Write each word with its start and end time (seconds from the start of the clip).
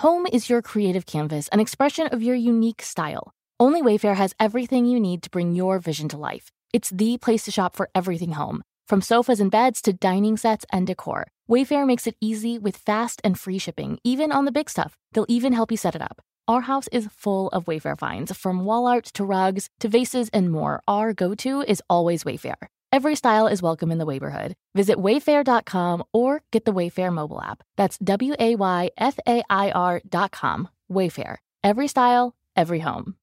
Home 0.00 0.26
is 0.30 0.50
your 0.50 0.60
creative 0.60 1.06
canvas, 1.06 1.48
an 1.48 1.60
expression 1.60 2.06
of 2.08 2.22
your 2.22 2.36
unique 2.36 2.82
style. 2.82 3.32
Only 3.58 3.80
Wayfair 3.80 4.16
has 4.16 4.34
everything 4.38 4.84
you 4.84 5.00
need 5.00 5.22
to 5.22 5.30
bring 5.30 5.54
your 5.54 5.78
vision 5.78 6.06
to 6.10 6.18
life. 6.18 6.52
It's 6.74 6.90
the 6.90 7.16
place 7.16 7.46
to 7.46 7.50
shop 7.50 7.74
for 7.74 7.88
everything 7.94 8.32
home, 8.32 8.62
from 8.86 9.00
sofas 9.00 9.40
and 9.40 9.50
beds 9.50 9.80
to 9.82 9.94
dining 9.94 10.36
sets 10.36 10.66
and 10.70 10.86
decor. 10.86 11.28
Wayfair 11.48 11.86
makes 11.86 12.06
it 12.06 12.16
easy 12.20 12.58
with 12.58 12.76
fast 12.76 13.22
and 13.24 13.40
free 13.40 13.56
shipping, 13.56 13.98
even 14.04 14.32
on 14.32 14.44
the 14.44 14.52
big 14.52 14.68
stuff. 14.68 14.98
They'll 15.12 15.30
even 15.30 15.54
help 15.54 15.70
you 15.70 15.78
set 15.78 15.94
it 15.94 16.02
up. 16.02 16.20
Our 16.46 16.60
house 16.60 16.88
is 16.92 17.08
full 17.10 17.48
of 17.48 17.64
Wayfair 17.64 17.98
finds, 17.98 18.36
from 18.36 18.66
wall 18.66 18.86
art 18.86 19.06
to 19.14 19.24
rugs 19.24 19.70
to 19.80 19.88
vases 19.88 20.28
and 20.28 20.52
more. 20.52 20.82
Our 20.86 21.14
go 21.14 21.34
to 21.36 21.62
is 21.62 21.82
always 21.88 22.22
Wayfair. 22.22 22.68
Every 22.96 23.14
style 23.14 23.46
is 23.46 23.60
welcome 23.60 23.92
in 23.92 23.98
the 23.98 24.06
neighborhood. 24.06 24.54
Visit 24.74 24.96
wayfair.com 24.96 26.02
or 26.14 26.40
get 26.50 26.64
the 26.64 26.72
Wayfair 26.72 27.12
mobile 27.12 27.42
app. 27.42 27.62
That's 27.76 27.98
W 27.98 28.34
A 28.38 28.54
Y 28.56 28.90
F 28.96 29.18
A 29.28 29.42
I 29.50 29.70
R.com. 29.70 30.70
Wayfair. 30.90 31.36
Every 31.62 31.88
style, 31.88 32.34
every 32.56 32.78
home. 32.78 33.16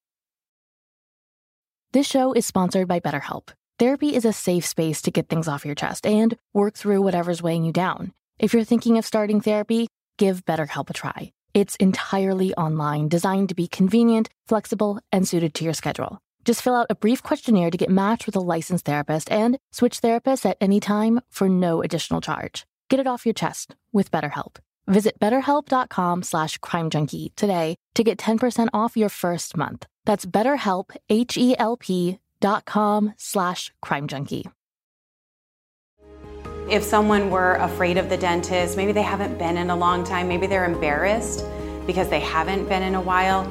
This 1.92 2.06
show 2.06 2.32
is 2.34 2.46
sponsored 2.46 2.86
by 2.86 3.00
BetterHelp. 3.00 3.48
Therapy 3.80 4.14
is 4.14 4.24
a 4.24 4.32
safe 4.32 4.64
space 4.64 5.02
to 5.02 5.10
get 5.10 5.28
things 5.28 5.48
off 5.48 5.66
your 5.66 5.74
chest 5.74 6.06
and 6.06 6.36
work 6.52 6.74
through 6.74 7.02
whatever's 7.02 7.42
weighing 7.42 7.64
you 7.64 7.72
down. 7.72 8.12
If 8.38 8.54
you're 8.54 8.62
thinking 8.62 8.96
of 8.96 9.04
starting 9.04 9.40
therapy, 9.40 9.88
give 10.18 10.44
BetterHelp 10.44 10.90
a 10.90 10.92
try. 10.92 11.32
It's 11.52 11.74
entirely 11.76 12.54
online, 12.54 13.08
designed 13.08 13.48
to 13.48 13.56
be 13.56 13.66
convenient, 13.66 14.28
flexible, 14.46 15.00
and 15.10 15.26
suited 15.26 15.52
to 15.54 15.64
your 15.64 15.74
schedule. 15.74 16.20
Just 16.44 16.60
fill 16.60 16.74
out 16.74 16.88
a 16.90 16.94
brief 16.94 17.22
questionnaire 17.22 17.70
to 17.70 17.78
get 17.78 17.88
matched 17.88 18.26
with 18.26 18.36
a 18.36 18.40
licensed 18.40 18.84
therapist 18.84 19.30
and 19.30 19.58
switch 19.72 20.00
therapists 20.00 20.44
at 20.44 20.58
any 20.60 20.78
time 20.78 21.20
for 21.30 21.48
no 21.48 21.82
additional 21.82 22.20
charge. 22.20 22.66
Get 22.88 23.00
it 23.00 23.06
off 23.06 23.24
your 23.24 23.32
chest 23.32 23.74
with 23.92 24.10
BetterHelp. 24.10 24.56
Visit 24.86 25.18
betterhelp.com 25.18 26.22
slash 26.22 26.58
crimejunkie 26.58 27.34
today 27.36 27.76
to 27.94 28.04
get 28.04 28.18
10% 28.18 28.68
off 28.74 28.96
your 28.96 29.08
first 29.08 29.56
month. 29.56 29.86
That's 30.04 30.26
betterhelp, 30.26 30.94
H-E-L-P 31.08 32.18
dot 32.40 32.66
com 32.66 33.14
slash 33.16 33.72
crimejunkie. 33.82 34.50
If 36.70 36.82
someone 36.82 37.30
were 37.30 37.54
afraid 37.54 37.96
of 37.96 38.10
the 38.10 38.18
dentist, 38.18 38.76
maybe 38.76 38.92
they 38.92 39.02
haven't 39.02 39.38
been 39.38 39.56
in 39.56 39.70
a 39.70 39.76
long 39.76 40.04
time, 40.04 40.28
maybe 40.28 40.46
they're 40.46 40.66
embarrassed 40.66 41.44
because 41.86 42.10
they 42.10 42.20
haven't 42.20 42.68
been 42.68 42.82
in 42.82 42.94
a 42.94 43.00
while, 43.00 43.50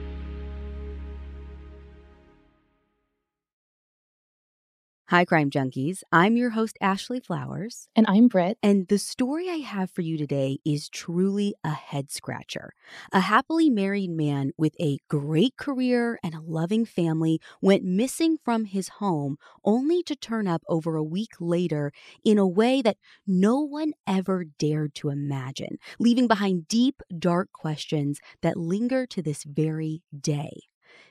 Hi, 5.11 5.25
Crime 5.25 5.49
Junkies. 5.49 6.03
I'm 6.13 6.37
your 6.37 6.51
host, 6.51 6.77
Ashley 6.79 7.19
Flowers. 7.19 7.89
And 7.97 8.05
I'm 8.07 8.29
Britt. 8.29 8.57
And 8.63 8.87
the 8.87 8.97
story 8.97 9.49
I 9.49 9.57
have 9.57 9.91
for 9.91 9.99
you 9.99 10.17
today 10.17 10.59
is 10.63 10.87
truly 10.87 11.53
a 11.65 11.71
head 11.71 12.09
scratcher. 12.09 12.71
A 13.11 13.19
happily 13.19 13.69
married 13.69 14.11
man 14.11 14.53
with 14.57 14.73
a 14.79 14.99
great 15.09 15.57
career 15.57 16.17
and 16.23 16.33
a 16.33 16.39
loving 16.39 16.85
family 16.85 17.41
went 17.61 17.83
missing 17.83 18.37
from 18.41 18.63
his 18.63 18.87
home 18.87 19.35
only 19.65 20.01
to 20.03 20.15
turn 20.15 20.47
up 20.47 20.63
over 20.69 20.95
a 20.95 21.03
week 21.03 21.31
later 21.41 21.91
in 22.23 22.37
a 22.37 22.47
way 22.47 22.81
that 22.81 22.95
no 23.27 23.59
one 23.59 23.91
ever 24.07 24.45
dared 24.45 24.95
to 24.95 25.09
imagine, 25.09 25.77
leaving 25.99 26.29
behind 26.29 26.69
deep, 26.69 27.01
dark 27.19 27.51
questions 27.51 28.21
that 28.41 28.55
linger 28.55 29.05
to 29.07 29.21
this 29.21 29.43
very 29.43 30.03
day. 30.17 30.61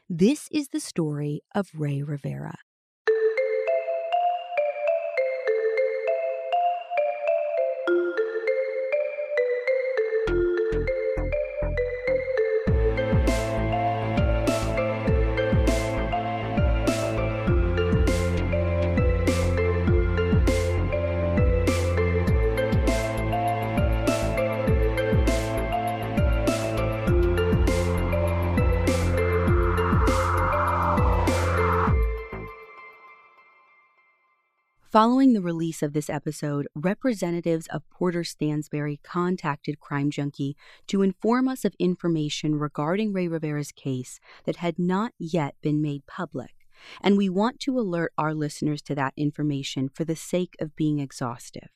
This 0.09 0.49
is 0.51 0.69
the 0.69 0.81
story 0.81 1.43
of 1.55 1.69
Ray 1.75 2.01
Rivera. 2.03 2.57
Following 34.91 35.35
the 35.35 35.41
release 35.41 35.83
of 35.83 35.93
this 35.93 36.11
episode, 36.11 36.67
representatives 36.75 37.69
of 37.69 37.89
Porter 37.91 38.23
Stansberry 38.23 39.01
contacted 39.05 39.79
Crime 39.79 40.11
Junkie 40.11 40.57
to 40.89 41.03
inform 41.03 41.47
us 41.47 41.65
of 41.65 41.77
information 41.79 42.57
regarding 42.57 43.13
Ray 43.13 43.29
Rivera's 43.29 43.71
case 43.71 44.19
that 44.47 44.57
had 44.57 44.81
not 44.81 45.13
yet 45.17 45.55
been 45.63 45.81
made 45.81 46.09
public. 46.09 46.67
And 47.01 47.17
we 47.17 47.29
want 47.29 47.61
to 47.61 47.79
alert 47.79 48.13
our 48.19 48.35
listeners 48.35 48.83
to 48.83 48.97
that 48.97 49.15
information 49.17 49.89
for 49.89 50.05
the 50.05 50.17
sake 50.17 50.57
of 50.61 50.75
being 50.75 50.99
exhaustive. 50.99 51.69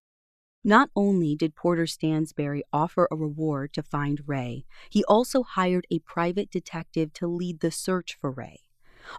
Not 0.64 0.90
only 0.96 1.36
did 1.36 1.54
Porter 1.54 1.84
Stansberry 1.84 2.62
offer 2.72 3.06
a 3.12 3.16
reward 3.16 3.72
to 3.74 3.82
find 3.84 4.22
Ray, 4.26 4.64
he 4.90 5.04
also 5.04 5.44
hired 5.44 5.86
a 5.88 6.00
private 6.00 6.50
detective 6.50 7.12
to 7.12 7.28
lead 7.28 7.60
the 7.60 7.70
search 7.70 8.18
for 8.20 8.32
Ray. 8.32 8.63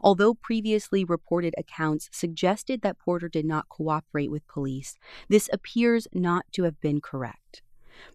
Although 0.02 0.34
previously 0.34 1.04
reported 1.04 1.54
accounts 1.58 2.10
suggested 2.12 2.82
that 2.82 3.00
Porter 3.00 3.30
did 3.30 3.46
not 3.46 3.70
cooperate 3.70 4.32
with 4.32 4.48
police, 4.48 4.98
this 5.30 5.50
appears 5.52 6.08
not 6.14 6.46
to 6.54 6.64
have 6.64 6.80
been 6.82 7.02
correct. 7.02 7.62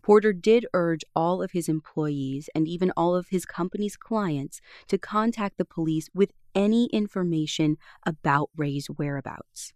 Porter 0.03 0.33
did 0.33 0.67
urge 0.75 1.05
all 1.17 1.43
of 1.43 1.53
his 1.53 1.69
employees 1.69 2.51
and 2.55 2.69
even 2.69 2.93
all 2.97 3.15
of 3.15 3.29
his 3.29 3.47
company's 3.47 3.97
clients 3.97 4.61
to 4.89 4.99
contact 4.99 5.57
the 5.59 5.65
police 5.65 6.09
with 6.15 6.33
any 6.55 6.87
information 6.87 7.77
about 8.05 8.51
Ray's 8.57 8.87
whereabouts. 8.87 9.73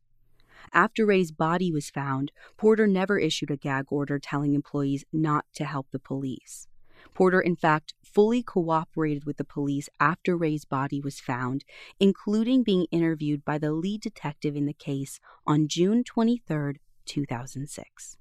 After 0.73 1.07
Ray's 1.07 1.31
body 1.31 1.71
was 1.71 1.91
found, 1.91 2.33
Porter 2.57 2.87
never 2.87 3.19
issued 3.19 3.51
a 3.51 3.57
gag 3.57 3.87
order 3.91 4.19
telling 4.19 4.55
employees 4.55 5.05
not 5.13 5.45
to 5.55 5.65
help 5.65 5.89
the 5.91 5.99
police. 5.99 6.67
Porter, 7.13 7.41
in 7.41 7.57
fact, 7.57 7.95
fully 8.03 8.43
cooperated 8.43 9.25
with 9.25 9.37
the 9.37 9.45
police 9.45 9.89
after 10.01 10.37
Ray's 10.37 10.65
body 10.65 11.01
was 11.01 11.21
found, 11.21 11.65
including 12.01 12.63
being 12.63 12.87
interviewed 12.91 13.45
by 13.45 13.59
the 13.59 13.73
lead 13.73 14.01
detective 14.01 14.57
in 14.57 14.67
the 14.67 14.73
case 14.73 15.21
on 15.47 15.69
June 15.69 16.05
23, 16.05 16.75
2006. 17.05 18.17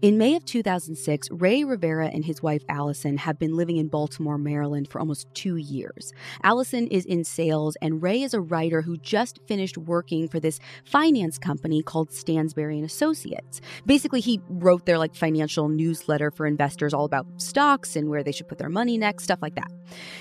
In 0.00 0.16
May 0.16 0.36
of 0.36 0.44
2006, 0.44 1.28
Ray 1.32 1.64
Rivera 1.64 2.06
and 2.06 2.24
his 2.24 2.40
wife 2.40 2.62
Allison 2.68 3.16
have 3.16 3.36
been 3.36 3.56
living 3.56 3.78
in 3.78 3.88
Baltimore, 3.88 4.38
Maryland 4.38 4.88
for 4.88 5.00
almost 5.00 5.26
two 5.34 5.56
years. 5.56 6.12
Allison 6.44 6.86
is 6.86 7.04
in 7.04 7.24
sales, 7.24 7.76
and 7.82 8.00
Ray 8.00 8.22
is 8.22 8.32
a 8.32 8.40
writer 8.40 8.80
who 8.80 8.96
just 8.96 9.40
finished 9.48 9.76
working 9.76 10.28
for 10.28 10.38
this 10.38 10.60
finance 10.84 11.36
company 11.36 11.82
called 11.82 12.10
Stansberry 12.10 12.76
and 12.76 12.84
Associates. 12.84 13.60
Basically, 13.86 14.20
he 14.20 14.40
wrote 14.48 14.86
their 14.86 14.98
like 14.98 15.16
financial 15.16 15.68
newsletter 15.68 16.30
for 16.30 16.46
investors 16.46 16.94
all 16.94 17.04
about 17.04 17.26
stocks 17.38 17.96
and 17.96 18.08
where 18.08 18.22
they 18.22 18.30
should 18.30 18.46
put 18.46 18.58
their 18.58 18.68
money 18.68 18.98
next, 18.98 19.24
stuff 19.24 19.40
like 19.42 19.56
that. 19.56 19.72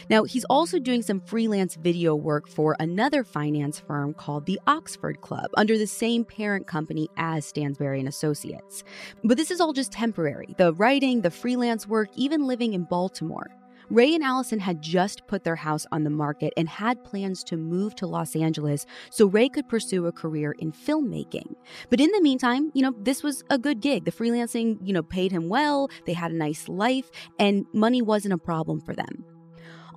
Now, 0.10 0.24
he's 0.24 0.46
also 0.46 0.80
doing 0.80 1.04
some 1.04 1.20
freelance 1.20 1.76
video 1.76 2.16
work 2.16 2.48
for 2.48 2.76
another 2.80 3.24
finance 3.24 3.80
firm 3.80 4.16
called 4.16 4.48
the 4.48 4.60
Oxford 4.66 5.22
Club 5.22 5.52
under 5.56 5.78
the 5.78 5.86
same 5.86 6.26
parent 6.26 6.66
company 6.66 7.10
as 7.16 7.46
Stansberry 7.46 8.00
and 8.00 8.08
Associates. 8.08 8.84
But 9.24 9.38
this 9.38 9.52
is 9.52 9.62
all 9.62 9.67
just 9.74 9.92
temporary 9.92 10.56
the 10.58 10.74
writing, 10.74 11.22
the 11.22 11.32
freelance 11.32 11.88
work, 11.88 12.10
even 12.16 12.46
living 12.46 12.74
in 12.74 12.84
Baltimore. 12.84 13.50
Ray 13.90 14.14
and 14.14 14.24
Allison 14.24 14.60
had 14.60 14.82
just 14.82 15.26
put 15.28 15.46
their 15.46 15.56
house 15.56 15.86
on 15.94 16.04
the 16.04 16.10
market 16.10 16.52
and 16.58 16.68
had 16.68 17.06
plans 17.06 17.42
to 17.46 17.56
move 17.56 17.96
to 17.96 18.06
Los 18.06 18.36
Angeles 18.36 18.86
so 19.12 19.28
Ray 19.28 19.48
could 19.48 19.70
pursue 19.70 20.08
a 20.08 20.12
career 20.12 20.54
in 20.60 20.74
filmmaking. 20.74 21.56
But 21.90 22.02
in 22.02 22.12
the 22.12 22.22
meantime, 22.22 22.70
you 22.74 22.82
know, 22.82 22.94
this 23.00 23.24
was 23.24 23.46
a 23.50 23.58
good 23.58 23.80
gig. 23.80 24.04
The 24.04 24.12
freelancing, 24.12 24.78
you 24.86 24.92
know, 24.92 25.04
paid 25.04 25.32
him 25.32 25.48
well, 25.48 25.90
they 26.06 26.12
had 26.12 26.32
a 26.32 26.36
nice 26.36 26.68
life, 26.68 27.10
and 27.40 27.66
money 27.72 28.02
wasn't 28.02 28.34
a 28.34 28.38
problem 28.38 28.82
for 28.82 28.94
them. 28.94 29.24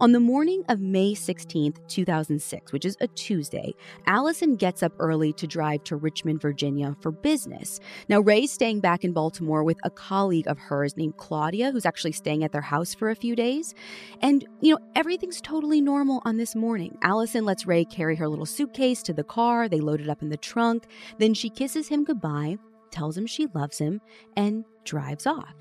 On 0.00 0.12
the 0.12 0.20
morning 0.20 0.64
of 0.70 0.80
May 0.80 1.12
16th, 1.12 1.76
2006, 1.86 2.72
which 2.72 2.86
is 2.86 2.96
a 3.02 3.06
Tuesday, 3.08 3.74
Allison 4.06 4.56
gets 4.56 4.82
up 4.82 4.94
early 4.98 5.30
to 5.34 5.46
drive 5.46 5.84
to 5.84 5.96
Richmond, 5.96 6.40
Virginia 6.40 6.96
for 7.02 7.12
business. 7.12 7.80
Now, 8.08 8.20
Ray's 8.20 8.50
staying 8.50 8.80
back 8.80 9.04
in 9.04 9.12
Baltimore 9.12 9.62
with 9.62 9.76
a 9.84 9.90
colleague 9.90 10.48
of 10.48 10.56
hers 10.56 10.96
named 10.96 11.18
Claudia, 11.18 11.70
who's 11.70 11.84
actually 11.84 12.12
staying 12.12 12.42
at 12.42 12.50
their 12.50 12.62
house 12.62 12.94
for 12.94 13.10
a 13.10 13.14
few 13.14 13.36
days. 13.36 13.74
And, 14.22 14.48
you 14.62 14.72
know, 14.72 14.80
everything's 14.96 15.42
totally 15.42 15.82
normal 15.82 16.22
on 16.24 16.38
this 16.38 16.56
morning. 16.56 16.96
Allison 17.02 17.44
lets 17.44 17.66
Ray 17.66 17.84
carry 17.84 18.16
her 18.16 18.26
little 18.26 18.46
suitcase 18.46 19.02
to 19.02 19.12
the 19.12 19.22
car, 19.22 19.68
they 19.68 19.80
load 19.80 20.00
it 20.00 20.08
up 20.08 20.22
in 20.22 20.30
the 20.30 20.38
trunk. 20.38 20.86
Then 21.18 21.34
she 21.34 21.50
kisses 21.50 21.88
him 21.88 22.04
goodbye, 22.04 22.56
tells 22.90 23.18
him 23.18 23.26
she 23.26 23.48
loves 23.54 23.76
him, 23.76 24.00
and 24.34 24.64
drives 24.82 25.26
off. 25.26 25.54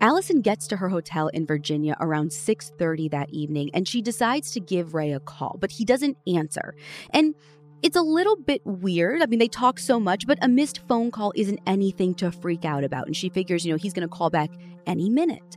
Allison 0.00 0.40
gets 0.40 0.66
to 0.68 0.76
her 0.76 0.88
hotel 0.88 1.28
in 1.28 1.46
Virginia 1.46 1.96
around 2.00 2.30
6:30 2.30 3.08
that 3.10 3.30
evening 3.30 3.70
and 3.74 3.86
she 3.86 4.02
decides 4.02 4.50
to 4.52 4.60
give 4.60 4.94
Ray 4.94 5.12
a 5.12 5.20
call, 5.20 5.56
but 5.60 5.72
he 5.72 5.84
doesn't 5.84 6.16
answer. 6.26 6.74
And 7.10 7.34
it's 7.82 7.96
a 7.96 8.02
little 8.02 8.36
bit 8.36 8.60
weird. 8.64 9.22
I 9.22 9.26
mean, 9.26 9.38
they 9.38 9.48
talk 9.48 9.78
so 9.78 10.00
much, 10.00 10.26
but 10.26 10.38
a 10.42 10.48
missed 10.48 10.80
phone 10.88 11.10
call 11.10 11.32
isn't 11.36 11.60
anything 11.66 12.14
to 12.16 12.32
freak 12.32 12.64
out 12.64 12.82
about. 12.82 13.06
And 13.06 13.16
she 13.16 13.28
figures, 13.28 13.64
you 13.64 13.72
know, 13.72 13.78
he's 13.78 13.92
going 13.92 14.08
to 14.08 14.12
call 14.12 14.30
back 14.30 14.50
any 14.86 15.08
minute. 15.08 15.56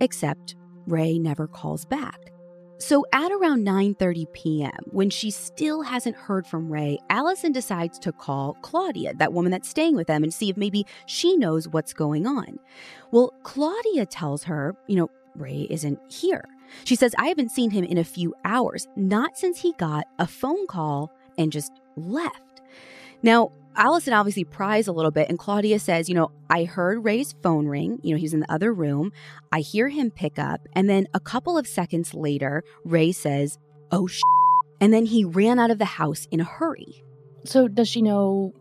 Except 0.00 0.56
Ray 0.86 1.18
never 1.18 1.46
calls 1.46 1.86
back. 1.86 2.33
So 2.78 3.06
at 3.12 3.30
around 3.30 3.64
9:30 3.64 4.32
p.m., 4.32 4.72
when 4.90 5.08
she 5.08 5.30
still 5.30 5.82
hasn't 5.82 6.16
heard 6.16 6.46
from 6.46 6.70
Ray, 6.70 6.98
Allison 7.08 7.52
decides 7.52 7.98
to 8.00 8.12
call 8.12 8.56
Claudia, 8.62 9.14
that 9.14 9.32
woman 9.32 9.52
that's 9.52 9.68
staying 9.68 9.96
with 9.96 10.08
them, 10.08 10.22
and 10.22 10.34
see 10.34 10.50
if 10.50 10.56
maybe 10.56 10.84
she 11.06 11.36
knows 11.36 11.68
what's 11.68 11.92
going 11.92 12.26
on. 12.26 12.58
Well, 13.12 13.32
Claudia 13.42 14.06
tells 14.06 14.44
her, 14.44 14.74
you 14.86 14.96
know, 14.96 15.08
Ray 15.36 15.66
isn't 15.70 15.98
here. 16.12 16.44
She 16.84 16.96
says, 16.96 17.14
I 17.18 17.28
haven't 17.28 17.50
seen 17.50 17.70
him 17.70 17.84
in 17.84 17.98
a 17.98 18.04
few 18.04 18.34
hours, 18.44 18.88
not 18.96 19.38
since 19.38 19.60
he 19.60 19.72
got 19.74 20.06
a 20.18 20.26
phone 20.26 20.66
call 20.66 21.12
and 21.38 21.52
just 21.52 21.72
left. 21.96 22.60
Now, 23.22 23.52
Allison 23.76 24.12
obviously 24.12 24.44
pries 24.44 24.86
a 24.86 24.92
little 24.92 25.10
bit, 25.10 25.28
and 25.28 25.38
Claudia 25.38 25.78
says, 25.78 26.08
You 26.08 26.14
know, 26.14 26.30
I 26.48 26.64
heard 26.64 27.04
Ray's 27.04 27.34
phone 27.42 27.66
ring. 27.66 27.98
You 28.02 28.14
know, 28.14 28.20
he's 28.20 28.34
in 28.34 28.40
the 28.40 28.52
other 28.52 28.72
room. 28.72 29.12
I 29.52 29.60
hear 29.60 29.88
him 29.88 30.10
pick 30.10 30.38
up. 30.38 30.68
And 30.74 30.88
then 30.88 31.06
a 31.14 31.20
couple 31.20 31.58
of 31.58 31.66
seconds 31.66 32.14
later, 32.14 32.62
Ray 32.84 33.12
says, 33.12 33.58
Oh, 33.90 34.06
sh-. 34.06 34.20
And 34.80 34.92
then 34.92 35.06
he 35.06 35.24
ran 35.24 35.58
out 35.58 35.70
of 35.70 35.78
the 35.78 35.84
house 35.84 36.26
in 36.30 36.40
a 36.40 36.44
hurry. 36.44 37.04
So, 37.44 37.68
does 37.68 37.88
she 37.88 38.02
know 38.02 38.54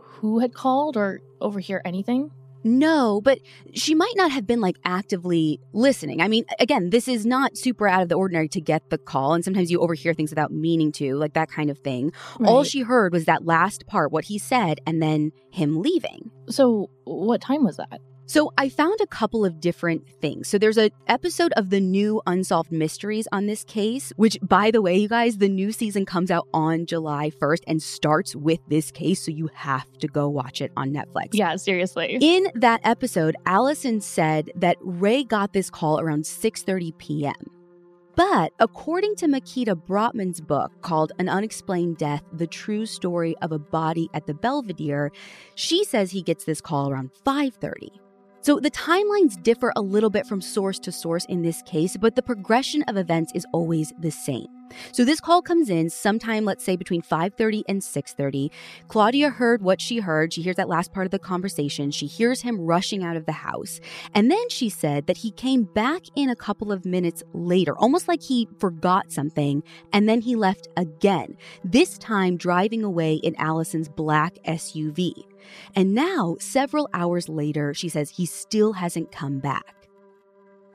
who 0.00 0.38
had 0.38 0.54
called 0.54 0.96
or 0.96 1.20
overhear 1.40 1.82
anything? 1.84 2.30
No, 2.64 3.20
but 3.20 3.38
she 3.74 3.94
might 3.94 4.12
not 4.16 4.30
have 4.30 4.46
been 4.46 4.60
like 4.60 4.76
actively 4.84 5.60
listening. 5.72 6.20
I 6.20 6.28
mean, 6.28 6.44
again, 6.58 6.90
this 6.90 7.08
is 7.08 7.26
not 7.26 7.56
super 7.56 7.88
out 7.88 8.02
of 8.02 8.08
the 8.08 8.14
ordinary 8.14 8.48
to 8.48 8.60
get 8.60 8.90
the 8.90 8.98
call, 8.98 9.34
and 9.34 9.44
sometimes 9.44 9.70
you 9.70 9.80
overhear 9.80 10.14
things 10.14 10.30
without 10.30 10.52
meaning 10.52 10.92
to, 10.92 11.16
like 11.16 11.34
that 11.34 11.50
kind 11.50 11.70
of 11.70 11.78
thing. 11.78 12.12
Right. 12.38 12.48
All 12.48 12.64
she 12.64 12.80
heard 12.80 13.12
was 13.12 13.24
that 13.24 13.44
last 13.44 13.86
part, 13.86 14.12
what 14.12 14.24
he 14.24 14.38
said, 14.38 14.80
and 14.86 15.02
then 15.02 15.32
him 15.50 15.82
leaving. 15.82 16.30
So, 16.48 16.90
what 17.04 17.40
time 17.40 17.64
was 17.64 17.76
that? 17.76 18.00
So 18.26 18.52
I 18.56 18.68
found 18.68 19.00
a 19.00 19.06
couple 19.06 19.44
of 19.44 19.60
different 19.60 20.08
things. 20.20 20.48
So 20.48 20.56
there's 20.56 20.78
an 20.78 20.90
episode 21.06 21.52
of 21.54 21.70
the 21.70 21.80
new 21.80 22.22
Unsolved 22.26 22.72
Mysteries 22.72 23.28
on 23.32 23.46
this 23.46 23.64
case, 23.64 24.12
which 24.16 24.38
by 24.42 24.70
the 24.70 24.80
way, 24.80 24.96
you 24.96 25.08
guys, 25.08 25.38
the 25.38 25.48
new 25.48 25.72
season 25.72 26.06
comes 26.06 26.30
out 26.30 26.46
on 26.54 26.86
July 26.86 27.30
1st 27.30 27.62
and 27.66 27.82
starts 27.82 28.34
with 28.36 28.60
this 28.68 28.90
case, 28.90 29.24
so 29.24 29.30
you 29.30 29.50
have 29.54 29.90
to 29.98 30.06
go 30.06 30.28
watch 30.28 30.60
it 30.60 30.72
on 30.76 30.92
Netflix. 30.92 31.30
Yeah, 31.32 31.56
seriously. 31.56 32.16
In 32.20 32.46
that 32.54 32.80
episode, 32.84 33.36
Allison 33.44 34.00
said 34.00 34.50
that 34.54 34.76
Ray 34.80 35.24
got 35.24 35.52
this 35.52 35.68
call 35.68 36.00
around 36.00 36.24
6:30 36.24 36.96
p.m. 36.98 37.34
But 38.14 38.52
according 38.58 39.16
to 39.16 39.28
Mikita 39.28 39.74
Brottman's 39.74 40.40
book 40.40 40.70
called 40.82 41.12
An 41.18 41.30
Unexplained 41.30 41.96
Death 41.96 42.22
The 42.34 42.46
True 42.46 42.84
Story 42.84 43.34
of 43.40 43.52
a 43.52 43.58
Body 43.58 44.10
at 44.12 44.26
the 44.26 44.34
Belvedere, 44.34 45.10
she 45.54 45.82
says 45.82 46.10
he 46.10 46.22
gets 46.22 46.44
this 46.44 46.60
call 46.60 46.90
around 46.90 47.10
5:30. 47.26 47.88
So 48.42 48.58
the 48.58 48.72
timelines 48.72 49.40
differ 49.40 49.72
a 49.76 49.80
little 49.80 50.10
bit 50.10 50.26
from 50.26 50.40
source 50.40 50.80
to 50.80 50.90
source 50.90 51.24
in 51.26 51.42
this 51.42 51.62
case, 51.62 51.96
but 51.96 52.16
the 52.16 52.22
progression 52.22 52.82
of 52.88 52.96
events 52.96 53.30
is 53.36 53.46
always 53.52 53.92
the 54.00 54.10
same. 54.10 54.48
So 54.90 55.04
this 55.04 55.20
call 55.20 55.42
comes 55.42 55.68
in 55.70 55.90
sometime, 55.90 56.44
let's 56.44 56.64
say 56.64 56.76
between 56.76 57.02
5:30 57.02 57.62
and 57.68 57.82
6:30. 57.84 58.50
Claudia 58.88 59.30
heard 59.30 59.62
what 59.62 59.80
she 59.80 59.98
heard. 59.98 60.32
She 60.32 60.42
hears 60.42 60.56
that 60.56 60.68
last 60.68 60.92
part 60.92 61.06
of 61.06 61.10
the 61.10 61.18
conversation. 61.18 61.90
She 61.90 62.06
hears 62.06 62.40
him 62.40 62.58
rushing 62.58 63.04
out 63.04 63.16
of 63.16 63.26
the 63.26 63.32
house. 63.32 63.80
And 64.14 64.30
then 64.30 64.48
she 64.48 64.68
said 64.68 65.06
that 65.06 65.18
he 65.18 65.30
came 65.30 65.64
back 65.64 66.02
in 66.16 66.30
a 66.30 66.36
couple 66.36 66.72
of 66.72 66.84
minutes 66.84 67.22
later, 67.34 67.76
almost 67.78 68.08
like 68.08 68.22
he 68.22 68.48
forgot 68.58 69.12
something, 69.12 69.62
and 69.92 70.08
then 70.08 70.22
he 70.22 70.34
left 70.34 70.68
again. 70.76 71.36
This 71.62 71.98
time 71.98 72.36
driving 72.36 72.82
away 72.82 73.16
in 73.16 73.36
Allison's 73.36 73.88
black 73.88 74.38
SUV. 74.46 75.12
And 75.74 75.94
now, 75.94 76.36
several 76.38 76.88
hours 76.92 77.28
later, 77.28 77.74
she 77.74 77.88
says 77.88 78.10
he 78.10 78.26
still 78.26 78.72
hasn't 78.72 79.12
come 79.12 79.38
back. 79.38 79.82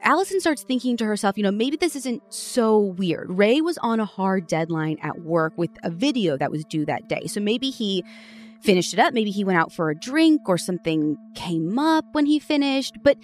Allison 0.04 0.40
starts 0.40 0.64
thinking 0.64 0.96
to 0.98 1.06
herself, 1.06 1.38
you 1.38 1.44
know, 1.44 1.52
maybe 1.52 1.76
this 1.76 1.96
isn't 1.96 2.22
so 2.32 2.80
weird. 2.80 3.30
Ray 3.30 3.62
was 3.62 3.78
on 3.80 4.00
a 4.00 4.06
hard 4.06 4.48
deadline 4.48 4.98
at 5.02 5.22
work 5.22 5.54
with 5.58 5.72
a 5.84 5.90
video 5.90 6.38
that 6.38 6.52
was 6.52 6.64
due 6.66 6.86
that 6.86 7.10
day. 7.10 7.26
So 7.28 7.42
maybe 7.42 7.72
he 7.72 8.04
finished 8.62 8.94
it 8.94 9.00
up. 9.00 9.14
Maybe 9.14 9.32
he 9.32 9.44
went 9.44 9.58
out 9.58 9.72
for 9.72 9.90
a 9.90 9.96
drink 9.96 10.48
or 10.48 10.58
something 10.58 11.18
came 11.36 11.78
up 11.80 12.06
when 12.12 12.26
he 12.26 12.40
finished. 12.40 12.96
But 13.04 13.18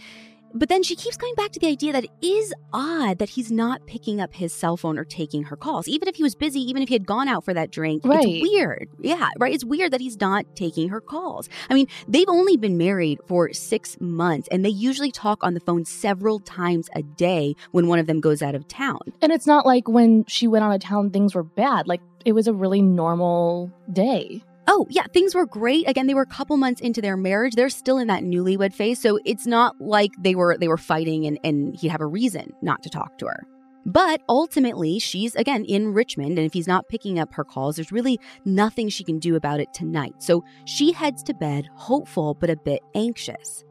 but 0.54 0.70
then 0.70 0.84
she 0.84 0.96
keeps 0.96 1.18
going 1.18 1.34
back 1.36 1.52
to 1.52 1.60
the 1.60 1.68
idea 1.68 1.92
that 1.94 2.04
it 2.04 2.12
is 2.22 2.54
odd 2.72 3.18
that 3.20 3.30
he's 3.30 3.52
not 3.52 3.86
picking 3.88 4.22
up 4.22 4.34
his 4.34 4.54
cell 4.54 4.78
phone 4.78 4.98
or 4.98 5.04
taking 5.04 5.44
her 5.44 5.56
calls. 5.56 5.88
Even 5.88 6.08
if 6.08 6.16
he 6.16 6.24
was 6.24 6.36
busy, 6.36 6.60
even 6.62 6.82
if 6.82 6.90
he 6.90 6.96
had 6.96 7.06
gone 7.06 7.28
out 7.28 7.44
for 7.44 7.54
that 7.54 7.72
drink, 7.72 8.04
right. 8.06 8.24
it's 8.26 8.50
weird. 8.50 8.90
Yeah, 9.00 9.30
right. 9.40 9.54
It's 9.54 9.66
weird 9.66 9.92
that 9.92 10.02
he's 10.02 10.20
not 10.20 10.46
taking 10.56 10.90
her 10.90 11.02
calls. 11.02 11.50
I 11.70 11.74
mean, 11.74 11.88
they've 12.08 12.30
only 12.30 12.58
been 12.58 12.78
married 12.78 13.20
for 13.28 13.52
six 13.54 13.98
months 14.00 14.48
and 14.52 14.64
they 14.64 14.70
usually 14.70 15.12
talk 15.12 15.44
on 15.44 15.54
the 15.54 15.60
phone 15.60 15.86
several 15.86 16.40
times 16.40 16.90
a 16.96 17.02
day 17.02 17.56
when 17.72 17.88
one 17.88 18.00
of 18.00 18.08
them 18.08 18.20
goes 18.20 18.42
out 18.42 18.56
of 18.56 18.68
town. 18.68 19.00
And 19.22 19.32
it's 19.32 19.48
not 19.48 19.66
like 19.66 19.88
when 19.88 20.26
she 20.26 20.48
went 20.48 20.64
out 20.64 20.74
of 20.74 20.82
town, 20.82 21.10
things 21.10 21.36
were 21.36 21.44
bad. 21.44 21.88
Like 21.88 22.02
it 22.26 22.34
was 22.34 22.48
a 22.48 22.54
really 22.54 22.82
normal 22.82 23.72
day. 23.92 24.44
Oh, 24.68 24.88
yeah, 24.90 25.04
things 25.14 25.36
were 25.36 25.46
great. 25.46 25.88
Again, 25.90 26.08
they 26.08 26.14
were 26.14 26.22
a 26.22 26.28
couple 26.28 26.56
months 26.58 26.80
into 26.80 27.02
their 27.02 27.18
marriage. 27.18 27.56
They're 27.56 27.70
still 27.70 27.98
in 27.98 28.08
that 28.08 28.24
newlywed 28.24 28.74
phase, 28.74 29.00
so 29.00 29.20
it's 29.26 29.46
not 29.46 29.80
like 29.82 30.12
they 30.20 30.36
were 30.36 30.58
they 30.58 30.68
were 30.68 30.78
fighting 30.78 31.26
and, 31.26 31.40
and 31.44 31.76
he'd 31.76 31.90
have 31.90 32.02
a 32.02 32.06
reason 32.06 32.54
not 32.62 32.82
to 32.84 32.90
talk 32.90 33.18
to 33.18 33.26
her. 33.26 33.44
But 33.86 34.22
ultimately, 34.30 35.00
she's 35.00 35.36
again 35.36 35.66
in 35.66 35.94
Richmond, 35.94 36.38
and 36.38 36.46
if 36.46 36.54
he's 36.54 36.68
not 36.68 36.88
picking 36.88 37.20
up 37.20 37.34
her 37.34 37.44
calls, 37.44 37.76
there's 37.76 37.92
really 37.92 38.20
nothing 38.46 38.88
she 38.88 39.04
can 39.04 39.20
do 39.20 39.36
about 39.36 39.60
it 39.60 39.74
tonight. 39.74 40.16
So 40.20 40.46
she 40.64 40.94
heads 40.94 41.24
to 41.24 41.34
bed, 41.34 41.68
hopeful 41.76 42.34
but 42.34 42.50
a 42.50 42.56
bit 42.56 42.82
anxious. 42.96 43.66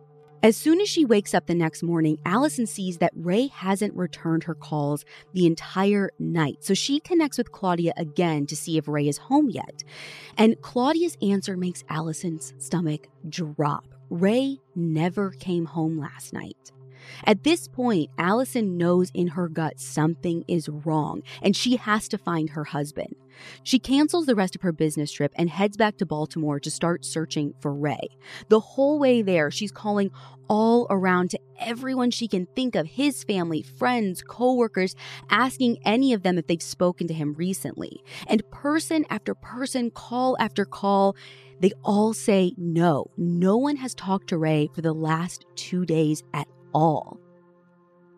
As 0.45 0.57
soon 0.57 0.81
as 0.81 0.89
she 0.89 1.05
wakes 1.05 1.35
up 1.35 1.47
the 1.47 1.55
next 1.55 1.85
morning, 1.85 2.19
Allison 2.27 2.67
sees 2.67 2.99
that 2.99 3.13
Ray 3.15 3.47
hasn't 3.47 3.95
returned 3.95 4.43
her 4.45 4.57
calls 4.57 5.05
the 5.33 5.47
entire 5.47 6.11
night. 6.19 6.65
So 6.65 6.75
she 6.75 6.99
connects 6.99 7.39
with 7.39 7.53
Claudia 7.53 7.93
again 7.97 8.47
to 8.47 8.57
see 8.57 8.77
if 8.77 8.89
Ray 8.89 9.07
is 9.07 9.19
home 9.19 9.51
yet. 9.51 9.85
And 10.37 10.61
Claudia's 10.61 11.17
answer 11.23 11.57
makes 11.57 11.85
Allison's 11.89 12.55
stomach 12.59 13.07
drop. 13.29 13.87
Ray 14.11 14.59
never 14.75 15.31
came 15.31 15.65
home 15.65 15.97
last 15.97 16.33
night. 16.33 16.73
At 17.25 17.45
this 17.45 17.69
point, 17.69 18.11
Allison 18.19 18.76
knows 18.76 19.11
in 19.14 19.28
her 19.28 19.49
gut 19.49 19.81
something 19.81 20.45
is 20.49 20.69
wrong 20.69 21.23
and 21.40 21.57
she 21.57 21.76
has 21.76 22.09
to 22.09 22.19
find 22.19 22.50
her 22.50 22.64
husband. 22.64 23.16
She 23.62 23.78
cancels 23.78 24.26
the 24.26 24.35
rest 24.35 24.54
of 24.54 24.62
her 24.62 24.73
business 24.73 25.11
trip 25.11 25.33
and 25.37 25.49
heads 25.49 25.76
back 25.76 25.97
to 25.99 26.07
Baltimore 26.07 26.61
to 26.61 26.71
start 26.71 27.04
searching 27.04 27.54
for 27.61 27.73
Ray. 27.73 28.09
The 28.49 28.61
whole 28.61 28.99
way 28.99 29.23
there, 29.23 29.50
she's 29.50 29.73
calling 29.73 30.11
all 30.49 30.87
around 30.90 31.31
to 31.31 31.40
everyone 31.59 32.11
she 32.11 32.28
can 32.28 32.47
think 32.54 32.75
of 32.75 32.87
his 32.87 33.25
family, 33.25 33.62
friends, 33.62 34.23
coworkers, 34.23 34.95
asking 35.31 35.78
any 35.85 36.12
of 36.12 36.23
them 36.23 36.37
if 36.37 36.47
they've 36.47 36.62
spoken 36.62 37.09
to 37.09 37.14
him 37.14 37.35
recently. 37.35 38.02
And 38.26 38.49
person 38.50 39.07
after 39.09 39.35
person, 39.35 39.90
call 39.90 40.37
after 40.38 40.64
call, 40.64 41.16
they 41.61 41.73
all 41.85 42.12
say 42.12 42.52
no. 42.57 43.07
No 43.16 43.57
one 43.57 43.76
has 43.76 43.95
talked 43.95 44.28
to 44.28 44.38
Ray 44.38 44.69
for 44.75 44.83
the 44.83 44.92
last 44.92 45.47
two 45.54 45.87
days 45.87 46.23
at 46.35 46.49
all. 46.75 47.19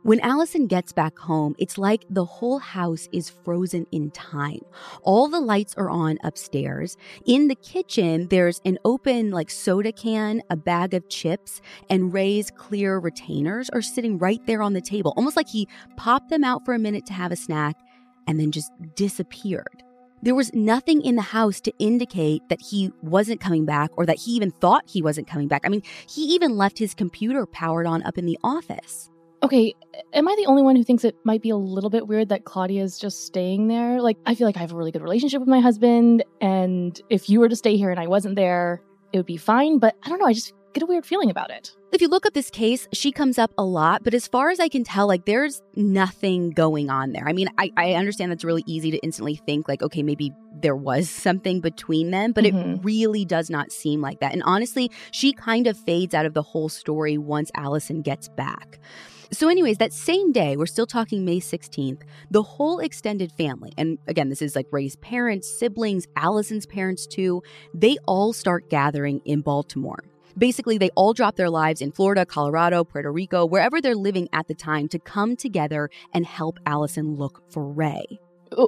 When 0.04 0.20
Allison 0.20 0.66
gets 0.66 0.92
back 0.92 1.18
home, 1.18 1.54
it's 1.58 1.78
like 1.78 2.04
the 2.10 2.26
whole 2.26 2.58
house 2.58 3.08
is 3.10 3.30
frozen 3.30 3.86
in 3.90 4.10
time. 4.10 4.60
All 5.02 5.28
the 5.28 5.40
lights 5.40 5.74
are 5.78 5.88
on 5.88 6.18
upstairs. 6.22 6.98
In 7.24 7.48
the 7.48 7.54
kitchen, 7.54 8.28
there's 8.28 8.60
an 8.66 8.78
open 8.84 9.30
like 9.30 9.50
soda 9.50 9.92
can, 9.92 10.42
a 10.50 10.56
bag 10.56 10.92
of 10.92 11.08
chips, 11.08 11.62
and 11.88 12.12
Ray's 12.12 12.50
clear 12.50 12.98
retainers 12.98 13.70
are 13.70 13.80
sitting 13.80 14.18
right 14.18 14.44
there 14.46 14.60
on 14.60 14.74
the 14.74 14.82
table, 14.82 15.14
almost 15.16 15.38
like 15.38 15.48
he 15.48 15.66
popped 15.96 16.28
them 16.28 16.44
out 16.44 16.66
for 16.66 16.74
a 16.74 16.78
minute 16.78 17.06
to 17.06 17.14
have 17.14 17.32
a 17.32 17.36
snack 17.36 17.78
and 18.26 18.38
then 18.38 18.52
just 18.52 18.72
disappeared. 18.94 19.82
There 20.24 20.34
was 20.34 20.54
nothing 20.54 21.02
in 21.02 21.16
the 21.16 21.22
house 21.22 21.60
to 21.60 21.72
indicate 21.78 22.48
that 22.48 22.58
he 22.58 22.90
wasn't 23.02 23.42
coming 23.42 23.66
back 23.66 23.90
or 23.98 24.06
that 24.06 24.16
he 24.16 24.30
even 24.32 24.52
thought 24.52 24.84
he 24.86 25.02
wasn't 25.02 25.26
coming 25.26 25.48
back. 25.48 25.60
I 25.66 25.68
mean, 25.68 25.82
he 26.08 26.22
even 26.22 26.56
left 26.56 26.78
his 26.78 26.94
computer 26.94 27.44
powered 27.44 27.86
on 27.86 28.02
up 28.04 28.16
in 28.16 28.24
the 28.24 28.38
office. 28.42 29.10
Okay, 29.42 29.74
am 30.14 30.26
I 30.26 30.34
the 30.36 30.46
only 30.46 30.62
one 30.62 30.76
who 30.76 30.82
thinks 30.82 31.04
it 31.04 31.14
might 31.24 31.42
be 31.42 31.50
a 31.50 31.56
little 31.56 31.90
bit 31.90 32.08
weird 32.08 32.30
that 32.30 32.46
Claudia 32.46 32.82
is 32.82 32.98
just 32.98 33.26
staying 33.26 33.68
there? 33.68 34.00
Like, 34.00 34.16
I 34.24 34.34
feel 34.34 34.46
like 34.46 34.56
I 34.56 34.60
have 34.60 34.72
a 34.72 34.76
really 34.76 34.92
good 34.92 35.02
relationship 35.02 35.40
with 35.40 35.48
my 35.48 35.60
husband, 35.60 36.24
and 36.40 36.98
if 37.10 37.28
you 37.28 37.38
were 37.38 37.50
to 37.50 37.56
stay 37.56 37.76
here 37.76 37.90
and 37.90 38.00
I 38.00 38.06
wasn't 38.06 38.36
there, 38.36 38.80
it 39.12 39.18
would 39.18 39.26
be 39.26 39.36
fine, 39.36 39.78
but 39.78 39.94
I 40.04 40.08
don't 40.08 40.18
know, 40.20 40.26
I 40.26 40.32
just 40.32 40.54
get 40.74 40.82
a 40.82 40.86
weird 40.86 41.06
feeling 41.06 41.30
about 41.30 41.50
it. 41.50 41.74
If 41.92 42.02
you 42.02 42.08
look 42.08 42.26
up 42.26 42.34
this 42.34 42.50
case, 42.50 42.88
she 42.92 43.12
comes 43.12 43.38
up 43.38 43.52
a 43.56 43.64
lot, 43.64 44.02
but 44.02 44.12
as 44.12 44.26
far 44.26 44.50
as 44.50 44.58
I 44.58 44.68
can 44.68 44.82
tell, 44.82 45.06
like 45.06 45.24
there's 45.24 45.62
nothing 45.76 46.50
going 46.50 46.90
on 46.90 47.12
there. 47.12 47.26
I 47.26 47.32
mean, 47.32 47.48
I, 47.56 47.70
I 47.76 47.92
understand 47.94 48.32
that's 48.32 48.44
really 48.44 48.64
easy 48.66 48.90
to 48.90 48.98
instantly 48.98 49.36
think, 49.36 49.68
like, 49.68 49.82
okay, 49.82 50.02
maybe 50.02 50.32
there 50.60 50.76
was 50.76 51.08
something 51.26 51.60
between 51.60 52.10
them, 52.10 52.32
but 52.32 52.44
mm-hmm. 52.44 52.74
it 52.74 52.80
really 52.84 53.24
does 53.24 53.48
not 53.48 53.72
seem 53.72 54.00
like 54.00 54.20
that. 54.20 54.32
And 54.32 54.42
honestly, 54.44 54.90
she 55.12 55.32
kind 55.32 55.66
of 55.66 55.78
fades 55.78 56.14
out 56.14 56.26
of 56.26 56.34
the 56.34 56.42
whole 56.42 56.68
story 56.68 57.16
once 57.16 57.50
Allison 57.54 58.02
gets 58.02 58.28
back. 58.28 58.80
So, 59.30 59.48
anyways, 59.48 59.78
that 59.78 59.92
same 59.92 60.32
day, 60.32 60.56
we're 60.56 60.66
still 60.66 60.86
talking 60.86 61.24
May 61.24 61.40
16th, 61.40 62.02
the 62.30 62.42
whole 62.42 62.78
extended 62.78 63.32
family, 63.32 63.72
and 63.76 63.98
again, 64.06 64.28
this 64.28 64.42
is 64.42 64.54
like 64.54 64.66
Ray's 64.70 64.96
parents, 64.96 65.48
siblings, 65.58 66.06
Allison's 66.14 66.66
parents 66.66 67.06
too, 67.06 67.42
they 67.72 67.96
all 68.06 68.32
start 68.32 68.70
gathering 68.70 69.20
in 69.24 69.40
Baltimore. 69.40 70.04
Basically, 70.36 70.78
they 70.78 70.90
all 70.90 71.12
drop 71.12 71.36
their 71.36 71.50
lives 71.50 71.80
in 71.80 71.92
Florida, 71.92 72.26
Colorado, 72.26 72.84
Puerto 72.84 73.12
Rico, 73.12 73.46
wherever 73.46 73.80
they're 73.80 73.94
living 73.94 74.28
at 74.32 74.48
the 74.48 74.54
time 74.54 74.88
to 74.88 74.98
come 74.98 75.36
together 75.36 75.90
and 76.12 76.26
help 76.26 76.58
Allison 76.66 77.16
look 77.16 77.42
for 77.50 77.66
Ray. 77.66 78.04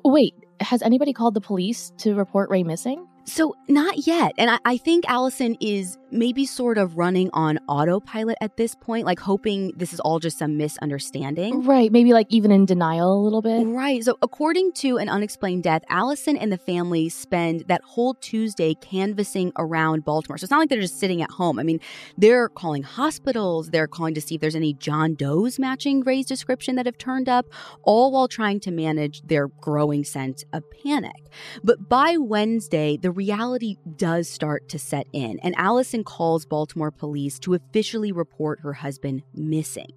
Wait, 0.05 0.35
has 0.61 0.83
anybody 0.83 1.13
called 1.13 1.35
the 1.35 1.41
police 1.41 1.93
to 1.99 2.15
report 2.15 2.51
Ray 2.51 2.63
missing? 2.63 3.07
So, 3.29 3.57
not 3.67 4.07
yet. 4.07 4.33
And 4.39 4.49
I, 4.51 4.59
I, 4.65 4.77
think 4.77 5.05
Allison 5.09 5.57
is 5.61 5.99
maybe 6.13 6.47
sort 6.47 6.79
of 6.79 6.97
running 6.97 7.29
on 7.33 7.59
autopilot 7.67 8.39
at 8.41 8.57
this 8.57 8.77
point, 8.77 9.05
like 9.05 9.19
hoping 9.19 9.73
this 9.77 9.93
is 9.93 9.99
all 9.99 10.21
just 10.21 10.39
some 10.39 10.57
misunderstanding. 10.57 11.65
Right. 11.65 11.91
Maybe 11.91 12.13
like 12.13 12.29
even 12.31 12.53
in 12.53 12.67
denial 12.67 13.13
a 13.13 13.21
little 13.21 13.43
bit. 13.43 13.67
Right. 13.67 14.05
So, 14.05 14.17
according 14.23 14.73
to 14.75 14.99
an 14.99 15.09
unexplained 15.09 15.65
death, 15.65 15.83
Allison 15.89 16.37
and 16.37 16.53
the 16.53 16.57
family 16.57 17.09
spend 17.09 17.65
that 17.67 17.83
whole 17.83 18.15
Tuesday 18.15 18.75
canvassing 18.75 19.51
around 19.59 20.05
Baltimore. 20.05 20.39
So, 20.39 20.45
it's 20.45 20.53
not 20.53 20.61
like 20.61 20.69
they're 20.69 20.81
just 20.81 21.01
sitting 21.01 21.21
at 21.21 21.33
home. 21.33 21.59
I 21.59 21.65
mean, 21.65 21.81
they're 22.17 22.49
calling 22.49 22.85
hospitals, 22.85 23.71
they're 23.71 23.89
calling 23.89 24.15
to 24.15 24.21
see 24.21 24.37
if 24.37 24.41
there's 24.41 24.55
any 24.55 24.73
John 24.73 25.15
Doe's 25.15 25.59
matching 25.59 26.03
Ray's 26.03 26.27
description 26.27 26.77
that 26.77 26.87
have 26.87 26.97
turned 26.97 27.29
up, 27.29 27.47
all 27.83 28.13
while 28.13 28.29
trying 28.29 28.61
to 28.61 28.71
manage 28.71 29.23
their 29.23 29.49
growing 29.49 30.05
sense 30.05 30.45
of 30.53 30.63
panic. 30.71 31.27
But 31.65 31.89
by 31.89 32.17
Wednesday, 32.19 32.97
the 32.97 33.16
reality 33.17 33.77
does 33.97 34.29
start 34.29 34.69
to 34.69 34.79
set 34.79 35.07
in, 35.13 35.41
and 35.41 35.55
Allison 35.57 36.05
calls 36.05 36.45
Baltimore 36.45 36.91
police 36.91 37.39
to 37.41 37.55
officially 37.55 38.13
report 38.13 38.61
her 38.61 38.75
husband 38.75 39.23
missing. 39.35 39.91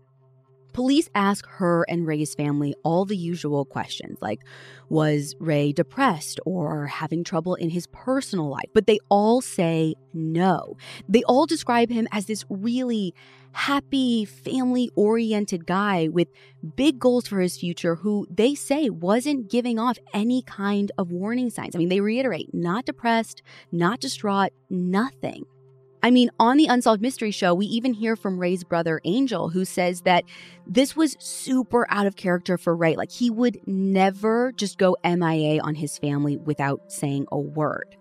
Police 0.74 1.10
ask 1.16 1.46
her 1.48 1.86
and 1.90 2.06
Ray's 2.06 2.36
family 2.36 2.76
all 2.84 3.06
the 3.06 3.18
usual 3.18 3.66
questions 3.66 4.18
like, 4.22 4.40
was 4.90 5.36
Ray 5.40 5.72
depressed 5.72 6.40
or 6.46 6.88
having 6.88 7.24
trouble 7.24 7.56
in 7.56 7.70
his 7.70 7.88
personal 7.88 8.50
life? 8.50 8.70
But 8.74 8.88
they 8.88 9.00
all 9.10 9.42
say 9.42 9.96
no. 10.14 10.78
They 11.08 11.24
all 11.24 11.46
describe 11.46 11.90
him 11.90 12.08
as 12.12 12.26
this 12.26 12.46
really 12.50 13.14
happy, 13.52 14.26
family 14.26 14.90
oriented 14.96 15.66
guy 15.66 16.08
with 16.08 16.28
big 16.76 17.00
goals 17.00 17.28
for 17.28 17.40
his 17.40 17.58
future 17.58 17.96
who 17.96 18.28
they 18.30 18.56
say 18.56 18.90
wasn't 18.90 19.50
giving 19.50 19.80
off 19.80 19.98
any 20.14 20.42
kind 20.44 20.92
of 20.98 21.12
warning 21.12 21.50
signs. 21.50 21.76
I 21.76 21.80
mean, 21.80 21.90
they 21.90 22.02
reiterate 22.02 22.54
not 22.54 22.86
depressed, 22.86 23.42
not 23.72 24.00
distraught, 24.00 24.52
nothing. 24.70 25.46
I 26.02 26.12
mean, 26.12 26.30
on 26.40 26.58
the 26.58 26.68
Unsolved 26.68 27.02
Mystery 27.02 27.32
Show, 27.32 27.54
we 27.54 27.66
even 27.66 27.94
hear 27.94 28.16
from 28.16 28.40
Ray's 28.40 28.64
brother 28.64 29.02
Angel, 29.04 29.50
who 29.50 29.66
says 29.66 30.02
that 30.02 30.24
this 30.66 30.96
was 30.96 31.18
super 31.20 31.86
out 31.90 32.08
of 32.08 32.16
character 32.16 32.58
for 32.58 32.76
Ray. 32.76 32.96
Like, 32.96 33.12
he 33.12 33.30
would 33.30 33.60
never 33.68 34.54
just 34.54 34.78
go 34.78 34.96
MIA 35.04 35.62
on 35.62 35.76
his 35.76 35.98
family 35.98 36.38
without 36.38 36.92
saying 36.92 37.26
a 37.32 37.40
word. 37.40 37.98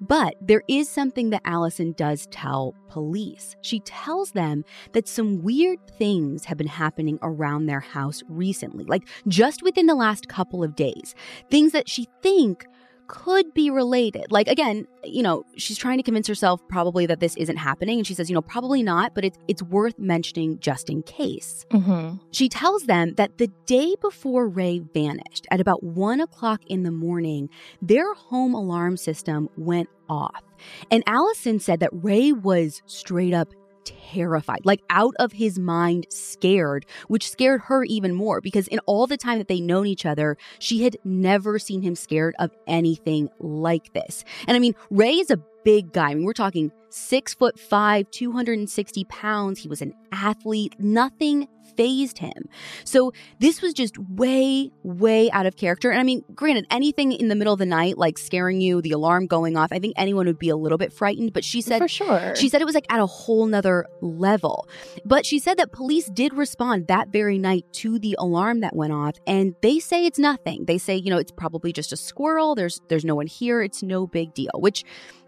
But 0.00 0.36
there 0.40 0.62
is 0.66 0.88
something 0.88 1.30
that 1.30 1.42
Allison 1.44 1.92
does 1.92 2.26
tell 2.30 2.74
police. 2.88 3.54
She 3.60 3.80
tells 3.80 4.32
them 4.32 4.64
that 4.92 5.06
some 5.06 5.42
weird 5.42 5.78
things 5.98 6.46
have 6.46 6.56
been 6.56 6.66
happening 6.66 7.18
around 7.20 7.66
their 7.66 7.80
house 7.80 8.22
recently, 8.28 8.84
like 8.84 9.06
just 9.28 9.62
within 9.62 9.86
the 9.86 9.94
last 9.94 10.28
couple 10.28 10.64
of 10.64 10.74
days. 10.74 11.14
Things 11.50 11.72
that 11.72 11.88
she 11.88 12.06
think 12.22 12.66
could 13.10 13.52
be 13.52 13.70
related. 13.70 14.30
Like, 14.30 14.46
again, 14.46 14.86
you 15.02 15.20
know, 15.20 15.44
she's 15.56 15.76
trying 15.76 15.98
to 15.98 16.02
convince 16.04 16.28
herself 16.28 16.60
probably 16.68 17.06
that 17.06 17.18
this 17.18 17.36
isn't 17.36 17.56
happening. 17.56 17.98
And 17.98 18.06
she 18.06 18.14
says, 18.14 18.30
you 18.30 18.34
know, 18.34 18.40
probably 18.40 18.84
not, 18.84 19.16
but 19.16 19.24
it's, 19.24 19.36
it's 19.48 19.64
worth 19.64 19.98
mentioning 19.98 20.60
just 20.60 20.88
in 20.88 21.02
case. 21.02 21.66
Mm-hmm. 21.72 22.18
She 22.30 22.48
tells 22.48 22.84
them 22.84 23.14
that 23.14 23.38
the 23.38 23.48
day 23.66 23.96
before 24.00 24.46
Ray 24.46 24.78
vanished, 24.94 25.48
at 25.50 25.60
about 25.60 25.82
one 25.82 26.20
o'clock 26.20 26.62
in 26.68 26.84
the 26.84 26.92
morning, 26.92 27.50
their 27.82 28.14
home 28.14 28.54
alarm 28.54 28.96
system 28.96 29.48
went 29.56 29.88
off. 30.08 30.44
And 30.90 31.02
Allison 31.06 31.58
said 31.58 31.80
that 31.80 31.90
Ray 31.92 32.30
was 32.30 32.80
straight 32.86 33.34
up 33.34 33.52
terrified, 33.84 34.60
like 34.64 34.82
out 34.90 35.14
of 35.18 35.32
his 35.32 35.58
mind, 35.58 36.06
scared, 36.10 36.86
which 37.08 37.30
scared 37.30 37.62
her 37.62 37.84
even 37.84 38.14
more 38.14 38.40
because 38.40 38.68
in 38.68 38.78
all 38.80 39.06
the 39.06 39.16
time 39.16 39.38
that 39.38 39.48
they 39.48 39.60
known 39.60 39.86
each 39.86 40.06
other, 40.06 40.36
she 40.58 40.82
had 40.84 40.96
never 41.04 41.58
seen 41.58 41.82
him 41.82 41.94
scared 41.94 42.34
of 42.38 42.50
anything 42.66 43.28
like 43.38 43.92
this. 43.92 44.24
And 44.46 44.56
I 44.56 44.60
mean, 44.60 44.74
Ray 44.90 45.14
is 45.14 45.30
a 45.30 45.40
big 45.64 45.92
guy. 45.92 46.10
I 46.10 46.14
mean, 46.14 46.24
we're 46.24 46.32
talking 46.32 46.72
six 46.90 47.34
foot 47.34 47.58
five, 47.58 48.10
260 48.10 49.04
pounds. 49.04 49.60
He 49.60 49.68
was 49.68 49.82
an 49.82 49.94
athlete. 50.12 50.76
Nothing 50.78 51.48
fazed 51.76 52.18
him. 52.18 52.48
So 52.84 53.12
this 53.38 53.62
was 53.62 53.72
just 53.72 53.96
way, 53.98 54.70
way 54.82 55.30
out 55.30 55.46
of 55.46 55.56
character. 55.56 55.90
And 55.90 56.00
I 56.00 56.02
mean, 56.02 56.22
granted, 56.34 56.66
anything 56.70 57.12
in 57.12 57.28
the 57.28 57.34
middle 57.34 57.52
of 57.52 57.58
the 57.58 57.66
night, 57.66 57.96
like 57.98 58.18
scaring 58.18 58.60
you, 58.60 58.82
the 58.82 58.90
alarm 58.92 59.26
going 59.26 59.56
off, 59.56 59.72
I 59.72 59.78
think 59.78 59.94
anyone 59.96 60.26
would 60.26 60.38
be 60.38 60.48
a 60.48 60.56
little 60.56 60.78
bit 60.78 60.92
frightened. 60.92 61.32
But 61.32 61.44
she 61.44 61.60
said, 61.60 61.78
for 61.78 61.88
sure, 61.88 62.34
she 62.36 62.48
said 62.48 62.60
it 62.60 62.66
was 62.66 62.74
like 62.74 62.86
at 62.90 63.00
a 63.00 63.06
whole 63.06 63.46
nother 63.46 63.86
level. 64.00 64.68
But 65.04 65.24
she 65.24 65.38
said 65.38 65.56
that 65.58 65.72
police 65.72 66.08
did 66.10 66.34
respond 66.34 66.88
that 66.88 67.08
very 67.08 67.38
night 67.38 67.64
to 67.74 67.98
the 67.98 68.16
alarm 68.18 68.60
that 68.60 68.74
went 68.74 68.92
off, 68.92 69.14
and 69.26 69.54
they 69.62 69.78
say 69.78 70.06
it's 70.06 70.18
nothing. 70.18 70.64
They 70.66 70.78
say, 70.78 70.96
you 70.96 71.10
know, 71.10 71.18
it's 71.18 71.32
probably 71.32 71.72
just 71.72 71.92
a 71.92 71.96
squirrel. 71.96 72.54
There's 72.54 72.80
there's 72.88 73.04
no 73.04 73.14
one 73.14 73.26
here. 73.26 73.62
It's 73.62 73.82
no 73.82 74.06
big 74.06 74.34
deal. 74.34 74.50
Which, 74.54 74.84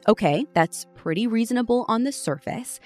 okay, 0.08 0.44
that's 0.54 0.86
pretty 0.94 1.26
reasonable 1.26 1.51
on 1.58 2.04
the 2.04 2.12
surface. 2.12 2.80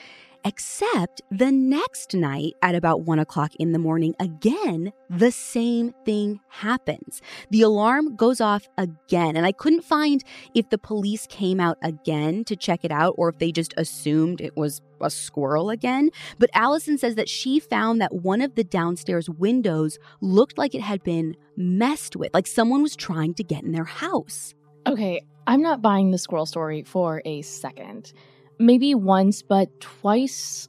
Except 0.46 1.23
the 1.28 1.50
next 1.50 2.14
night 2.14 2.52
at 2.62 2.76
about 2.76 3.02
one 3.02 3.18
o'clock 3.18 3.56
in 3.56 3.73
the 3.73 3.80
morning, 3.80 4.14
again, 4.20 4.92
the 5.11 5.32
same 5.32 5.92
thing 6.04 6.38
happens. 6.46 7.20
The 7.50 7.62
alarm 7.62 8.14
goes 8.14 8.40
off 8.40 8.68
again. 8.78 9.37
And 9.37 9.44
I 9.44 9.50
couldn't 9.50 9.82
find 9.82 10.23
if 10.54 10.70
the 10.70 10.78
police 10.78 11.26
came 11.26 11.58
out 11.58 11.78
again 11.82 12.44
to 12.44 12.54
check 12.54 12.85
it 12.85 12.92
out 12.92 13.16
or 13.18 13.28
if 13.28 13.38
they 13.38 13.50
just 13.50 13.75
assumed 13.76 14.40
it 14.40 14.56
was 14.56 14.80
a 15.00 15.11
squirrel 15.11 15.68
again. 15.68 16.11
But 16.38 16.50
Allison 16.54 16.96
says 16.96 17.16
that 17.16 17.28
she 17.28 17.58
found 17.58 18.00
that 18.00 18.14
one 18.14 18.40
of 18.40 18.54
the 18.54 18.62
downstairs 18.62 19.28
windows 19.28 19.99
looked 20.20 20.58
like 20.58 20.76
it 20.76 20.80
had 20.82 21.02
been 21.02 21.35
messed 21.56 22.14
with, 22.14 22.32
like 22.32 22.46
someone 22.46 22.82
was 22.82 22.94
trying 22.94 23.35
to 23.35 23.42
get 23.42 23.64
in 23.64 23.73
their 23.73 23.82
house. 23.82 24.54
Okay, 24.87 25.23
I'm 25.49 25.61
not 25.61 25.82
buying 25.82 26.12
the 26.12 26.18
squirrel 26.18 26.46
story 26.46 26.85
for 26.85 27.20
a 27.25 27.42
second 27.42 28.12
maybe 28.59 28.95
once, 28.95 29.43
but 29.43 29.81
twice 29.81 30.69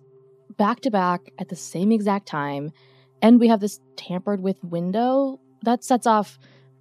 back 0.57 0.81
to 0.81 0.91
back 0.91 1.31
at 1.39 1.49
the 1.49 1.55
same 1.55 1.91
exact 1.91 2.27
time, 2.27 2.71
and 3.21 3.39
we 3.39 3.47
have 3.47 3.59
this 3.59 3.79
tampered 3.95 4.41
with 4.41 4.63
window 4.63 5.39
that 5.63 5.83
sets 5.83 6.07
off 6.07 6.37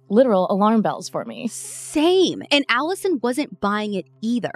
literal 0.09 0.47
alarm 0.49 0.81
bells 0.81 1.09
for 1.09 1.25
me. 1.25 1.47
Same. 1.47 2.43
And 2.51 2.65
Allison 2.69 3.19
wasn't 3.21 3.59
buying 3.59 3.93
it 3.93 4.05
either. 4.21 4.53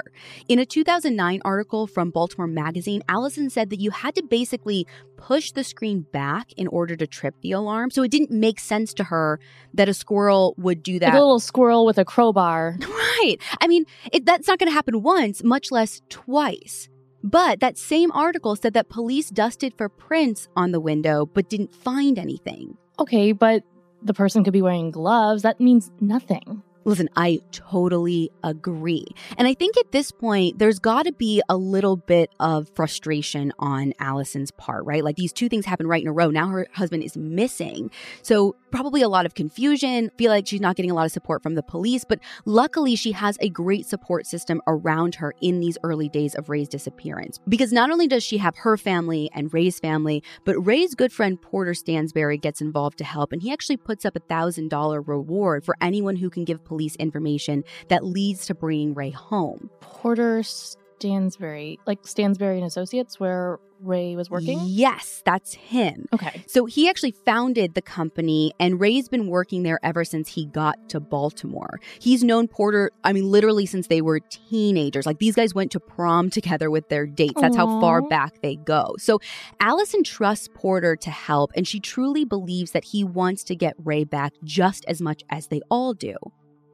In 0.48 0.60
a 0.60 0.66
2009 0.66 1.42
article 1.44 1.88
from 1.88 2.12
Baltimore 2.12 2.48
Magazine, 2.48 3.04
Allison 3.08 3.50
said 3.50 3.70
that 3.70 3.80
you 3.80 3.92
had 3.92 4.16
to 4.16 4.24
basically 4.24 4.88
push 5.18 5.52
the 5.52 5.64
screen 5.64 6.02
back 6.12 6.52
in 6.54 6.68
order 6.68 6.96
to 6.96 7.08
trip 7.08 7.36
the 7.42 7.52
alarm. 7.52 7.92
So 7.92 8.04
it 8.04 8.12
didn't 8.12 8.32
make 8.32 8.60
sense 8.60 8.94
to 8.96 9.06
her 9.06 9.40
that 9.74 9.90
a 9.90 9.94
squirrel 9.94 10.56
would 10.58 10.84
do 10.84 11.00
that. 11.00 11.08
Like 11.08 11.16
a 11.16 11.20
little 11.20 11.40
squirrel 11.40 11.86
with 11.86 11.98
a 11.98 12.06
crowbar. 12.06 12.78
Right. 13.22 13.38
I 13.60 13.68
mean, 13.68 13.86
it, 14.12 14.26
that's 14.26 14.48
not 14.48 14.58
going 14.58 14.70
to 14.70 14.74
happen 14.74 15.04
once, 15.04 15.44
much 15.44 15.70
less 15.70 16.02
twice. 16.10 16.90
But 17.24 17.60
that 17.60 17.78
same 17.78 18.12
article 18.14 18.56
said 18.56 18.74
that 18.74 18.90
police 18.90 19.30
dusted 19.30 19.74
for 19.78 19.90
prints 19.90 20.48
on 20.56 20.72
the 20.72 20.80
window 20.80 21.28
but 21.28 21.50
didn't 21.50 21.76
find 21.76 22.18
anything. 22.18 22.78
Okay, 23.00 23.32
but 23.32 23.64
the 24.02 24.14
person 24.14 24.44
could 24.44 24.54
be 24.54 24.62
wearing 24.62 24.92
gloves. 24.92 25.44
That 25.44 25.60
means 25.60 25.92
nothing. 26.00 26.64
Listen, 26.84 27.10
I 27.16 27.42
totally 27.52 28.32
agree. 28.44 29.06
And 29.38 29.48
I 29.48 29.54
think 29.54 29.78
at 29.78 29.92
this 29.92 30.12
point, 30.12 30.58
there's 30.58 30.80
got 30.80 31.04
to 31.04 31.12
be 31.12 31.42
a 31.48 31.56
little 31.56 31.96
bit 31.96 32.32
of 32.40 32.70
frustration 32.76 33.54
on 33.60 33.94
Allison's 34.00 34.52
part, 34.52 34.86
right? 34.86 35.04
Like 35.04 35.16
these 35.16 35.32
two 35.34 35.48
things 35.48 35.66
happen 35.66 35.86
right 35.88 36.02
in 36.02 36.08
a 36.08 36.12
row. 36.12 36.30
Now 36.30 36.48
her 36.48 36.68
husband 36.74 37.04
is 37.04 37.16
missing. 37.16 37.92
So 38.24 38.56
probably 38.72 39.02
a 39.02 39.10
lot 39.10 39.26
of 39.26 39.36
confusion, 39.36 40.10
feel 40.18 40.32
like 40.32 40.48
she's 40.48 40.62
not 40.62 40.76
getting 40.76 40.92
a 40.92 40.94
lot 40.94 41.06
of 41.06 41.12
support 41.12 41.44
from 41.44 41.56
the 41.56 41.64
police. 41.64 42.04
But 42.08 42.20
luckily, 42.46 42.96
she 42.96 43.12
has 43.12 43.38
a 43.42 43.50
great 43.50 43.86
support 43.86 44.26
system 44.26 44.62
around 44.66 45.16
her 45.16 45.34
in 45.42 45.60
these 45.60 45.78
early 45.84 46.10
days 46.10 46.34
of 46.36 46.50
Ray's 46.50 46.68
disappearance. 46.68 47.40
Because 47.48 47.72
not 47.72 47.92
only 47.92 48.08
does 48.08 48.24
she 48.24 48.38
have 48.38 48.56
her 48.58 48.78
family 48.78 49.30
and 49.34 49.54
Ray's 49.54 49.80
family, 49.80 50.24
but 50.46 50.56
Ray's 50.66 50.96
good 50.96 51.12
friend 51.12 51.40
Porter 51.40 51.74
Stansberry 51.74 52.42
gets 52.42 52.62
involved 52.62 52.98
to 53.00 53.04
help. 53.04 53.32
And 53.32 53.42
he 53.42 53.52
actually 53.52 53.78
puts 53.78 54.06
up 54.06 54.16
a 54.16 54.20
$1,000 54.20 55.08
reward 55.08 55.64
for 55.64 55.76
anyone 55.82 56.16
who 56.16 56.30
can 56.30 56.46
give 56.46 56.64
police 56.72 56.96
information 56.96 57.66
that 57.90 58.06
leads 58.06 58.46
to 58.46 58.56
bringing 58.56 58.94
Ray 58.94 59.10
home. 59.10 59.70
Porter 59.82 60.40
Stansberry, 60.40 61.80
like 61.86 62.02
Stansberry 62.04 62.56
and 62.56 62.64
Associates, 62.64 63.20
where 63.20 63.60
Ray 63.82 64.16
was 64.16 64.30
working? 64.30 64.60
Yes, 64.64 65.22
that's 65.26 65.54
him. 65.54 66.06
Okay. 66.14 66.44
So 66.48 66.66
he 66.66 66.88
actually 66.88 67.12
founded 67.26 67.74
the 67.74 67.82
company, 67.82 68.54
and 68.60 68.80
Ray's 68.80 69.10
been 69.10 69.28
working 69.28 69.64
there 69.64 69.80
ever 69.84 70.06
since 70.06 70.30
he 70.30 70.46
got 70.46 70.90
to 70.90 71.00
Baltimore. 71.00 71.80
He's 72.00 72.24
known 72.24 72.48
Porter, 72.48 72.92
I 73.04 73.12
mean, 73.12 73.30
literally 73.30 73.66
since 73.66 73.88
they 73.88 74.02
were 74.02 74.20
teenagers. 74.20 75.06
Like 75.06 75.20
these 75.20 75.36
guys 75.36 75.54
went 75.54 75.72
to 75.72 75.80
prom 75.80 76.30
together 76.30 76.70
with 76.70 76.88
their 76.90 77.06
dates. 77.06 77.42
That's 77.42 77.56
Aww. 77.56 77.60
how 77.60 77.82
far 77.82 78.02
back 78.04 78.42
they 78.42 78.56
go. 78.56 78.96
So 78.98 79.20
Allison 79.60 80.04
trusts 80.04 80.48
Porter 80.54 80.96
to 80.96 81.10
help, 81.10 81.52
and 81.56 81.68
she 81.68 81.80
truly 81.80 82.24
believes 82.24 82.72
that 82.72 82.86
he 82.86 83.04
wants 83.04 83.44
to 83.46 83.56
get 83.56 83.74
Ray 83.84 84.04
back 84.04 84.34
just 84.44 84.86
as 84.86 85.02
much 85.02 85.24
as 85.30 85.48
they 85.48 85.62
all 85.70 85.94
do. 85.94 86.16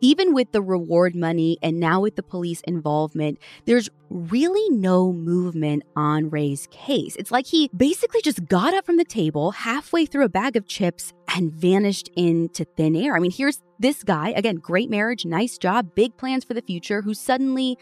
Even 0.01 0.34
with 0.34 0.51
the 0.51 0.62
reward 0.62 1.16
money 1.16 1.58
and 1.62 1.80
now 1.80 2.01
with 2.01 2.16
the 2.16 2.24
police 2.24 2.62
involvement, 2.62 3.39
there's 3.66 3.89
really 4.10 4.70
no 4.75 5.12
movement 5.12 5.84
on 5.96 6.30
Ray's 6.30 6.68
case. 6.72 7.16
It's 7.16 7.32
like 7.32 7.48
he 7.48 7.70
basically 7.75 8.22
just 8.22 8.46
got 8.48 8.74
up 8.74 8.86
from 8.86 8.98
the 8.98 9.06
table 9.06 9.51
halfway 9.51 10.06
through 10.06 10.25
a 10.25 10.30
bag 10.30 10.56
of 10.56 10.68
chips 10.68 11.13
and 11.36 11.51
vanished 11.51 12.10
into 12.16 12.63
thin 12.63 12.96
air. 12.96 13.16
I 13.16 13.20
mean, 13.20 13.32
here's 13.32 13.62
this 13.80 14.04
guy, 14.04 14.30
again, 14.30 14.56
great 14.56 14.89
marriage, 14.89 15.25
nice 15.25 15.58
job, 15.58 15.94
big 15.96 16.18
plans 16.18 16.44
for 16.44 16.54
the 16.54 16.62
future, 16.62 17.01
who 17.01 17.13
suddenly, 17.13 17.77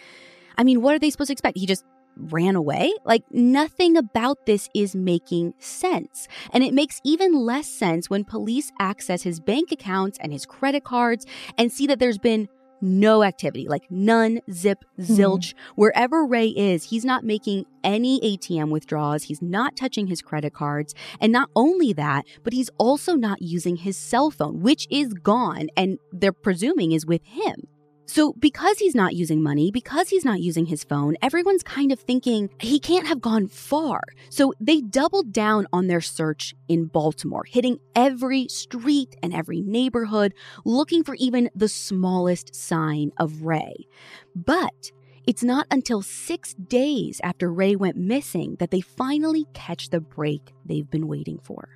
I 0.57 0.63
mean, 0.63 0.81
what 0.81 0.95
are 0.95 1.00
they 1.00 1.10
supposed 1.10 1.27
to 1.27 1.34
expect? 1.34 1.57
He 1.57 1.65
just 1.65 1.86
ran 2.17 2.55
away? 2.55 2.91
Like 3.05 3.24
nothing 3.31 3.98
about 3.98 4.45
this 4.45 4.69
is 4.74 4.95
making 4.95 5.53
sense. 5.60 6.27
And 6.51 6.63
it 6.63 6.74
makes 6.74 7.01
even 7.03 7.34
less 7.34 7.67
sense 7.67 8.10
when 8.10 8.24
police 8.24 8.72
access 8.79 9.24
his 9.24 9.39
bank 9.39 9.72
accounts 9.72 10.17
and 10.22 10.31
his 10.31 10.45
credit 10.45 10.84
cards 10.84 11.25
and 11.57 11.72
see 11.72 11.88
that 11.88 12.00
there's 12.00 12.17
been 12.17 12.48
no 12.81 13.24
activity, 13.24 13.67
like 13.67 13.89
none, 13.89 14.39
zip, 14.51 14.84
zilch. 15.00 15.53
Mm-hmm. 15.53 15.81
Wherever 15.81 16.25
Ray 16.25 16.48
is, 16.48 16.84
he's 16.84 17.05
not 17.05 17.24
making 17.24 17.65
any 17.84 18.19
ATM 18.19 18.69
withdrawals. 18.69 19.24
He's 19.24 19.41
not 19.41 19.75
touching 19.75 20.07
his 20.07 20.22
credit 20.22 20.53
cards. 20.53 20.93
And 21.19 21.31
not 21.31 21.50
only 21.55 21.93
that, 21.93 22.25
but 22.43 22.53
he's 22.53 22.69
also 22.77 23.15
not 23.15 23.41
using 23.41 23.77
his 23.77 23.98
cell 23.98 24.29
phone, 24.29 24.62
which 24.62 24.88
is 24.89 25.13
gone 25.13 25.67
and 25.75 25.98
they're 26.12 26.31
presuming 26.31 26.91
is 26.91 27.05
with 27.05 27.24
him. 27.24 27.67
So, 28.05 28.33
because 28.33 28.77
he's 28.77 28.95
not 28.95 29.15
using 29.15 29.41
money, 29.41 29.71
because 29.71 30.09
he's 30.09 30.25
not 30.25 30.39
using 30.39 30.67
his 30.67 30.83
phone, 30.83 31.15
everyone's 31.21 31.63
kind 31.63 31.91
of 31.91 32.00
thinking 32.00 32.50
he 32.59 32.79
can't 32.79 33.07
have 33.07 33.19
gone 33.19 33.47
far. 33.47 34.01
So, 34.29 34.53
they 34.59 34.81
doubled 34.81 35.33
down 35.33 35.67
on 35.74 35.88
their 35.88 36.01
search 36.01 36.53
in 36.67 36.85
Baltimore, 36.85 37.45
hitting 37.47 37.79
every 37.95 38.47
street 38.47 39.15
and 39.24 39.33
every 39.33 39.62
neighborhood, 39.62 40.33
looking 40.65 41.03
for 41.03 41.15
even 41.15 41.50
the 41.55 41.68
smallest 41.68 42.53
sign 42.53 43.11
of 43.18 43.41
Ray. 43.41 43.87
But 44.35 44.91
it's 45.25 45.44
not 45.44 45.65
until 45.72 46.03
six 46.03 46.53
days 46.53 47.20
after 47.24 47.51
Ray 47.51 47.75
went 47.75 47.98
missing 47.98 48.57
that 48.59 48.70
they 48.70 48.81
finally 48.81 49.46
catch 49.53 49.89
the 49.89 50.00
break 50.00 50.53
they've 50.63 50.89
been 50.89 51.07
waiting 51.07 51.39
for. 51.39 51.68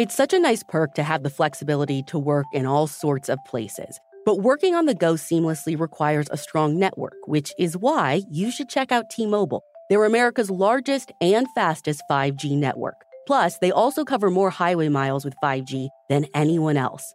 It's 0.00 0.14
such 0.14 0.32
a 0.32 0.38
nice 0.38 0.62
perk 0.62 0.94
to 0.94 1.02
have 1.02 1.24
the 1.24 1.28
flexibility 1.28 2.02
to 2.04 2.18
work 2.18 2.46
in 2.54 2.64
all 2.64 2.86
sorts 2.86 3.28
of 3.28 3.38
places. 3.46 4.00
But 4.24 4.36
working 4.36 4.74
on 4.74 4.86
the 4.86 4.94
go 4.94 5.12
seamlessly 5.12 5.78
requires 5.78 6.26
a 6.30 6.38
strong 6.38 6.78
network, 6.78 7.18
which 7.26 7.52
is 7.58 7.76
why 7.76 8.22
you 8.30 8.50
should 8.50 8.70
check 8.70 8.92
out 8.92 9.10
T 9.10 9.26
Mobile. 9.26 9.62
They're 9.90 10.06
America's 10.06 10.50
largest 10.50 11.12
and 11.20 11.46
fastest 11.54 12.02
5G 12.10 12.56
network. 12.56 12.94
Plus, 13.26 13.58
they 13.58 13.72
also 13.72 14.02
cover 14.06 14.30
more 14.30 14.48
highway 14.48 14.88
miles 14.88 15.22
with 15.22 15.34
5G 15.44 15.90
than 16.08 16.24
anyone 16.32 16.78
else. 16.78 17.14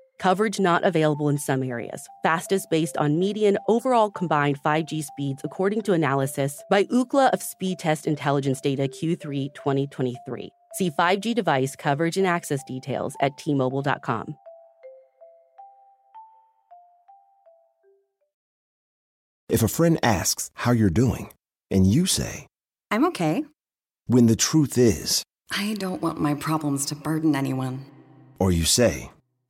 Coverage 0.21 0.59
not 0.59 0.83
available 0.83 1.29
in 1.29 1.39
some 1.39 1.63
areas. 1.63 2.07
Fastest 2.21 2.69
based 2.69 2.95
on 2.97 3.17
median 3.17 3.57
overall 3.67 4.11
combined 4.11 4.61
5G 4.61 5.03
speeds, 5.03 5.41
according 5.43 5.81
to 5.81 5.93
analysis 5.93 6.63
by 6.69 6.83
Ookla 6.85 7.31
of 7.31 7.41
Speed 7.41 7.79
Test 7.79 8.05
Intelligence 8.05 8.61
Data 8.61 8.83
Q3 8.83 9.51
2023. 9.55 10.51
See 10.75 10.91
5G 10.91 11.33
device 11.33 11.75
coverage 11.75 12.17
and 12.17 12.27
access 12.27 12.63
details 12.63 13.15
at 13.19 13.35
tmobile.com. 13.39 14.35
If 19.49 19.63
a 19.63 19.67
friend 19.67 19.97
asks 20.03 20.51
how 20.53 20.71
you're 20.71 20.91
doing, 20.91 21.31
and 21.71 21.91
you 21.91 22.05
say, 22.05 22.45
I'm 22.91 23.05
okay. 23.05 23.43
When 24.05 24.27
the 24.27 24.35
truth 24.35 24.77
is, 24.77 25.23
I 25.51 25.75
don't 25.79 26.03
want 26.03 26.21
my 26.21 26.35
problems 26.35 26.85
to 26.85 26.95
burden 26.95 27.35
anyone. 27.35 27.85
Or 28.37 28.51
you 28.51 28.65
say, 28.65 29.09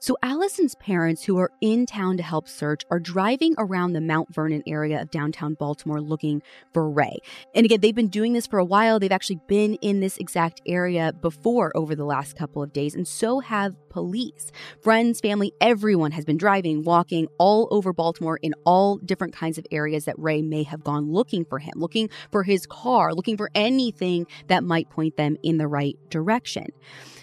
So, 0.00 0.16
Allison's 0.22 0.76
parents, 0.76 1.24
who 1.24 1.38
are 1.38 1.50
in 1.60 1.84
town 1.84 2.18
to 2.18 2.22
help 2.22 2.48
search, 2.48 2.84
are 2.88 3.00
driving 3.00 3.56
around 3.58 3.94
the 3.94 4.00
Mount 4.00 4.32
Vernon 4.32 4.62
area 4.64 5.02
of 5.02 5.10
downtown 5.10 5.54
Baltimore 5.54 6.00
looking 6.00 6.40
for 6.72 6.88
Ray. 6.88 7.18
And 7.52 7.64
again, 7.64 7.80
they've 7.80 7.94
been 7.94 8.08
doing 8.08 8.32
this 8.32 8.46
for 8.46 8.60
a 8.60 8.64
while. 8.64 9.00
They've 9.00 9.10
actually 9.10 9.40
been 9.48 9.74
in 9.74 9.98
this 9.98 10.16
exact 10.18 10.62
area 10.66 11.12
before 11.12 11.76
over 11.76 11.96
the 11.96 12.04
last 12.04 12.36
couple 12.36 12.62
of 12.62 12.72
days, 12.72 12.94
and 12.94 13.08
so 13.08 13.40
have 13.40 13.74
police. 13.88 14.52
Friends, 14.82 15.18
family, 15.20 15.52
everyone 15.60 16.12
has 16.12 16.24
been 16.24 16.36
driving, 16.36 16.84
walking 16.84 17.26
all 17.38 17.66
over 17.72 17.92
Baltimore 17.92 18.38
in 18.40 18.54
all 18.64 18.98
different 18.98 19.34
kinds 19.34 19.58
of 19.58 19.66
areas 19.72 20.04
that 20.04 20.16
Ray 20.16 20.42
may 20.42 20.62
have 20.62 20.84
gone 20.84 21.10
looking 21.10 21.44
for 21.44 21.58
him, 21.58 21.72
looking 21.74 22.08
for 22.30 22.44
his 22.44 22.66
car, 22.66 23.14
looking 23.14 23.36
for 23.36 23.50
anything 23.52 24.28
that 24.46 24.62
might 24.62 24.88
point 24.90 25.16
them 25.16 25.36
in 25.42 25.58
the 25.58 25.66
right 25.66 25.98
direction. 26.08 26.66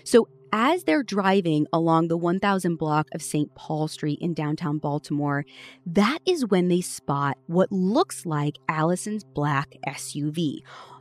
So, 0.03 0.27
as 0.57 0.85
they're 0.85 1.03
driving 1.03 1.67
along 1.73 2.07
the 2.07 2.15
1000 2.15 2.77
block 2.77 3.09
of 3.13 3.21
St. 3.21 3.53
Paul 3.55 3.89
Street 3.89 4.19
in 4.21 4.33
downtown 4.33 4.77
Baltimore, 4.77 5.43
that 5.85 6.19
is 6.25 6.45
when 6.45 6.69
they 6.69 6.79
spot 6.79 7.37
what 7.47 7.73
looks 7.73 8.25
like 8.25 8.57
Allison's 8.69 9.25
black 9.25 9.75
SUV 9.85 10.59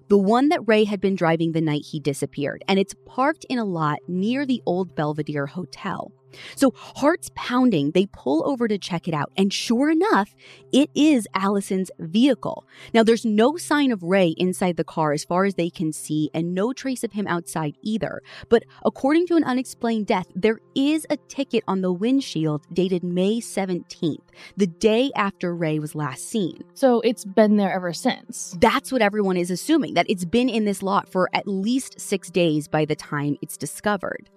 the 0.08 0.18
one 0.18 0.50
that 0.50 0.60
Ray 0.68 0.84
had 0.84 1.00
been 1.00 1.14
driving 1.14 1.52
the 1.52 1.62
night 1.62 1.86
he 1.86 1.98
disappeared, 1.98 2.62
and 2.68 2.78
it's 2.78 2.94
parked 3.06 3.46
in 3.48 3.58
a 3.58 3.64
lot 3.64 4.00
near 4.06 4.44
the 4.44 4.62
old 4.66 4.94
Belvedere 4.94 5.46
Hotel. 5.46 6.12
So, 6.56 6.72
hearts 6.76 7.30
pounding, 7.34 7.92
they 7.92 8.06
pull 8.06 8.48
over 8.48 8.68
to 8.68 8.78
check 8.78 9.08
it 9.08 9.14
out. 9.14 9.32
And 9.36 9.52
sure 9.52 9.90
enough, 9.90 10.34
it 10.72 10.90
is 10.94 11.26
Allison's 11.34 11.90
vehicle. 11.98 12.64
Now, 12.92 13.02
there's 13.02 13.24
no 13.24 13.56
sign 13.56 13.92
of 13.92 14.02
Ray 14.02 14.34
inside 14.38 14.76
the 14.76 14.84
car 14.84 15.12
as 15.12 15.24
far 15.24 15.44
as 15.44 15.54
they 15.54 15.70
can 15.70 15.92
see, 15.92 16.30
and 16.34 16.54
no 16.54 16.72
trace 16.72 17.04
of 17.04 17.12
him 17.12 17.26
outside 17.26 17.76
either. 17.82 18.22
But 18.48 18.64
according 18.84 19.26
to 19.28 19.36
an 19.36 19.44
unexplained 19.44 20.06
death, 20.06 20.26
there 20.34 20.58
is 20.74 21.06
a 21.10 21.16
ticket 21.28 21.64
on 21.66 21.80
the 21.80 21.92
windshield 21.92 22.66
dated 22.72 23.04
May 23.04 23.40
17th, 23.40 24.18
the 24.56 24.66
day 24.66 25.10
after 25.14 25.54
Ray 25.54 25.78
was 25.78 25.94
last 25.94 26.28
seen. 26.28 26.62
So, 26.74 27.00
it's 27.00 27.24
been 27.24 27.56
there 27.56 27.72
ever 27.72 27.92
since. 27.92 28.56
That's 28.60 28.92
what 28.92 29.02
everyone 29.02 29.36
is 29.36 29.50
assuming, 29.50 29.94
that 29.94 30.06
it's 30.08 30.24
been 30.24 30.48
in 30.48 30.64
this 30.64 30.82
lot 30.82 31.08
for 31.08 31.28
at 31.32 31.46
least 31.46 32.00
six 32.00 32.30
days 32.30 32.68
by 32.68 32.84
the 32.84 32.96
time 32.96 33.36
it's 33.42 33.56
discovered. 33.56 34.30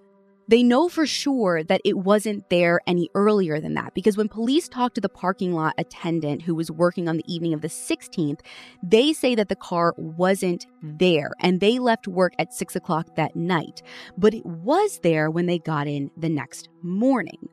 They 0.48 0.62
know 0.62 0.88
for 0.88 1.06
sure 1.06 1.62
that 1.62 1.82
it 1.84 1.98
wasn't 1.98 2.48
there 2.48 2.80
any 2.86 3.10
earlier 3.14 3.60
than 3.60 3.74
that 3.74 3.92
because 3.94 4.16
when 4.16 4.28
police 4.28 4.68
talked 4.68 4.94
to 4.94 5.00
the 5.00 5.08
parking 5.08 5.52
lot 5.52 5.74
attendant 5.76 6.42
who 6.42 6.54
was 6.54 6.70
working 6.70 7.08
on 7.08 7.18
the 7.18 7.32
evening 7.32 7.52
of 7.52 7.60
the 7.60 7.68
16th, 7.68 8.40
they 8.82 9.12
say 9.12 9.34
that 9.34 9.48
the 9.48 9.56
car 9.56 9.94
wasn't 9.98 10.66
hmm. 10.80 10.96
there 10.96 11.32
and 11.40 11.60
they 11.60 11.78
left 11.78 12.08
work 12.08 12.32
at 12.38 12.54
6 12.54 12.74
o'clock 12.74 13.14
that 13.16 13.36
night. 13.36 13.82
But 14.16 14.34
it 14.34 14.46
was 14.46 15.00
there 15.02 15.30
when 15.30 15.46
they 15.46 15.58
got 15.58 15.86
in 15.86 16.10
the 16.16 16.30
next 16.30 16.68
morning. 16.82 17.48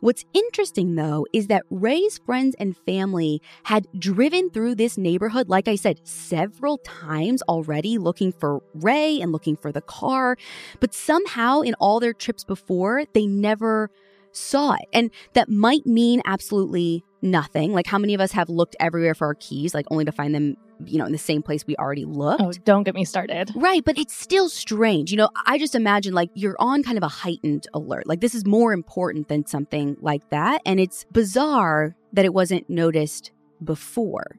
What's 0.00 0.24
interesting 0.32 0.94
though 0.94 1.26
is 1.32 1.48
that 1.48 1.64
Ray's 1.70 2.18
friends 2.18 2.54
and 2.58 2.76
family 2.76 3.42
had 3.64 3.88
driven 3.98 4.50
through 4.50 4.76
this 4.76 4.96
neighborhood, 4.96 5.48
like 5.48 5.66
I 5.66 5.74
said, 5.74 6.00
several 6.06 6.78
times 6.78 7.42
already 7.42 7.98
looking 7.98 8.32
for 8.32 8.62
Ray 8.74 9.20
and 9.20 9.32
looking 9.32 9.56
for 9.56 9.72
the 9.72 9.80
car. 9.80 10.36
But 10.78 10.94
somehow 10.94 11.62
in 11.62 11.74
all 11.74 11.98
their 11.98 12.12
trips 12.12 12.44
before, 12.44 13.04
they 13.12 13.26
never 13.26 13.90
saw 14.30 14.74
it. 14.74 14.88
And 14.92 15.10
that 15.32 15.48
might 15.48 15.86
mean 15.86 16.22
absolutely 16.24 17.02
nothing. 17.20 17.72
Like, 17.72 17.86
how 17.86 17.98
many 17.98 18.14
of 18.14 18.20
us 18.20 18.32
have 18.32 18.48
looked 18.48 18.76
everywhere 18.78 19.14
for 19.14 19.26
our 19.26 19.34
keys, 19.34 19.74
like 19.74 19.86
only 19.90 20.04
to 20.04 20.12
find 20.12 20.34
them, 20.34 20.56
you 20.84 20.98
know, 20.98 21.06
in 21.06 21.12
the 21.12 21.18
same 21.18 21.42
place 21.42 21.66
we 21.66 21.76
already 21.76 22.04
looked? 22.04 22.42
Oh, 22.42 22.52
don't 22.64 22.84
get 22.84 22.94
me 22.94 23.04
started. 23.04 23.52
Right. 23.54 23.84
But 23.84 23.98
it's 23.98 24.14
still 24.14 24.48
strange. 24.48 25.10
You 25.10 25.16
know, 25.16 25.30
I 25.46 25.58
just 25.58 25.74
imagine 25.74 26.14
like 26.14 26.30
you're 26.34 26.56
on 26.58 26.82
kind 26.82 26.96
of 26.96 27.04
a 27.04 27.08
heightened 27.08 27.66
alert. 27.74 28.06
Like, 28.06 28.20
this 28.20 28.34
is 28.34 28.46
more 28.46 28.72
important 28.72 29.28
than 29.28 29.46
something 29.46 29.96
like 30.00 30.28
that. 30.30 30.62
And 30.64 30.80
it's 30.80 31.04
bizarre 31.12 31.94
that 32.12 32.24
it 32.24 32.34
wasn't 32.34 32.68
noticed 32.68 33.32
before. 33.62 34.38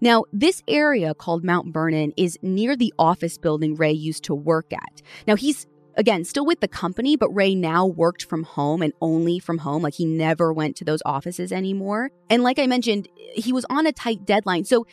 Now, 0.00 0.24
this 0.32 0.62
area 0.68 1.14
called 1.14 1.44
Mount 1.44 1.72
Vernon 1.72 2.12
is 2.16 2.38
near 2.42 2.76
the 2.76 2.92
office 2.98 3.38
building 3.38 3.76
Ray 3.76 3.92
used 3.92 4.24
to 4.24 4.34
work 4.34 4.72
at. 4.72 5.02
Now, 5.26 5.36
he's 5.36 5.66
again, 5.96 6.24
still 6.24 6.46
with 6.46 6.60
the 6.60 6.68
company, 6.68 7.16
but 7.16 7.28
Ray 7.30 7.54
now 7.54 7.86
worked 7.86 8.24
from 8.24 8.44
home 8.44 8.82
and 8.82 8.92
only 9.00 9.38
from 9.38 9.58
home. 9.58 9.82
Like 9.82 9.94
he 9.94 10.06
never 10.06 10.52
went 10.52 10.76
to 10.76 10.84
those 10.84 11.00
offices 11.04 11.52
anymore. 11.52 12.10
And 12.28 12.42
like 12.42 12.58
I 12.58 12.66
mentioned, 12.66 13.08
he 13.34 13.52
was 13.52 13.66
on 13.68 13.86
a 13.86 13.92
tight 13.92 14.24
deadline. 14.24 14.64
So 14.64 14.86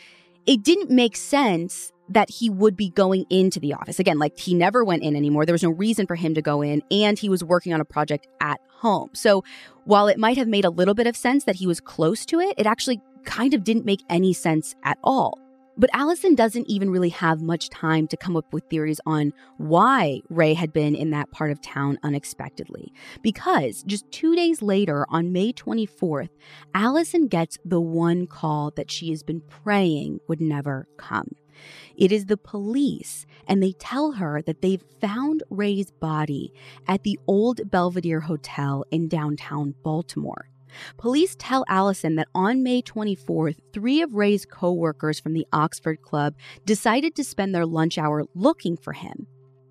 it 0.48 0.64
didn't 0.64 0.90
make 0.90 1.16
sense 1.16 1.92
that 2.10 2.30
he 2.30 2.50
would 2.50 2.78
be 2.78 2.90
going 2.90 3.26
into 3.30 3.60
the 3.60 3.74
office. 3.74 4.00
Again, 4.00 4.18
like 4.18 4.40
he 4.40 4.54
never 4.54 4.84
went 4.84 5.04
in 5.04 5.16
anymore. 5.16 5.46
There 5.46 5.54
was 5.54 5.64
no 5.64 5.72
reason 5.72 6.08
for 6.08 6.16
him 6.16 6.34
to 6.36 6.42
go 6.42 6.62
in, 6.62 6.82
and 6.90 7.20
he 7.20 7.28
was 7.30 7.44
working 7.44 7.74
on 7.74 7.82
a 7.82 7.86
project 7.86 8.28
at 8.40 8.62
home. 8.70 9.10
So 9.14 9.44
while 9.84 10.08
it 10.08 10.18
might 10.18 10.38
have 10.38 10.48
made 10.48 10.64
a 10.64 10.70
little 10.70 10.94
bit 10.94 11.06
of 11.06 11.18
sense 11.18 11.44
that 11.44 11.56
he 11.58 11.68
was 11.68 11.82
close 11.82 12.26
to 12.28 12.40
it, 12.40 12.56
it 12.58 12.66
actually 12.66 13.02
kind 13.26 13.54
of 13.54 13.64
didn't 13.64 13.86
make 13.86 14.04
any 14.10 14.32
sense 14.32 14.74
at 14.84 14.98
all. 15.04 15.38
But 15.78 15.92
Allison 15.94 16.34
doesn't 16.34 16.70
even 16.70 16.90
really 16.90 17.10
have 17.10 17.42
much 17.42 17.70
time 17.70 18.08
to 18.08 18.18
come 18.18 18.36
up 18.36 18.52
with 18.52 18.64
theories 18.66 19.00
on 19.06 19.32
why 19.58 20.22
Ray 20.30 20.56
had 20.56 20.74
been 20.74 20.96
in 20.96 21.12
that 21.12 21.30
part 21.32 21.52
of 21.52 21.62
town 21.62 22.00
unexpectedly. 22.02 22.92
Because 23.22 23.84
just 23.84 24.10
two 24.12 24.36
days 24.36 24.62
later, 24.62 25.06
on 25.10 25.32
May 25.32 25.54
24th, 25.54 26.30
Allison 26.74 27.28
gets 27.28 27.60
the 27.64 27.80
one 27.82 28.26
call 28.26 28.72
that 28.76 28.90
she 28.90 29.12
has 29.12 29.22
been 29.22 29.42
praying 29.42 30.20
would 30.28 30.42
never 30.42 30.88
come. 30.98 31.36
It 31.96 32.12
is 32.12 32.26
the 32.26 32.38
police, 32.38 33.26
and 33.48 33.62
they 33.62 33.72
tell 33.74 34.14
her 34.14 34.42
that 34.44 34.62
they've 34.62 34.84
found 35.02 35.44
Ray's 35.50 35.92
body 35.92 36.54
at 36.88 37.04
the 37.04 37.20
old 37.28 37.70
Belvedere 37.70 38.22
Hotel 38.22 38.84
in 38.92 39.08
downtown 39.08 39.76
Baltimore. 39.84 40.50
Police 40.98 41.36
tell 41.38 41.66
Allison 41.68 42.16
that 42.16 42.28
on 42.34 42.64
May 42.64 42.82
24th, 42.82 43.58
three 43.74 44.02
of 44.02 44.16
Ray's 44.16 44.46
co 44.46 44.72
workers 44.72 45.20
from 45.20 45.34
the 45.34 45.48
Oxford 45.54 46.02
Club 46.02 46.36
decided 46.66 47.16
to 47.16 47.24
spend 47.24 47.54
their 47.54 47.66
lunch 47.66 47.98
hour 47.98 48.26
looking 48.36 48.78
for 48.78 48.94
him. 48.94 49.28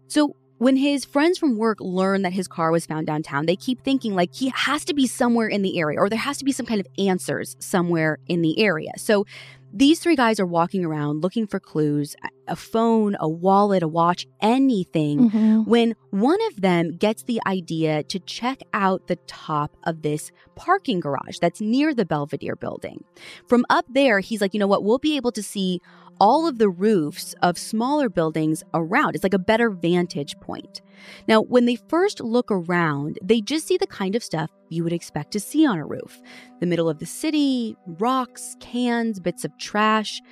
So, 0.08 0.36
when 0.58 0.76
his 0.76 1.04
friends 1.04 1.38
from 1.38 1.58
work 1.58 1.78
learn 1.80 2.22
that 2.22 2.32
his 2.32 2.48
car 2.48 2.70
was 2.70 2.86
found 2.86 3.06
downtown, 3.06 3.44
they 3.44 3.56
keep 3.56 3.84
thinking 3.84 4.14
like 4.14 4.34
he 4.34 4.48
has 4.54 4.86
to 4.86 4.94
be 4.94 5.06
somewhere 5.06 5.48
in 5.48 5.60
the 5.60 5.78
area 5.78 5.98
or 5.98 6.08
there 6.08 6.18
has 6.18 6.38
to 6.38 6.46
be 6.46 6.52
some 6.52 6.64
kind 6.64 6.80
of 6.80 6.86
answers 6.98 7.56
somewhere 7.58 8.18
in 8.26 8.40
the 8.40 8.58
area. 8.58 8.92
So 8.96 9.26
these 9.70 10.00
three 10.00 10.16
guys 10.16 10.40
are 10.40 10.46
walking 10.46 10.82
around 10.82 11.22
looking 11.22 11.46
for 11.46 11.60
clues 11.60 12.16
a 12.48 12.56
phone, 12.56 13.16
a 13.20 13.28
wallet, 13.28 13.82
a 13.82 13.88
watch, 13.88 14.26
anything 14.40 15.30
mm-hmm. 15.30 15.62
when 15.62 15.94
one 16.10 16.38
of 16.48 16.60
them 16.60 16.96
gets 16.96 17.24
the 17.24 17.40
idea 17.46 18.02
to 18.04 18.18
check 18.20 18.60
out 18.72 19.06
the 19.06 19.16
top 19.26 19.76
of 19.84 20.02
this 20.02 20.30
parking 20.54 21.00
garage 21.00 21.38
that's 21.40 21.60
near 21.60 21.94
the 21.94 22.04
Belvedere 22.04 22.56
building. 22.56 23.04
From 23.48 23.64
up 23.70 23.86
there, 23.88 24.20
he's 24.20 24.40
like, 24.40 24.54
you 24.54 24.60
know 24.60 24.66
what, 24.66 24.84
we'll 24.84 24.98
be 24.98 25.16
able 25.16 25.32
to 25.32 25.42
see 25.42 25.80
all 26.18 26.46
of 26.46 26.58
the 26.58 26.68
roofs 26.68 27.34
of 27.42 27.58
smaller 27.58 28.08
buildings 28.08 28.62
around. 28.74 29.14
It's 29.14 29.24
like 29.24 29.34
a 29.34 29.38
better 29.38 29.70
vantage 29.70 30.38
point. 30.40 30.80
Now, 31.28 31.42
when 31.42 31.66
they 31.66 31.76
first 31.76 32.20
look 32.20 32.50
around, 32.50 33.18
they 33.22 33.40
just 33.40 33.66
see 33.66 33.76
the 33.76 33.86
kind 33.86 34.16
of 34.16 34.24
stuff 34.24 34.50
you 34.70 34.82
would 34.82 34.92
expect 34.92 35.32
to 35.32 35.40
see 35.40 35.66
on 35.66 35.78
a 35.78 35.86
roof 35.86 36.20
the 36.60 36.66
middle 36.66 36.88
of 36.88 36.98
the 36.98 37.06
city, 37.06 37.76
rocks, 37.86 38.56
cans, 38.60 39.20
bits 39.20 39.44
of 39.44 39.56
trash. 39.58 40.22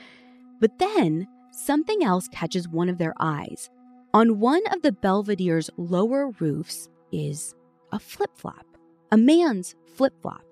But 0.60 0.78
then 0.78 1.26
something 1.54 2.02
else 2.02 2.28
catches 2.28 2.68
one 2.68 2.88
of 2.88 2.98
their 2.98 3.14
eyes. 3.18 3.70
On 4.12 4.38
one 4.38 4.62
of 4.72 4.82
the 4.82 4.92
Belvedere's 4.92 5.70
lower 5.76 6.30
roofs 6.38 6.88
is 7.12 7.54
a 7.92 7.98
flip 7.98 8.30
flop, 8.36 8.66
a 9.10 9.16
man's 9.16 9.74
flip 9.96 10.14
flop. 10.22 10.44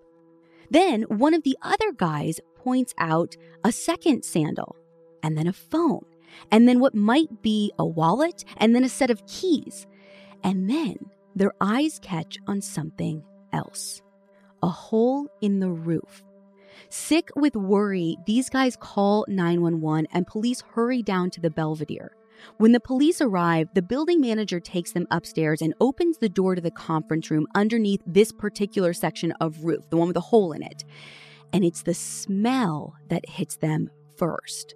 Then 0.70 1.02
one 1.02 1.34
of 1.34 1.42
the 1.42 1.56
other 1.62 1.92
guys 1.92 2.40
points 2.56 2.94
out 2.98 3.36
a 3.64 3.72
second 3.72 4.24
sandal 4.24 4.76
and 5.22 5.36
then 5.36 5.46
a 5.46 5.52
phone, 5.52 6.04
and 6.50 6.68
then 6.68 6.80
what 6.80 6.94
might 6.94 7.42
be 7.42 7.72
a 7.78 7.84
wallet, 7.84 8.44
and 8.56 8.74
then 8.74 8.84
a 8.84 8.88
set 8.88 9.10
of 9.10 9.26
keys. 9.26 9.86
And 10.42 10.68
then 10.68 10.96
their 11.36 11.52
eyes 11.60 12.00
catch 12.02 12.38
on 12.46 12.60
something 12.60 13.22
else 13.52 14.02
a 14.62 14.68
hole 14.68 15.28
in 15.40 15.58
the 15.60 15.70
roof. 15.70 16.22
Sick 16.88 17.30
with 17.36 17.56
worry, 17.56 18.16
these 18.26 18.48
guys 18.48 18.76
call 18.76 19.24
911 19.28 20.06
and 20.12 20.26
police 20.26 20.62
hurry 20.72 21.02
down 21.02 21.30
to 21.30 21.40
the 21.40 21.50
Belvedere. 21.50 22.16
When 22.58 22.72
the 22.72 22.80
police 22.80 23.20
arrive, 23.20 23.68
the 23.74 23.82
building 23.82 24.20
manager 24.20 24.60
takes 24.60 24.92
them 24.92 25.06
upstairs 25.10 25.62
and 25.62 25.74
opens 25.80 26.18
the 26.18 26.28
door 26.28 26.54
to 26.54 26.60
the 26.60 26.70
conference 26.70 27.30
room 27.30 27.46
underneath 27.54 28.02
this 28.06 28.32
particular 28.32 28.92
section 28.92 29.32
of 29.32 29.64
roof, 29.64 29.88
the 29.90 29.96
one 29.96 30.08
with 30.08 30.16
a 30.16 30.20
hole 30.20 30.52
in 30.52 30.62
it. 30.62 30.84
And 31.52 31.64
it's 31.64 31.82
the 31.82 31.94
smell 31.94 32.96
that 33.08 33.28
hits 33.28 33.56
them 33.56 33.90
first. 34.16 34.74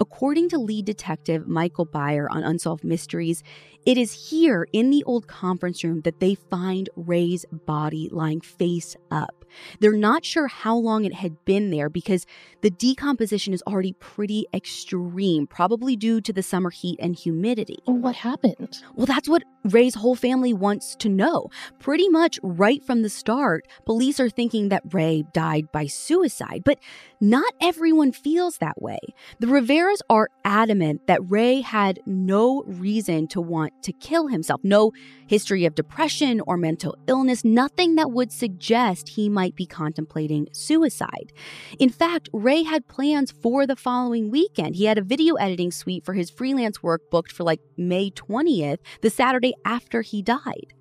According 0.00 0.48
to 0.50 0.58
lead 0.58 0.86
detective 0.86 1.46
Michael 1.46 1.86
Byer 1.86 2.26
on 2.30 2.42
Unsolved 2.42 2.84
Mysteries, 2.84 3.42
it 3.84 3.98
is 3.98 4.30
here 4.30 4.66
in 4.72 4.88
the 4.88 5.04
old 5.04 5.26
conference 5.26 5.84
room 5.84 6.00
that 6.02 6.20
they 6.20 6.34
find 6.34 6.88
Ray's 6.96 7.44
body 7.66 8.08
lying 8.10 8.40
face 8.40 8.96
up. 9.10 9.39
They're 9.80 9.92
not 9.92 10.24
sure 10.24 10.48
how 10.48 10.76
long 10.76 11.04
it 11.04 11.14
had 11.14 11.44
been 11.44 11.70
there 11.70 11.88
because 11.88 12.26
the 12.62 12.70
decomposition 12.70 13.52
is 13.52 13.62
already 13.66 13.92
pretty 13.94 14.46
extreme, 14.52 15.46
probably 15.46 15.96
due 15.96 16.20
to 16.20 16.32
the 16.32 16.42
summer 16.42 16.70
heat 16.70 16.98
and 17.00 17.16
humidity. 17.16 17.78
What 17.84 18.16
happened? 18.16 18.82
Well, 18.94 19.06
that's 19.06 19.28
what 19.28 19.42
Ray's 19.64 19.94
whole 19.94 20.14
family 20.14 20.52
wants 20.52 20.96
to 20.96 21.08
know. 21.08 21.48
Pretty 21.78 22.08
much 22.08 22.38
right 22.42 22.82
from 22.84 23.02
the 23.02 23.10
start, 23.10 23.66
police 23.84 24.18
are 24.18 24.30
thinking 24.30 24.68
that 24.70 24.82
Ray 24.92 25.24
died 25.32 25.70
by 25.72 25.86
suicide, 25.86 26.62
but 26.64 26.78
not 27.20 27.52
everyone 27.60 28.12
feels 28.12 28.58
that 28.58 28.80
way. 28.80 28.98
The 29.38 29.46
Riveras 29.46 30.00
are 30.08 30.28
adamant 30.44 31.06
that 31.06 31.20
Ray 31.30 31.60
had 31.60 32.00
no 32.06 32.62
reason 32.66 33.26
to 33.28 33.40
want 33.40 33.82
to 33.82 33.92
kill 33.92 34.28
himself, 34.28 34.60
no 34.62 34.92
history 35.26 35.64
of 35.64 35.74
depression 35.74 36.40
or 36.46 36.56
mental 36.56 36.96
illness, 37.06 37.44
nothing 37.44 37.96
that 37.96 38.10
would 38.10 38.32
suggest 38.32 39.10
he 39.10 39.28
might 39.28 39.39
be 39.48 39.66
contemplating 39.66 40.48
suicide. 40.52 41.32
In 41.78 41.88
fact, 41.88 42.28
Ray 42.32 42.62
had 42.62 42.88
plans 42.88 43.32
for 43.32 43.66
the 43.66 43.76
following 43.76 44.30
weekend. 44.30 44.76
He 44.76 44.84
had 44.84 44.98
a 44.98 45.02
video 45.02 45.34
editing 45.34 45.70
suite 45.70 46.04
for 46.04 46.14
his 46.14 46.30
freelance 46.30 46.82
work 46.82 47.10
booked 47.10 47.32
for 47.32 47.44
like 47.44 47.60
May 47.76 48.10
20th, 48.10 48.78
the 49.02 49.10
Saturday 49.10 49.54
after 49.64 50.02
he 50.02 50.22
died. 50.22 50.74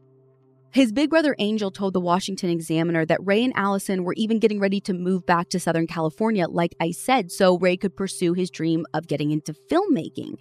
His 0.72 0.91
big 0.91 1.10
brother 1.10 1.36
Angel 1.39 1.72
told 1.72 1.93
the 1.93 2.00
Washington 2.00 2.52
Examiner 2.52 3.04
that 3.04 3.26
Ray 3.26 3.43
and 3.43 3.54
Allison 3.56 4.04
were 4.04 4.13
even 4.15 4.38
getting 4.38 4.60
ready 4.60 4.80
to 4.82 4.93
move 4.93 5.26
back 5.26 5.50
to 5.50 5.60
Southern 5.60 5.88
California, 5.88 6.48
like 6.48 6.76
I 6.80 6.91
said, 6.91 7.32
so 7.32 7.58
Ray 7.58 7.76
could 7.76 7.95
pursue 7.95 8.34
his 8.34 8.52
dream 8.52 8.86
of 8.93 9.08
getting 9.08 9.32
into 9.32 9.56
filmmaking. 9.72 10.36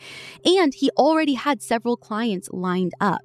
And 0.44 0.74
he 0.74 0.90
already 0.98 1.32
had 1.32 1.62
several 1.62 1.96
clients 1.96 2.50
lined 2.52 2.92
up. 3.00 3.22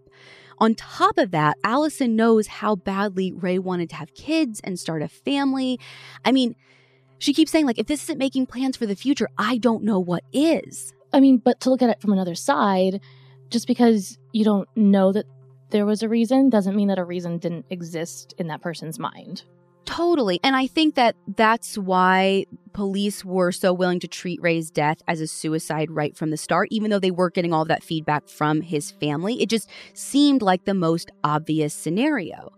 On 0.60 0.76
top 0.76 1.18
of 1.18 1.32
that, 1.32 1.58
Allison 1.64 2.16
knows 2.16 2.48
how 2.48 2.76
badly 2.76 3.32
Ray 3.32 3.60
wanted 3.60 3.90
to 3.90 3.96
have 3.96 4.14
kids 4.14 4.62
and 4.64 4.80
start 4.80 5.02
a 5.02 5.08
family. 5.08 5.80
I 6.24 6.32
mean, 6.32 6.56
she 7.20 7.34
keeps 7.34 7.52
saying, 7.52 7.66
like, 7.66 7.80
if 7.80 7.88
this 7.88 8.04
isn't 8.04 8.18
making 8.18 8.48
plans 8.48 8.78
for 8.78 8.86
the 8.86 8.96
future, 8.96 9.30
I 9.38 9.58
don't 9.58 9.84
know 9.84 10.00
what 10.00 10.24
is. 10.34 10.94
I 11.14 11.20
mean, 11.20 11.38
but 11.38 11.60
to 11.62 11.70
look 11.70 11.82
at 11.82 11.90
it 11.90 12.02
from 12.02 12.12
another 12.12 12.36
side, 12.36 13.00
just 13.50 13.68
because 13.68 14.18
you 14.32 14.44
don't 14.44 14.68
know 14.76 15.12
that 15.12 15.26
there 15.70 15.86
was 15.86 16.04
a 16.04 16.10
reason 16.10 16.50
doesn't 16.50 16.76
mean 16.76 16.88
that 16.90 17.00
a 17.00 17.04
reason 17.04 17.38
didn't 17.38 17.66
exist 17.70 18.34
in 18.38 18.48
that 18.48 18.62
person's 18.62 19.00
mind. 19.00 19.44
Totally. 19.86 20.40
And 20.44 20.56
I 20.56 20.68
think 20.68 20.96
that 20.96 21.16
that's 21.36 21.78
why 21.78 22.46
police 22.74 23.24
were 23.24 23.52
so 23.52 23.74
willing 23.74 24.00
to 24.00 24.08
treat 24.08 24.42
Ray's 24.42 24.72
death 24.72 25.02
as 25.08 25.22
a 25.22 25.28
suicide 25.28 25.92
right 25.92 26.16
from 26.16 26.30
the 26.30 26.38
start, 26.38 26.70
even 26.72 26.90
though 26.90 27.00
they 27.00 27.12
were 27.12 27.30
getting 27.30 27.54
all 27.54 27.62
of 27.62 27.68
that 27.68 27.84
feedback 27.84 28.28
from 28.28 28.62
his 28.62 28.92
family. 28.92 29.42
It 29.42 29.50
just 29.50 29.70
seemed 29.94 30.42
like 30.42 30.66
the 30.66 30.74
most 30.74 31.12
obvious 31.24 31.74
scenario. 31.74 32.54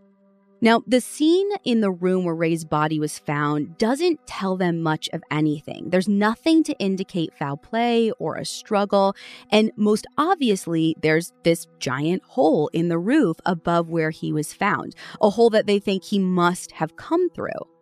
Now, 0.65 0.82
the 0.88 0.99
scene 0.99 1.51
in 1.63 1.82
the 1.82 1.91
room 1.91 2.25
where 2.25 2.34
Ray's 2.34 2.65
body 2.65 2.99
was 2.99 3.19
found 3.19 3.78
doesn't 3.78 4.25
tell 4.25 4.58
them 4.58 4.82
much 4.82 5.08
of 5.13 5.21
anything. 5.30 5.91
There's 5.91 6.08
nothing 6.08 6.63
to 6.63 6.75
indicate 6.80 7.38
foul 7.38 7.58
play 7.58 8.10
or 8.17 8.36
a 8.36 8.45
struggle. 8.45 9.15
And 9.51 9.71
most 9.75 10.08
obviously, 10.17 10.95
there's 10.99 11.34
this 11.43 11.67
giant 11.78 12.23
hole 12.23 12.69
in 12.73 12.89
the 12.89 12.97
roof 12.97 13.38
above 13.45 13.89
where 13.89 14.10
he 14.10 14.34
was 14.34 14.54
found, 14.54 14.95
a 15.21 15.30
hole 15.30 15.51
that 15.51 15.67
they 15.67 15.78
think 15.78 16.04
he 16.04 16.17
must 16.17 16.71
have 16.71 16.95
come 16.95 17.30
through. 17.30 17.74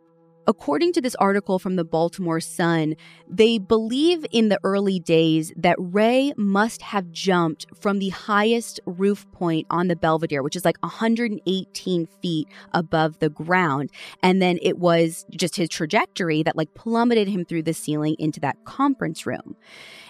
According 0.46 0.92
to 0.94 1.02
this 1.02 1.16
article 1.16 1.58
from 1.58 1.78
the 1.78 1.86
Baltimore 1.86 2.42
Sun, 2.42 2.96
they 3.30 3.58
believe 3.58 4.26
in 4.32 4.50
the 4.50 4.60
early 4.64 5.00
days 5.00 5.54
that 5.56 5.78
Ray 5.80 6.34
must 6.36 6.82
have 6.82 7.12
jumped 7.12 7.66
from 7.80 8.00
the 8.00 8.10
highest 8.10 8.82
roof 8.86 9.26
point 9.32 9.68
on 9.70 9.88
the 9.88 9.96
Belvedere, 9.96 10.44
which 10.44 10.58
is 10.58 10.66
like 10.66 10.78
118 10.82 12.08
feet 12.22 12.48
above 12.74 13.20
the 13.20 13.30
ground. 13.30 13.90
And 14.22 14.42
then 14.42 14.60
it 14.62 14.78
was 14.78 15.26
just 15.32 15.56
his 15.56 15.70
trajectory 15.70 16.44
that 16.44 16.58
like 16.58 16.74
plummeted 16.74 17.30
him 17.30 17.46
through 17.46 17.64
the 17.64 17.74
ceiling 17.74 18.18
into 18.20 18.42
that 18.42 18.66
conference 18.66 19.26
room. 19.26 19.56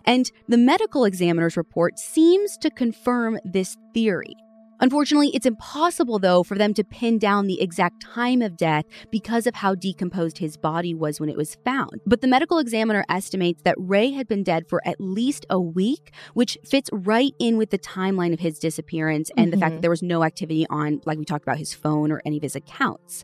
And 0.03 0.31
the 0.47 0.57
medical 0.57 1.05
examiner's 1.05 1.55
report 1.55 1.99
seems 1.99 2.57
to 2.57 2.71
confirm 2.71 3.39
this 3.45 3.77
theory. 3.93 4.35
Unfortunately, 4.83 5.29
it's 5.33 5.45
impossible, 5.45 6.19
though, 6.19 6.43
for 6.43 6.57
them 6.57 6.73
to 6.73 6.83
pin 6.83 7.17
down 7.17 7.47
the 7.47 7.61
exact 7.61 8.01
time 8.01 8.41
of 8.41 8.57
death 8.57 8.83
because 9.11 9.47
of 9.47 9.55
how 9.55 9.75
decomposed 9.75 10.37
his 10.37 10.57
body 10.57 10.93
was 10.93 11.21
when 11.21 11.29
it 11.29 11.37
was 11.37 11.55
found. 11.63 12.01
But 12.05 12.19
the 12.19 12.27
medical 12.27 12.57
examiner 12.59 13.05
estimates 13.07 13.61
that 13.63 13.75
Ray 13.77 14.11
had 14.11 14.27
been 14.27 14.43
dead 14.43 14.67
for 14.67 14.85
at 14.85 14.99
least 14.99 15.45
a 15.49 15.57
week, 15.57 16.11
which 16.33 16.57
fits 16.65 16.89
right 16.91 17.31
in 17.39 17.55
with 17.55 17.69
the 17.69 17.79
timeline 17.79 18.33
of 18.33 18.41
his 18.41 18.59
disappearance 18.59 19.31
and 19.37 19.45
mm-hmm. 19.45 19.51
the 19.51 19.57
fact 19.57 19.69
that 19.69 19.75
mm-hmm. 19.75 19.81
there 19.83 19.89
was 19.89 20.03
no 20.03 20.21
activity 20.21 20.67
on, 20.69 20.99
like 21.05 21.17
we 21.17 21.23
talked 21.23 21.45
about, 21.45 21.57
his 21.57 21.73
phone 21.73 22.11
or 22.11 22.21
any 22.25 22.35
of 22.35 22.43
his 22.43 22.57
accounts. 22.57 23.23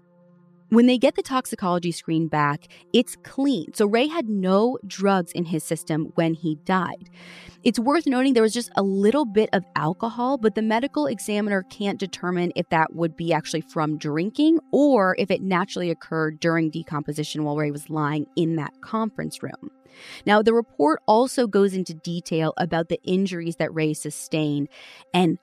When 0.70 0.86
they 0.86 1.00
get 1.00 1.16
the 1.16 1.24
toxicology 1.24 1.92
screen 1.92 2.28
back, 2.28 2.68
it's 2.94 3.16
clean. 3.24 3.74
So 3.74 3.88
Ray 3.88 4.08
had 4.08 4.30
no 4.30 4.78
drugs 4.86 5.32
in 5.32 5.46
his 5.46 5.64
system 5.64 6.12
when 6.14 6.36
he 6.36 6.56
died. 6.64 7.10
It's 7.64 7.80
worth 7.80 8.06
noting 8.06 8.34
there 8.34 8.44
was 8.44 8.54
just 8.54 8.70
a 8.76 8.84
little 8.84 9.26
bit 9.26 9.50
of 9.52 9.66
alcohol, 9.76 10.38
but 10.38 10.54
the 10.54 10.62
medical 10.62 11.08
examiner 11.08 11.64
can't 11.72 12.00
determine 12.00 12.52
if 12.56 12.70
that 12.70 12.94
would 12.96 13.18
be 13.18 13.34
actually 13.34 13.62
from 13.62 13.98
drinking 13.98 14.60
or 14.72 15.16
if 15.18 15.32
it 15.32 15.42
naturally 15.42 15.90
occurred 15.90 16.40
during 16.40 16.70
decomposition 16.70 17.44
while 17.44 17.58
Ray 17.58 17.72
was 17.72 17.90
lying 17.90 18.28
in 18.36 18.56
that 18.58 18.74
conference 18.82 19.42
room. 19.42 19.72
Now, 20.26 20.42
the 20.42 20.54
report 20.54 21.02
also 21.08 21.48
goes 21.48 21.74
into 21.74 21.94
detail 21.96 22.54
about 22.58 22.90
the 22.90 23.00
injuries 23.04 23.56
that 23.56 23.74
Ray 23.74 23.94
sustained, 23.94 24.70
and 25.14 25.40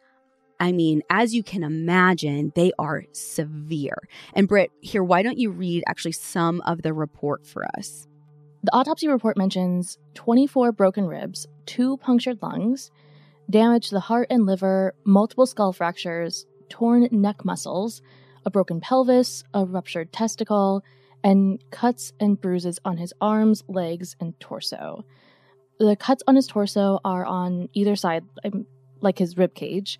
I 0.58 0.72
mean, 0.72 1.02
as 1.10 1.34
you 1.34 1.42
can 1.42 1.62
imagine, 1.62 2.52
they 2.54 2.72
are 2.78 3.04
severe. 3.12 3.96
And 4.34 4.48
Britt, 4.48 4.70
here, 4.80 5.04
why 5.04 5.22
don't 5.22 5.38
you 5.38 5.50
read 5.50 5.84
actually 5.86 6.12
some 6.12 6.60
of 6.62 6.82
the 6.82 6.94
report 6.94 7.46
for 7.46 7.66
us? 7.76 8.06
The 8.62 8.74
autopsy 8.74 9.06
report 9.06 9.36
mentions 9.36 9.98
24 10.14 10.72
broken 10.72 11.06
ribs, 11.06 11.46
two 11.66 11.98
punctured 11.98 12.38
lungs, 12.42 12.90
damage 13.48 13.88
to 13.88 13.94
the 13.94 14.00
heart 14.00 14.28
and 14.30 14.46
liver, 14.46 14.94
multiple 15.04 15.46
skull 15.46 15.72
fractures, 15.72 16.46
torn 16.68 17.08
neck 17.12 17.44
muscles, 17.44 18.02
a 18.44 18.50
broken 18.50 18.80
pelvis, 18.80 19.44
a 19.54 19.64
ruptured 19.64 20.12
testicle, 20.12 20.82
and 21.22 21.62
cuts 21.70 22.12
and 22.18 22.40
bruises 22.40 22.78
on 22.84 22.96
his 22.96 23.12
arms, 23.20 23.62
legs, 23.68 24.16
and 24.20 24.38
torso. 24.40 25.04
The 25.78 25.96
cuts 25.96 26.22
on 26.26 26.36
his 26.36 26.46
torso 26.46 26.98
are 27.04 27.24
on 27.24 27.68
either 27.74 27.96
side, 27.96 28.24
like 29.00 29.18
his 29.18 29.36
rib 29.36 29.54
cage, 29.54 29.98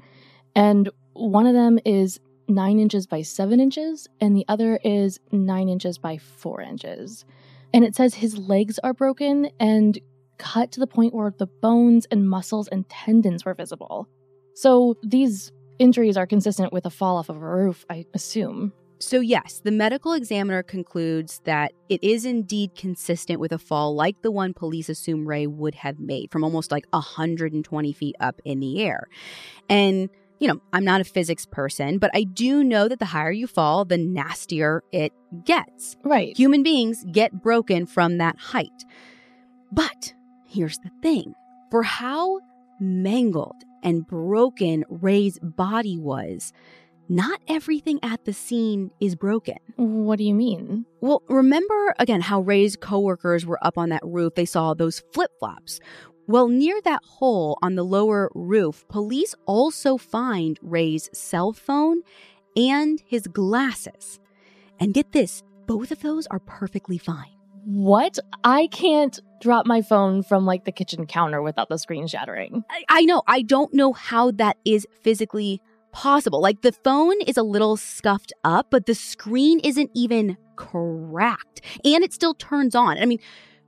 and 0.56 0.88
one 1.12 1.46
of 1.46 1.54
them 1.54 1.78
is 1.84 2.18
nine 2.48 2.78
inches 2.78 3.06
by 3.06 3.22
seven 3.22 3.60
inches, 3.60 4.08
and 4.20 4.34
the 4.34 4.46
other 4.48 4.80
is 4.82 5.20
nine 5.30 5.68
inches 5.68 5.98
by 5.98 6.16
four 6.16 6.62
inches. 6.62 7.24
And 7.74 7.84
it 7.84 7.94
says 7.94 8.14
his 8.14 8.38
legs 8.38 8.78
are 8.82 8.94
broken 8.94 9.50
and 9.60 9.98
cut 10.38 10.72
to 10.72 10.80
the 10.80 10.86
point 10.86 11.14
where 11.14 11.30
the 11.30 11.46
bones 11.46 12.06
and 12.10 12.28
muscles 12.28 12.68
and 12.68 12.88
tendons 12.88 13.44
were 13.44 13.54
visible. 13.54 14.08
So 14.54 14.96
these 15.02 15.52
injuries 15.78 16.16
are 16.16 16.26
consistent 16.26 16.72
with 16.72 16.86
a 16.86 16.90
fall 16.90 17.18
off 17.18 17.28
of 17.28 17.36
a 17.36 17.40
roof, 17.40 17.84
I 17.90 18.06
assume. 18.14 18.72
So, 18.98 19.20
yes, 19.20 19.60
the 19.62 19.72
medical 19.72 20.14
examiner 20.14 20.62
concludes 20.62 21.42
that 21.44 21.72
it 21.90 22.02
is 22.02 22.24
indeed 22.24 22.74
consistent 22.74 23.40
with 23.40 23.52
a 23.52 23.58
fall 23.58 23.94
like 23.94 24.22
the 24.22 24.30
one 24.30 24.54
police 24.54 24.88
assume 24.88 25.28
Ray 25.28 25.46
would 25.46 25.74
have 25.74 26.00
made 26.00 26.30
from 26.32 26.42
almost 26.42 26.70
like 26.70 26.86
120 26.90 27.92
feet 27.92 28.16
up 28.20 28.40
in 28.46 28.60
the 28.60 28.82
air. 28.82 29.06
And 29.68 30.08
you 30.38 30.48
know, 30.48 30.60
I'm 30.72 30.84
not 30.84 31.00
a 31.00 31.04
physics 31.04 31.46
person, 31.46 31.98
but 31.98 32.10
I 32.14 32.24
do 32.24 32.62
know 32.62 32.88
that 32.88 32.98
the 32.98 33.06
higher 33.06 33.32
you 33.32 33.46
fall, 33.46 33.84
the 33.84 33.98
nastier 33.98 34.82
it 34.92 35.12
gets. 35.44 35.96
Right. 36.04 36.36
Human 36.36 36.62
beings 36.62 37.04
get 37.12 37.42
broken 37.42 37.86
from 37.86 38.18
that 38.18 38.38
height. 38.38 38.84
But 39.72 40.14
here's 40.46 40.78
the 40.78 40.90
thing 41.02 41.34
for 41.70 41.82
how 41.82 42.40
mangled 42.80 43.56
and 43.82 44.06
broken 44.06 44.84
Ray's 44.88 45.38
body 45.40 45.98
was, 45.98 46.52
not 47.08 47.40
everything 47.48 48.00
at 48.02 48.24
the 48.24 48.32
scene 48.32 48.90
is 49.00 49.14
broken. 49.14 49.56
What 49.76 50.18
do 50.18 50.24
you 50.24 50.34
mean? 50.34 50.84
Well, 51.00 51.22
remember 51.28 51.94
again 51.98 52.20
how 52.20 52.40
Ray's 52.40 52.76
coworkers 52.76 53.46
were 53.46 53.64
up 53.64 53.78
on 53.78 53.90
that 53.90 54.02
roof. 54.04 54.34
They 54.34 54.44
saw 54.44 54.74
those 54.74 55.02
flip 55.12 55.30
flops. 55.38 55.78
Well, 56.28 56.48
near 56.48 56.80
that 56.82 57.04
hole 57.04 57.56
on 57.62 57.76
the 57.76 57.84
lower 57.84 58.30
roof, 58.34 58.84
police 58.88 59.34
also 59.46 59.96
find 59.96 60.58
Ray's 60.60 61.08
cell 61.12 61.52
phone 61.52 62.02
and 62.56 63.00
his 63.06 63.28
glasses. 63.28 64.18
And 64.80 64.92
get 64.92 65.12
this, 65.12 65.44
both 65.66 65.92
of 65.92 66.02
those 66.02 66.26
are 66.26 66.40
perfectly 66.40 66.98
fine. 66.98 67.30
What? 67.64 68.18
I 68.42 68.66
can't 68.68 69.18
drop 69.40 69.66
my 69.66 69.82
phone 69.82 70.22
from 70.22 70.46
like 70.46 70.64
the 70.64 70.72
kitchen 70.72 71.06
counter 71.06 71.42
without 71.42 71.68
the 71.68 71.78
screen 71.78 72.06
shattering. 72.06 72.64
I, 72.70 72.84
I 72.88 73.02
know. 73.02 73.22
I 73.26 73.42
don't 73.42 73.72
know 73.72 73.92
how 73.92 74.32
that 74.32 74.56
is 74.64 74.86
physically 75.02 75.60
possible. 75.92 76.40
Like 76.40 76.62
the 76.62 76.72
phone 76.72 77.20
is 77.22 77.36
a 77.36 77.42
little 77.42 77.76
scuffed 77.76 78.32
up, 78.44 78.68
but 78.70 78.86
the 78.86 78.94
screen 78.94 79.60
isn't 79.60 79.90
even 79.94 80.36
cracked 80.56 81.60
and 81.84 82.02
it 82.02 82.12
still 82.12 82.34
turns 82.34 82.74
on. 82.74 82.98
I 82.98 83.06
mean, 83.06 83.18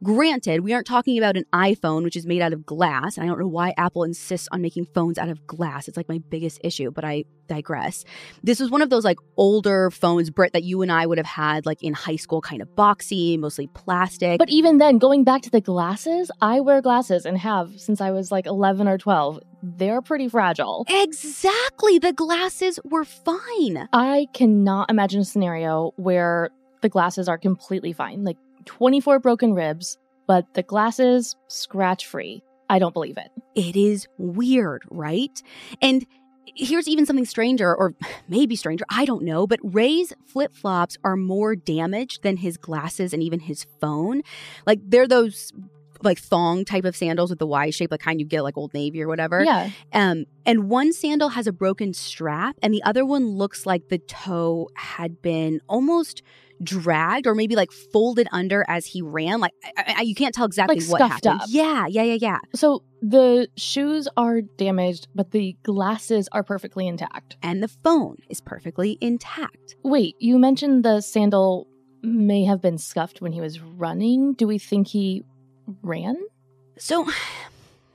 Granted, 0.03 0.61
we 0.61 0.73
aren't 0.73 0.87
talking 0.87 1.19
about 1.19 1.37
an 1.37 1.45
iPhone, 1.53 2.05
which 2.05 2.17
is 2.17 2.27
made 2.27 2.41
out 2.41 2.53
of 2.53 2.65
glass. 2.65 3.17
And 3.17 3.25
I 3.25 3.27
don't 3.29 3.41
know 3.41 3.49
why 3.49 3.75
Apple 3.77 4.05
insists 4.05 4.49
on 4.53 4.63
making 4.63 4.87
phones 4.95 5.19
out 5.19 5.29
of 5.29 5.47
glass. 5.47 5.89
It's 5.89 5.97
like 5.97 6.09
my 6.09 6.21
biggest 6.31 6.61
issue, 6.63 6.91
but 6.91 7.05
I 7.05 7.25
digress. 7.49 8.05
This 8.43 8.61
was 8.61 8.71
one 8.71 8.83
of 8.83 8.91
those 8.91 9.05
like 9.05 9.19
older 9.37 9.91
phones, 9.91 10.31
Britt, 10.31 10.53
that 10.53 10.63
you 10.63 10.83
and 10.83 10.93
I 10.93 11.07
would 11.07 11.19
have 11.19 11.27
had 11.27 11.67
like 11.67 11.83
in 11.83 11.95
high 11.95 12.17
school, 12.17 12.41
kind 12.41 12.63
of 12.63 12.69
boxy, 12.77 13.39
mostly 13.39 13.67
plastic. 13.69 14.39
But 14.39 14.51
even 14.51 14.79
then, 14.79 14.99
going 14.99 15.25
back 15.25 15.43
to 15.43 15.51
the 15.51 15.61
glasses, 15.61 16.31
I 16.41 16.61
wear 16.61 16.81
glasses 16.81 17.27
and 17.27 17.37
have 17.39 17.81
since 17.81 18.01
I 18.01 18.11
was 18.13 18.31
like 18.31 18.47
11 18.47 18.87
or 18.87 18.99
12. 18.99 19.41
They're 19.63 20.03
pretty 20.03 20.29
fragile. 20.29 20.87
Exactly. 20.89 21.99
The 21.99 22.13
glasses 22.13 22.79
were 22.85 23.05
fine. 23.05 23.89
I 23.93 24.29
cannot 24.33 24.91
imagine 24.91 25.23
a 25.23 25.25
scenario 25.25 25.93
where 25.97 26.51
the 26.83 26.89
glasses 26.89 27.29
are 27.29 27.39
completely 27.39 27.93
fine. 27.93 28.23
Like 28.23 28.37
24 28.69 29.19
broken 29.19 29.55
ribs, 29.55 29.97
but 30.27 30.53
the 30.53 30.63
glasses 30.63 31.37
scratch 31.49 32.07
free. 32.07 32.43
I 32.69 32.79
don't 32.79 32.93
believe 32.93 33.17
it. 33.17 33.31
It 33.55 33.77
is 33.77 34.07
weird, 34.19 34.83
right? 34.91 35.43
And 35.81 36.07
here's 36.55 36.87
even 36.87 37.07
something 37.07 37.25
stranger, 37.25 37.75
or 37.75 37.95
maybe 38.29 38.57
stranger, 38.57 38.85
I 38.91 39.07
don't 39.07 39.25
know, 39.25 39.47
but 39.47 39.59
Ray's 39.63 40.13
flip 40.27 40.55
flops 40.55 40.99
are 41.03 41.17
more 41.17 41.57
damaged 41.57 42.23
than 42.23 42.37
his 42.37 42.59
glasses 42.59 43.15
and 43.15 43.23
even 43.23 43.41
his 43.41 43.65
phone. 43.81 44.21
Like 44.67 44.81
they're 44.85 45.09
those 45.09 45.51
like 46.03 46.19
thong 46.19 46.65
type 46.65 46.85
of 46.85 46.95
sandals 46.95 47.31
with 47.31 47.39
the 47.39 47.47
Y 47.47 47.71
shape, 47.71 47.91
like 47.91 48.01
kind 48.01 48.21
you 48.21 48.27
get 48.27 48.43
like 48.43 48.59
Old 48.59 48.75
Navy 48.75 49.03
or 49.03 49.09
whatever. 49.09 49.43
Yeah. 49.43 49.71
Um, 49.95 50.27
and 50.45 50.69
one 50.69 50.93
sandal 50.93 51.31
has 51.31 51.47
a 51.47 51.53
broken 51.53 51.95
strap, 51.95 52.57
and 52.63 52.75
the 52.75 52.83
other 52.83 53.07
one 53.07 53.29
looks 53.29 53.65
like 53.65 53.89
the 53.89 53.99
toe 53.99 54.69
had 54.75 55.23
been 55.23 55.63
almost 55.69 56.23
dragged 56.63 57.27
or 57.27 57.35
maybe 57.35 57.55
like 57.57 57.71
folded 57.73 58.29
under 58.33 58.65
as 58.69 58.87
he 58.87 59.03
ran. 59.03 59.41
Like 59.41 59.53
I, 59.77 59.95
I, 59.99 60.03
you 60.03 60.15
can't 60.15 60.35
tell 60.35 60.47
exactly 60.47 60.81
Like 60.81 60.89
what 60.91 61.01
happened. 61.01 61.43
up. 61.43 61.49
Yeah, 61.49 61.87
yeah, 61.89 62.03
yeah, 62.03 62.19
yeah. 62.21 62.39
So 62.55 62.83
the 63.01 63.49
shoes 63.57 64.09
are 64.17 64.41
damaged, 64.41 65.09
but 65.15 65.31
the 65.31 65.57
glasses 65.63 66.29
are 66.33 66.43
perfectly 66.43 66.87
intact. 66.89 67.37
And 67.43 67.63
the 67.63 67.69
phone 67.69 68.17
is 68.29 68.41
perfectly 68.41 68.99
intact. 69.01 69.77
Wait, 69.85 70.17
you 70.19 70.39
mentioned 70.39 70.85
the 70.85 71.01
sandal 71.01 71.67
may 72.03 72.45
have 72.45 72.61
been 72.61 72.79
scuffed 72.79 73.21
when 73.21 73.33
he 73.33 73.41
was 73.41 73.61
running. 73.61 74.35
Do 74.35 74.47
we 74.47 74.59
think 74.59 74.89
he 74.89 75.25
ran? 75.83 76.17
So 76.79 77.09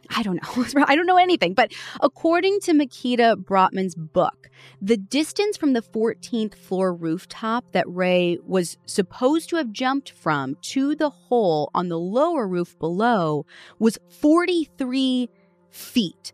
I 0.10 0.24
don't 0.24 0.42
know. 0.42 0.84
I 0.88 0.96
don't 0.96 1.06
know 1.06 1.18
anything. 1.18 1.54
But 1.54 1.74
according 2.02 2.60
to 2.62 2.74
Mikita 2.74 3.38
Brottman's 3.40 3.96
book, 3.96 4.50
the 4.82 4.98
distance 4.98 5.58
from 5.58 5.74
the 5.74 5.82
14th 5.82 6.56
floor 6.56 6.94
rooftop 6.94 7.72
that 7.72 7.86
Ray 7.88 8.38
was 8.46 8.78
supposed 8.86 9.50
to 9.50 9.58
have 9.58 9.72
jumped 9.72 10.12
from 10.12 10.56
to 10.62 10.96
the 10.96 11.10
hole 11.10 11.70
on 11.74 11.90
the 11.90 12.00
lower 12.00 12.48
roof 12.48 12.78
below 12.80 13.46
was 13.80 13.98
43 14.10 15.30
feet. 15.70 16.34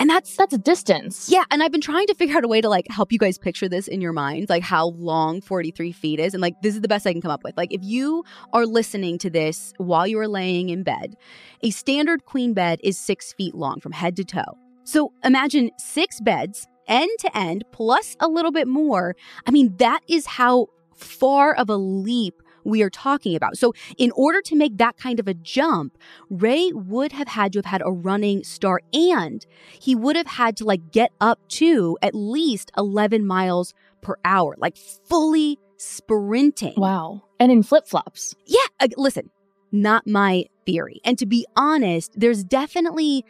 And 0.00 0.08
that's 0.08 0.34
That's 0.34 0.54
a 0.54 0.58
distance. 0.58 1.28
yeah, 1.30 1.44
and 1.50 1.62
I've 1.62 1.70
been 1.70 1.80
trying 1.82 2.06
to 2.06 2.14
figure 2.14 2.36
out 2.36 2.42
a 2.44 2.48
way 2.48 2.60
to 2.62 2.68
like 2.68 2.86
help 2.90 3.12
you 3.12 3.18
guys 3.18 3.36
picture 3.38 3.68
this 3.68 3.86
in 3.86 4.00
your 4.00 4.12
minds, 4.14 4.48
like 4.48 4.62
how 4.62 4.88
long 4.96 5.42
43 5.42 5.92
feet 5.92 6.18
is. 6.18 6.32
And 6.34 6.40
like, 6.40 6.60
this 6.62 6.74
is 6.74 6.80
the 6.80 6.88
best 6.88 7.06
I 7.06 7.12
can 7.12 7.20
come 7.20 7.30
up 7.30 7.44
with. 7.44 7.56
Like, 7.58 7.72
if 7.72 7.82
you 7.84 8.24
are 8.54 8.64
listening 8.66 9.18
to 9.18 9.30
this 9.30 9.74
while 9.76 10.06
you 10.06 10.18
are 10.18 10.26
laying 10.26 10.70
in 10.70 10.82
bed, 10.82 11.16
a 11.62 11.70
standard 11.70 12.24
queen 12.24 12.54
bed 12.54 12.80
is 12.82 12.98
six 12.98 13.34
feet 13.34 13.54
long 13.54 13.78
from 13.78 13.92
head 13.92 14.16
to 14.16 14.24
toe. 14.24 14.56
So 14.84 15.12
imagine 15.22 15.70
six 15.78 16.18
beds, 16.20 16.66
end 16.88 17.10
to 17.20 17.36
end, 17.36 17.64
plus 17.70 18.16
a 18.20 18.26
little 18.26 18.52
bit 18.52 18.66
more. 18.66 19.14
I 19.46 19.50
mean, 19.50 19.76
that 19.76 20.00
is 20.08 20.24
how 20.26 20.68
far 20.96 21.54
of 21.54 21.68
a 21.68 21.76
leap 21.76 22.42
we 22.64 22.82
are 22.82 22.90
talking 22.90 23.34
about. 23.36 23.56
So, 23.56 23.72
in 23.98 24.10
order 24.12 24.40
to 24.42 24.56
make 24.56 24.78
that 24.78 24.96
kind 24.96 25.20
of 25.20 25.28
a 25.28 25.34
jump, 25.34 25.96
Ray 26.28 26.72
would 26.72 27.12
have 27.12 27.28
had 27.28 27.52
to 27.52 27.58
have 27.58 27.66
had 27.66 27.82
a 27.84 27.90
running 27.90 28.44
start 28.44 28.84
and 28.92 29.44
he 29.80 29.94
would 29.94 30.16
have 30.16 30.26
had 30.26 30.56
to 30.58 30.64
like 30.64 30.92
get 30.92 31.10
up 31.20 31.40
to 31.48 31.98
at 32.02 32.14
least 32.14 32.70
11 32.76 33.26
miles 33.26 33.74
per 34.00 34.16
hour, 34.24 34.54
like 34.58 34.76
fully 34.76 35.58
sprinting. 35.76 36.74
Wow. 36.76 37.22
And 37.38 37.50
in 37.50 37.62
flip 37.62 37.86
flops. 37.86 38.34
Yeah, 38.46 38.58
uh, 38.80 38.88
listen, 38.96 39.30
not 39.72 40.06
my 40.06 40.44
theory. 40.66 41.00
And 41.04 41.18
to 41.18 41.26
be 41.26 41.46
honest, 41.56 42.12
there's 42.14 42.44
definitely 42.44 43.24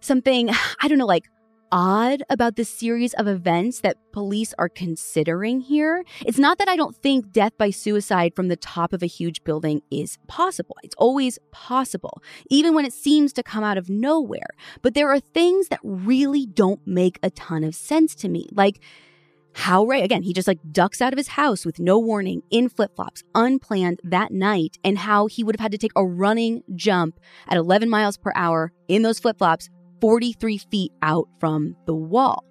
something, 0.00 0.50
I 0.80 0.88
don't 0.88 0.98
know, 0.98 1.06
like 1.06 1.24
odd 1.72 2.22
about 2.30 2.56
this 2.56 2.68
series 2.68 3.14
of 3.14 3.26
events 3.26 3.80
that 3.80 3.96
police 4.12 4.54
are 4.58 4.68
considering 4.68 5.60
here. 5.60 6.04
It's 6.24 6.38
not 6.38 6.58
that 6.58 6.68
I 6.68 6.76
don't 6.76 6.96
think 6.96 7.32
death 7.32 7.52
by 7.58 7.70
suicide 7.70 8.34
from 8.34 8.48
the 8.48 8.56
top 8.56 8.92
of 8.92 9.02
a 9.02 9.06
huge 9.06 9.44
building 9.44 9.82
is 9.90 10.18
possible. 10.26 10.76
It's 10.82 10.94
always 10.96 11.38
possible, 11.52 12.22
even 12.50 12.74
when 12.74 12.84
it 12.84 12.92
seems 12.92 13.32
to 13.34 13.42
come 13.42 13.64
out 13.64 13.78
of 13.78 13.88
nowhere. 13.88 14.48
But 14.82 14.94
there 14.94 15.10
are 15.10 15.20
things 15.20 15.68
that 15.68 15.80
really 15.82 16.46
don't 16.46 16.80
make 16.86 17.18
a 17.22 17.30
ton 17.30 17.64
of 17.64 17.74
sense 17.74 18.14
to 18.16 18.28
me. 18.28 18.48
Like, 18.52 18.80
how 19.58 19.86
Ray, 19.86 20.02
again, 20.02 20.22
he 20.22 20.34
just 20.34 20.46
like 20.46 20.58
ducks 20.70 21.00
out 21.00 21.14
of 21.14 21.16
his 21.16 21.28
house 21.28 21.64
with 21.64 21.80
no 21.80 21.98
warning 21.98 22.42
in 22.50 22.68
flip 22.68 22.94
flops, 22.94 23.22
unplanned 23.34 24.00
that 24.04 24.30
night, 24.30 24.76
and 24.84 24.98
how 24.98 25.28
he 25.28 25.42
would 25.42 25.56
have 25.56 25.62
had 25.62 25.72
to 25.72 25.78
take 25.78 25.92
a 25.96 26.04
running 26.04 26.62
jump 26.74 27.18
at 27.48 27.56
11 27.56 27.88
miles 27.88 28.18
per 28.18 28.32
hour 28.36 28.70
in 28.86 29.00
those 29.00 29.18
flip 29.18 29.38
flops, 29.38 29.70
43 30.00 30.58
feet 30.58 30.92
out 31.02 31.28
from 31.38 31.76
the 31.86 31.94
wall. 31.94 32.44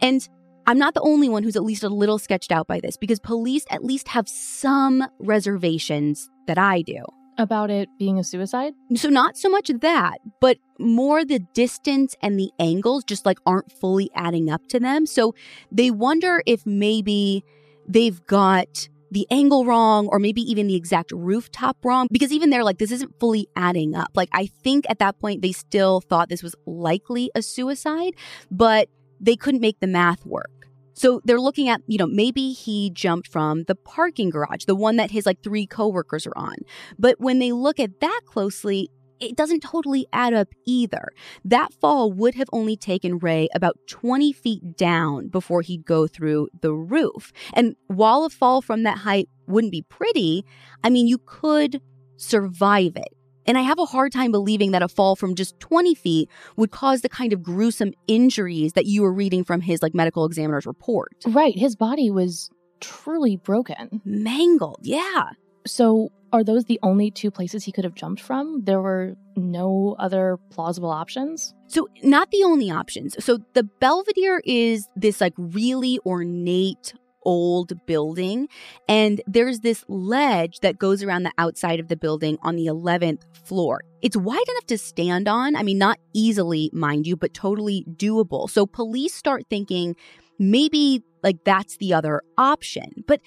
And 0.00 0.26
I'm 0.66 0.78
not 0.78 0.94
the 0.94 1.00
only 1.00 1.28
one 1.28 1.42
who's 1.42 1.56
at 1.56 1.64
least 1.64 1.82
a 1.82 1.88
little 1.88 2.18
sketched 2.18 2.52
out 2.52 2.66
by 2.66 2.80
this 2.80 2.96
because 2.96 3.18
police 3.18 3.64
at 3.70 3.84
least 3.84 4.08
have 4.08 4.28
some 4.28 5.04
reservations 5.18 6.28
that 6.46 6.58
I 6.58 6.82
do. 6.82 7.02
About 7.38 7.70
it 7.70 7.88
being 7.98 8.18
a 8.18 8.24
suicide? 8.24 8.74
So, 8.94 9.08
not 9.08 9.38
so 9.38 9.48
much 9.48 9.70
that, 9.80 10.18
but 10.40 10.58
more 10.78 11.24
the 11.24 11.38
distance 11.54 12.14
and 12.20 12.38
the 12.38 12.50
angles 12.58 13.04
just 13.04 13.24
like 13.24 13.38
aren't 13.46 13.72
fully 13.72 14.10
adding 14.14 14.50
up 14.50 14.66
to 14.68 14.78
them. 14.78 15.06
So, 15.06 15.34
they 15.70 15.90
wonder 15.90 16.42
if 16.46 16.66
maybe 16.66 17.42
they've 17.88 18.24
got 18.26 18.88
the 19.12 19.26
angle 19.30 19.64
wrong 19.66 20.08
or 20.08 20.18
maybe 20.18 20.40
even 20.40 20.66
the 20.66 20.74
exact 20.74 21.12
rooftop 21.12 21.76
wrong 21.84 22.08
because 22.10 22.32
even 22.32 22.50
they're 22.50 22.64
like 22.64 22.78
this 22.78 22.90
isn't 22.90 23.18
fully 23.20 23.46
adding 23.54 23.94
up. 23.94 24.10
Like 24.14 24.30
I 24.32 24.46
think 24.46 24.86
at 24.88 24.98
that 25.00 25.18
point 25.18 25.42
they 25.42 25.52
still 25.52 26.00
thought 26.00 26.28
this 26.28 26.42
was 26.42 26.54
likely 26.66 27.30
a 27.34 27.42
suicide, 27.42 28.14
but 28.50 28.88
they 29.20 29.36
couldn't 29.36 29.60
make 29.60 29.80
the 29.80 29.86
math 29.86 30.24
work. 30.24 30.50
So 30.94 31.20
they're 31.24 31.40
looking 31.40 31.68
at, 31.68 31.80
you 31.86 31.98
know, 31.98 32.06
maybe 32.06 32.52
he 32.52 32.90
jumped 32.90 33.28
from 33.28 33.64
the 33.64 33.74
parking 33.74 34.30
garage, 34.30 34.64
the 34.66 34.74
one 34.74 34.96
that 34.96 35.10
his 35.10 35.26
like 35.26 35.42
three 35.42 35.66
coworkers 35.66 36.26
are 36.26 36.36
on. 36.36 36.56
But 36.98 37.20
when 37.20 37.38
they 37.38 37.52
look 37.52 37.80
at 37.80 38.00
that 38.00 38.20
closely, 38.26 38.90
it 39.22 39.36
doesn't 39.36 39.62
totally 39.62 40.06
add 40.12 40.34
up 40.34 40.48
either. 40.66 41.12
That 41.44 41.72
fall 41.74 42.12
would 42.12 42.34
have 42.34 42.48
only 42.52 42.76
taken 42.76 43.18
Ray 43.18 43.48
about 43.54 43.76
20 43.86 44.32
feet 44.32 44.76
down 44.76 45.28
before 45.28 45.62
he'd 45.62 45.84
go 45.84 46.06
through 46.06 46.48
the 46.60 46.72
roof. 46.72 47.32
And 47.54 47.76
while 47.86 48.24
a 48.24 48.30
fall 48.30 48.60
from 48.62 48.82
that 48.82 48.98
height 48.98 49.28
wouldn't 49.46 49.72
be 49.72 49.82
pretty, 49.82 50.44
I 50.82 50.90
mean, 50.90 51.06
you 51.06 51.18
could 51.18 51.80
survive 52.16 52.96
it. 52.96 53.08
And 53.46 53.58
I 53.58 53.62
have 53.62 53.78
a 53.78 53.84
hard 53.84 54.12
time 54.12 54.30
believing 54.30 54.70
that 54.70 54.82
a 54.82 54.88
fall 54.88 55.16
from 55.16 55.34
just 55.34 55.58
20 55.60 55.94
feet 55.94 56.28
would 56.56 56.70
cause 56.70 57.00
the 57.00 57.08
kind 57.08 57.32
of 57.32 57.42
gruesome 57.42 57.92
injuries 58.06 58.74
that 58.74 58.86
you 58.86 59.02
were 59.02 59.12
reading 59.12 59.44
from 59.44 59.60
his 59.60 59.82
like 59.82 59.94
medical 59.94 60.24
examiner's 60.24 60.66
report. 60.66 61.12
Right. 61.26 61.56
His 61.58 61.74
body 61.74 62.10
was 62.10 62.50
truly 62.80 63.36
broken. 63.36 64.00
Mangled, 64.04 64.80
yeah. 64.82 65.30
So, 65.66 66.10
are 66.32 66.42
those 66.42 66.64
the 66.64 66.80
only 66.82 67.10
two 67.10 67.30
places 67.30 67.64
he 67.64 67.72
could 67.72 67.84
have 67.84 67.94
jumped 67.94 68.20
from? 68.20 68.62
There 68.64 68.80
were 68.80 69.14
no 69.36 69.96
other 69.98 70.38
plausible 70.50 70.90
options? 70.90 71.54
So, 71.68 71.88
not 72.02 72.30
the 72.30 72.42
only 72.44 72.70
options. 72.70 73.22
So, 73.22 73.38
the 73.54 73.64
Belvedere 73.64 74.42
is 74.44 74.88
this 74.96 75.20
like 75.20 75.34
really 75.36 75.98
ornate 76.06 76.94
old 77.24 77.72
building, 77.86 78.48
and 78.88 79.20
there's 79.26 79.60
this 79.60 79.84
ledge 79.88 80.60
that 80.60 80.78
goes 80.78 81.02
around 81.02 81.22
the 81.22 81.32
outside 81.38 81.78
of 81.80 81.88
the 81.88 81.96
building 81.96 82.36
on 82.42 82.56
the 82.56 82.66
11th 82.66 83.22
floor. 83.46 83.80
It's 84.00 84.16
wide 84.16 84.48
enough 84.48 84.66
to 84.66 84.78
stand 84.78 85.28
on. 85.28 85.54
I 85.54 85.62
mean, 85.62 85.78
not 85.78 85.98
easily, 86.14 86.70
mind 86.72 87.06
you, 87.06 87.16
but 87.16 87.34
totally 87.34 87.84
doable. 87.96 88.48
So, 88.50 88.66
police 88.66 89.14
start 89.14 89.44
thinking 89.50 89.96
maybe 90.38 91.02
like 91.22 91.44
that's 91.44 91.76
the 91.76 91.94
other 91.94 92.22
option. 92.36 93.04
But 93.06 93.20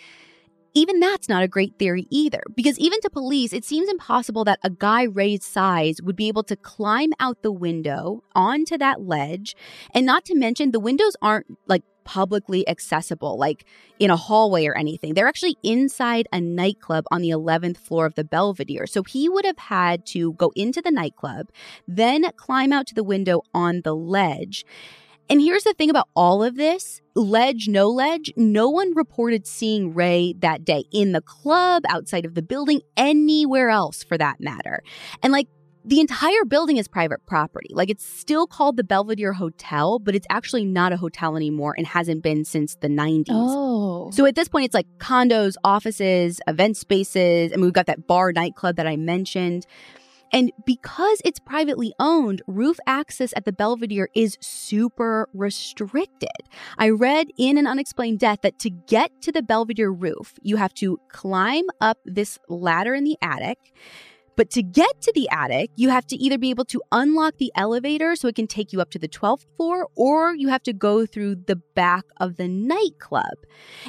even 0.75 0.99
that's 0.99 1.29
not 1.29 1.41
a 1.41 1.47
great 1.47 1.79
theory 1.79 2.05
either, 2.11 2.43
because 2.53 2.77
even 2.77 2.99
to 3.01 3.09
police, 3.09 3.53
it 3.53 3.65
seems 3.65 3.89
impossible 3.89 4.43
that 4.43 4.59
a 4.61 4.69
guy 4.69 5.03
Ray's 5.03 5.45
size 5.45 6.01
would 6.03 6.15
be 6.15 6.27
able 6.27 6.43
to 6.43 6.55
climb 6.55 7.13
out 7.19 7.41
the 7.41 7.51
window 7.51 8.23
onto 8.35 8.77
that 8.77 9.01
ledge. 9.01 9.55
And 9.93 10.05
not 10.05 10.25
to 10.25 10.35
mention, 10.35 10.71
the 10.71 10.79
windows 10.79 11.15
aren't 11.21 11.47
like 11.65 11.83
publicly 12.03 12.67
accessible, 12.67 13.37
like 13.37 13.65
in 13.99 14.11
a 14.11 14.17
hallway 14.17 14.67
or 14.67 14.77
anything. 14.77 15.13
They're 15.13 15.27
actually 15.27 15.57
inside 15.63 16.27
a 16.31 16.39
nightclub 16.39 17.05
on 17.09 17.21
the 17.21 17.29
11th 17.29 17.77
floor 17.77 18.05
of 18.05 18.15
the 18.15 18.23
Belvedere. 18.23 18.85
So 18.85 19.01
he 19.03 19.27
would 19.27 19.45
have 19.45 19.57
had 19.57 20.05
to 20.07 20.33
go 20.33 20.51
into 20.55 20.81
the 20.81 20.91
nightclub, 20.91 21.47
then 21.87 22.29
climb 22.35 22.71
out 22.71 22.85
to 22.87 22.95
the 22.95 23.03
window 23.03 23.41
on 23.53 23.81
the 23.83 23.95
ledge. 23.95 24.65
And 25.29 25.41
here's 25.41 25.63
the 25.63 25.73
thing 25.73 25.89
about 25.89 26.07
all 26.15 26.43
of 26.43 26.55
this 26.55 27.01
ledge, 27.15 27.67
no 27.67 27.89
ledge, 27.89 28.31
no 28.35 28.69
one 28.69 28.93
reported 28.95 29.47
seeing 29.47 29.93
Ray 29.93 30.33
that 30.39 30.63
day 30.63 30.85
in 30.91 31.13
the 31.13 31.21
club, 31.21 31.83
outside 31.89 32.25
of 32.25 32.35
the 32.35 32.41
building, 32.41 32.81
anywhere 32.95 33.69
else 33.69 34.03
for 34.03 34.17
that 34.17 34.39
matter. 34.39 34.83
And 35.23 35.33
like, 35.33 35.47
the 35.87 35.99
entire 35.99 36.45
building 36.45 36.77
is 36.77 36.87
private 36.87 37.23
property. 37.27 37.69
Like 37.71 37.91
it's 37.91 38.03
still 38.03 38.47
called 38.47 38.75
the 38.75 38.83
Belvedere 38.83 39.33
Hotel, 39.33 39.99
but 39.99 40.15
it's 40.15 40.25
actually 40.31 40.65
not 40.65 40.91
a 40.91 40.97
hotel 40.97 41.35
anymore 41.35 41.75
and 41.77 41.85
hasn't 41.85 42.23
been 42.23 42.43
since 42.43 42.75
the 42.75 42.87
90s. 42.87 43.25
Oh. 43.29 44.09
So 44.11 44.25
at 44.25 44.33
this 44.33 44.47
point, 44.47 44.65
it's 44.65 44.73
like 44.73 44.87
condos, 44.97 45.55
offices, 45.63 46.39
event 46.47 46.75
spaces. 46.77 47.53
I 47.53 47.55
mean, 47.55 47.65
we've 47.65 47.73
got 47.73 47.85
that 47.85 48.07
bar 48.07 48.31
nightclub 48.31 48.77
that 48.77 48.87
I 48.87 48.97
mentioned. 48.97 49.67
And 50.31 50.51
because 50.65 51.21
it's 51.23 51.39
privately 51.39 51.93
owned, 51.99 52.41
roof 52.47 52.77
access 52.87 53.33
at 53.35 53.45
the 53.45 53.53
Belvedere 53.53 54.09
is 54.15 54.37
super 54.41 55.29
restricted. 55.33 56.29
I 56.77 56.89
read 56.89 57.27
in 57.37 57.57
An 57.57 57.67
Unexplained 57.67 58.19
Death 58.19 58.39
that 58.41 58.59
to 58.59 58.69
get 58.69 59.11
to 59.21 59.31
the 59.31 59.43
Belvedere 59.43 59.91
roof, 59.91 60.33
you 60.41 60.57
have 60.57 60.73
to 60.75 60.99
climb 61.09 61.65
up 61.79 61.99
this 62.05 62.39
ladder 62.49 62.93
in 62.93 63.03
the 63.03 63.17
attic, 63.21 63.73
But 64.37 64.49
to 64.51 64.63
get 64.63 65.01
to 65.01 65.11
the 65.15 65.29
attic, 65.29 65.71
you 65.75 65.89
have 65.89 66.05
to 66.07 66.15
either 66.17 66.37
be 66.37 66.49
able 66.49 66.65
to 66.65 66.81
unlock 66.91 67.37
the 67.37 67.51
elevator 67.55 68.15
so 68.15 68.27
it 68.27 68.35
can 68.35 68.47
take 68.47 68.73
you 68.73 68.81
up 68.81 68.89
to 68.91 68.99
the 68.99 69.07
12th 69.07 69.45
floor, 69.55 69.87
or 69.95 70.35
you 70.35 70.49
have 70.49 70.63
to 70.63 70.73
go 70.73 71.05
through 71.05 71.35
the 71.47 71.55
back 71.55 72.03
of 72.17 72.35
the 72.35 72.47
nightclub. 72.47 73.37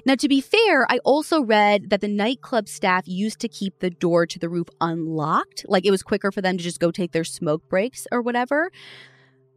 Now, 0.04 0.14
to 0.14 0.28
be 0.28 0.40
fair, 0.40 0.86
I 0.90 0.98
also 0.98 1.42
read 1.42 1.90
that 1.90 2.00
the 2.00 2.08
nightclub 2.08 2.68
staff 2.68 3.08
used 3.08 3.40
to 3.40 3.48
keep 3.48 3.80
the 3.80 3.90
door 3.90 4.26
to 4.26 4.38
the 4.38 4.48
roof 4.48 4.68
unlocked. 4.80 5.64
Like 5.68 5.84
it 5.84 5.90
was 5.90 6.02
quicker 6.02 6.30
for 6.30 6.40
them 6.40 6.58
to 6.58 6.64
just 6.64 6.80
go 6.80 6.90
take 6.90 7.12
their 7.12 7.24
smoke 7.24 7.68
breaks 7.68 8.06
or 8.12 8.22
whatever. 8.22 8.70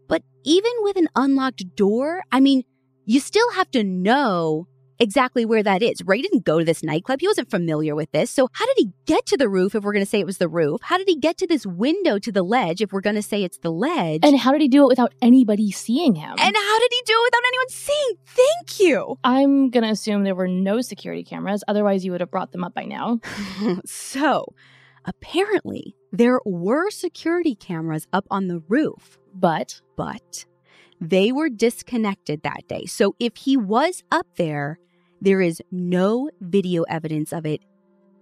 But 0.07 0.23
even 0.43 0.71
with 0.79 0.97
an 0.97 1.07
unlocked 1.15 1.75
door, 1.75 2.23
I 2.31 2.39
mean, 2.39 2.63
you 3.05 3.19
still 3.19 3.51
have 3.51 3.69
to 3.71 3.83
know 3.83 4.67
exactly 4.99 5.45
where 5.45 5.63
that 5.63 5.81
is. 5.81 6.01
Ray 6.05 6.21
didn't 6.21 6.45
go 6.45 6.59
to 6.59 6.65
this 6.65 6.83
nightclub. 6.83 7.19
He 7.21 7.27
wasn't 7.27 7.49
familiar 7.49 7.95
with 7.95 8.11
this. 8.11 8.31
So, 8.31 8.49
how 8.53 8.65
did 8.65 8.75
he 8.77 8.91
get 9.05 9.25
to 9.27 9.37
the 9.37 9.49
roof 9.49 9.75
if 9.75 9.83
we're 9.83 9.93
going 9.93 10.05
to 10.05 10.09
say 10.09 10.19
it 10.19 10.25
was 10.25 10.37
the 10.37 10.47
roof? 10.47 10.81
How 10.83 10.97
did 10.97 11.07
he 11.07 11.15
get 11.15 11.37
to 11.39 11.47
this 11.47 11.65
window 11.65 12.19
to 12.19 12.31
the 12.31 12.43
ledge 12.43 12.81
if 12.81 12.91
we're 12.91 13.01
going 13.01 13.15
to 13.15 13.21
say 13.21 13.43
it's 13.43 13.57
the 13.59 13.71
ledge? 13.71 14.21
And 14.23 14.37
how 14.37 14.51
did 14.51 14.61
he 14.61 14.67
do 14.67 14.83
it 14.83 14.87
without 14.87 15.13
anybody 15.21 15.71
seeing 15.71 16.15
him? 16.15 16.31
And 16.31 16.55
how 16.55 16.79
did 16.79 16.91
he 16.91 17.01
do 17.05 17.13
it 17.13 17.27
without 17.27 17.47
anyone 17.47 17.69
seeing? 17.69 18.13
Thank 18.25 18.79
you. 18.79 19.17
I'm 19.23 19.69
going 19.69 19.83
to 19.83 19.91
assume 19.91 20.23
there 20.23 20.35
were 20.35 20.47
no 20.47 20.81
security 20.81 21.23
cameras. 21.23 21.63
Otherwise, 21.67 22.05
you 22.05 22.11
would 22.11 22.21
have 22.21 22.31
brought 22.31 22.51
them 22.51 22.63
up 22.63 22.73
by 22.73 22.85
now. 22.85 23.19
so, 23.85 24.45
apparently, 25.05 25.95
there 26.11 26.39
were 26.45 26.89
security 26.89 27.55
cameras 27.55 28.07
up 28.13 28.25
on 28.29 28.47
the 28.47 28.61
roof. 28.67 29.17
But, 29.33 29.81
but 29.95 30.45
they 30.99 31.31
were 31.31 31.49
disconnected 31.49 32.43
that 32.43 32.67
day. 32.67 32.85
So 32.85 33.15
if 33.19 33.37
he 33.37 33.55
was 33.55 34.03
up 34.11 34.27
there, 34.35 34.79
there 35.21 35.41
is 35.41 35.61
no 35.71 36.29
video 36.41 36.83
evidence 36.83 37.33
of 37.33 37.45
it 37.45 37.61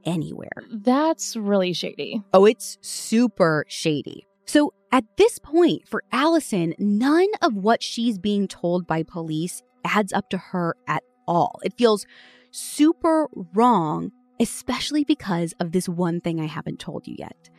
anywhere. 0.05 0.63
That's 0.71 1.35
really 1.35 1.73
shady. 1.73 2.23
Oh, 2.33 2.45
it's 2.45 2.77
super 2.81 3.65
shady. 3.67 4.25
So 4.45 4.73
at 4.91 5.03
this 5.17 5.39
point, 5.39 5.87
for 5.87 6.03
Allison, 6.11 6.73
none 6.79 7.27
of 7.41 7.53
what 7.55 7.83
she's 7.83 8.17
being 8.17 8.47
told 8.47 8.87
by 8.87 9.03
police 9.03 9.61
adds 9.83 10.13
up 10.13 10.29
to 10.29 10.37
her 10.37 10.75
at 10.87 11.03
all. 11.27 11.59
It 11.63 11.73
feels 11.77 12.05
super 12.51 13.27
wrong, 13.53 14.11
especially 14.39 15.03
because 15.03 15.53
of 15.59 15.73
this 15.73 15.89
one 15.89 16.21
thing 16.21 16.39
I 16.39 16.45
haven't 16.45 16.79
told 16.79 17.05
you 17.07 17.15
yet. 17.19 17.49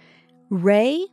Ray 0.50 1.06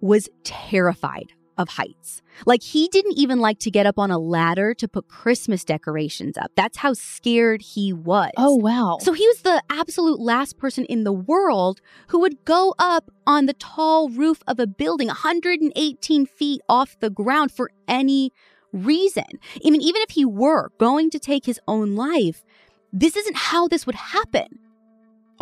was 0.00 0.30
terrified 0.44 1.32
of 1.58 1.70
heights. 1.70 2.22
Like 2.46 2.62
he 2.62 2.88
didn't 2.88 3.18
even 3.18 3.40
like 3.40 3.58
to 3.60 3.70
get 3.70 3.86
up 3.86 3.98
on 3.98 4.10
a 4.10 4.18
ladder 4.18 4.74
to 4.74 4.88
put 4.88 5.08
Christmas 5.08 5.64
decorations 5.64 6.36
up. 6.36 6.50
That's 6.56 6.78
how 6.78 6.94
scared 6.94 7.62
he 7.62 7.92
was. 7.92 8.30
Oh, 8.36 8.56
wow. 8.56 8.98
So 9.00 9.12
he 9.12 9.26
was 9.26 9.42
the 9.42 9.62
absolute 9.70 10.20
last 10.20 10.58
person 10.58 10.84
in 10.86 11.04
the 11.04 11.12
world 11.12 11.80
who 12.08 12.20
would 12.20 12.44
go 12.44 12.74
up 12.78 13.10
on 13.26 13.46
the 13.46 13.54
tall 13.54 14.08
roof 14.08 14.42
of 14.46 14.58
a 14.58 14.66
building 14.66 15.08
118 15.08 16.26
feet 16.26 16.60
off 16.68 16.96
the 17.00 17.10
ground 17.10 17.52
for 17.52 17.70
any 17.86 18.32
reason. 18.72 19.24
I 19.64 19.70
mean, 19.70 19.82
even 19.82 20.02
if 20.02 20.10
he 20.10 20.24
were 20.24 20.70
going 20.78 21.10
to 21.10 21.18
take 21.18 21.46
his 21.46 21.60
own 21.68 21.94
life, 21.94 22.44
this 22.92 23.16
isn't 23.16 23.36
how 23.36 23.68
this 23.68 23.86
would 23.86 23.94
happen 23.94 24.58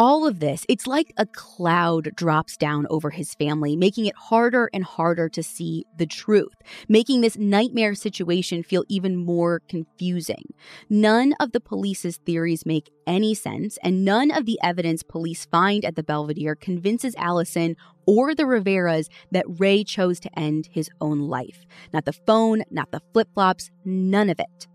all 0.00 0.26
of 0.26 0.40
this, 0.40 0.64
it's 0.66 0.86
like 0.86 1.12
a 1.18 1.26
cloud 1.26 2.08
drops 2.16 2.56
down 2.56 2.86
over 2.88 3.10
his 3.10 3.34
family, 3.34 3.76
making 3.76 4.06
it 4.06 4.16
harder 4.16 4.70
and 4.72 4.82
harder 4.82 5.28
to 5.28 5.42
see 5.42 5.84
the 5.98 6.06
truth, 6.06 6.54
making 6.88 7.20
this 7.20 7.36
nightmare 7.36 7.94
situation 7.94 8.62
feel 8.62 8.82
even 8.88 9.14
more 9.14 9.60
confusing. 9.68 10.54
None 10.88 11.34
of 11.38 11.52
the 11.52 11.60
police's 11.60 12.16
theories 12.16 12.64
make 12.64 12.90
any 13.06 13.34
sense, 13.34 13.78
and 13.82 14.02
none 14.02 14.30
of 14.30 14.46
the 14.46 14.58
evidence 14.62 15.02
police 15.02 15.44
find 15.44 15.84
at 15.84 15.96
the 15.96 16.02
Belvedere 16.02 16.54
convinces 16.54 17.14
Allison 17.18 17.76
or 18.06 18.34
the 18.34 18.44
Riveras 18.44 19.08
that 19.32 19.44
Ray 19.46 19.84
chose 19.84 20.18
to 20.20 20.38
end 20.38 20.70
his 20.72 20.88
own 21.02 21.18
life. 21.28 21.66
Not 21.92 22.06
the 22.06 22.14
phone, 22.14 22.62
not 22.70 22.90
the 22.90 23.02
flip 23.12 23.28
flops, 23.34 23.70
none 23.84 24.30
of 24.30 24.40
it. 24.40 24.66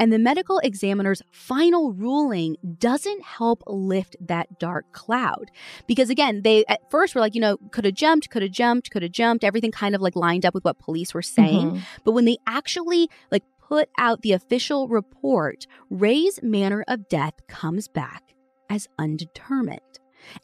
And 0.00 0.10
the 0.10 0.18
medical 0.18 0.58
examiner's 0.60 1.20
final 1.30 1.92
ruling 1.92 2.56
doesn't 2.78 3.22
help 3.22 3.62
lift 3.66 4.16
that 4.18 4.58
dark 4.58 4.90
cloud. 4.92 5.50
Because 5.86 6.08
again, 6.08 6.40
they 6.42 6.64
at 6.66 6.90
first 6.90 7.14
were 7.14 7.20
like, 7.20 7.34
you 7.34 7.40
know, 7.40 7.58
could 7.70 7.84
have 7.84 7.94
jumped, 7.94 8.30
could 8.30 8.42
have 8.42 8.50
jumped, 8.50 8.90
could 8.90 9.02
have 9.02 9.12
jumped. 9.12 9.44
Everything 9.44 9.70
kind 9.70 9.94
of 9.94 10.00
like 10.00 10.16
lined 10.16 10.46
up 10.46 10.54
with 10.54 10.64
what 10.64 10.78
police 10.78 11.12
were 11.12 11.20
saying. 11.20 11.72
Mm-hmm. 11.72 11.80
But 12.02 12.12
when 12.12 12.24
they 12.24 12.38
actually 12.46 13.10
like 13.30 13.44
put 13.60 13.90
out 13.98 14.22
the 14.22 14.32
official 14.32 14.88
report, 14.88 15.66
Ray's 15.90 16.42
manner 16.42 16.82
of 16.88 17.08
death 17.08 17.34
comes 17.46 17.86
back 17.86 18.34
as 18.70 18.88
undetermined. 18.98 19.80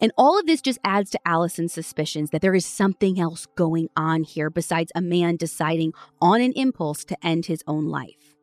And 0.01 0.13
all 0.19 0.39
of 0.39 0.47
this 0.47 0.61
just 0.61 0.79
adds 0.85 1.11
to 1.11 1.21
Allison's 1.25 1.73
suspicions 1.73 2.31
that 2.31 2.43
there 2.43 2.55
is 2.55 2.67
something 2.67 3.19
else 3.19 3.47
going 3.57 3.89
on 3.97 4.23
here 4.23 4.51
besides 4.51 4.93
a 4.95 5.01
man 5.01 5.37
deciding 5.37 5.93
on 6.21 6.41
an 6.43 6.53
impulse 6.53 7.05
to 7.07 7.27
end 7.27 7.47
his 7.47 7.63
own 7.67 7.87
life. 7.87 8.36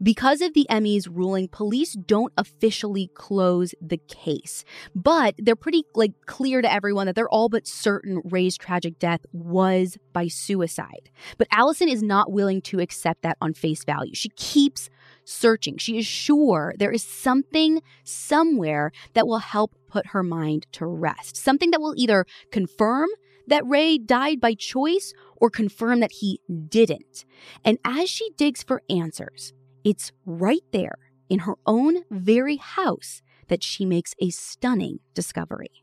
Because 0.00 0.40
of 0.40 0.54
the 0.54 0.66
ME's 0.70 1.08
ruling, 1.08 1.48
police 1.48 1.94
don't 1.94 2.32
officially 2.36 3.10
close 3.14 3.74
the 3.80 3.96
case, 3.96 4.64
but 4.94 5.34
they're 5.38 5.56
pretty 5.56 5.82
like 5.94 6.12
clear 6.26 6.62
to 6.62 6.72
everyone 6.72 7.06
that 7.06 7.16
they're 7.16 7.28
all 7.28 7.48
but 7.48 7.66
certain 7.66 8.22
Ray's 8.24 8.56
tragic 8.56 9.00
death 9.00 9.26
was 9.32 9.98
by 10.12 10.28
suicide. 10.28 11.10
But 11.36 11.48
Allison 11.50 11.88
is 11.88 12.02
not 12.02 12.30
willing 12.30 12.62
to 12.62 12.78
accept 12.78 13.22
that 13.22 13.38
on 13.40 13.54
face 13.54 13.84
value. 13.84 14.14
She 14.14 14.28
keeps 14.30 14.88
searching. 15.24 15.78
She 15.78 15.98
is 15.98 16.06
sure 16.06 16.74
there 16.78 16.92
is 16.92 17.02
something 17.02 17.82
somewhere 18.04 18.92
that 19.14 19.26
will 19.26 19.38
help 19.38 19.74
put 19.88 20.08
her 20.08 20.22
mind 20.22 20.66
to 20.72 20.86
rest. 20.86 21.36
Something 21.36 21.72
that 21.72 21.80
will 21.80 21.94
either 21.96 22.24
confirm 22.52 23.08
that 23.48 23.66
Ray 23.66 23.98
died 23.98 24.40
by 24.40 24.54
choice 24.54 25.12
or 25.36 25.50
confirm 25.50 26.00
that 26.00 26.12
he 26.12 26.40
didn't. 26.68 27.24
And 27.64 27.78
as 27.84 28.08
she 28.08 28.30
digs 28.36 28.62
for 28.62 28.82
answers, 28.88 29.52
it's 29.88 30.12
right 30.26 30.64
there 30.70 30.98
in 31.30 31.38
her 31.40 31.54
own 31.64 32.02
very 32.10 32.56
house 32.56 33.22
that 33.48 33.62
she 33.62 33.86
makes 33.86 34.14
a 34.20 34.28
stunning 34.28 34.98
discovery. 35.14 35.82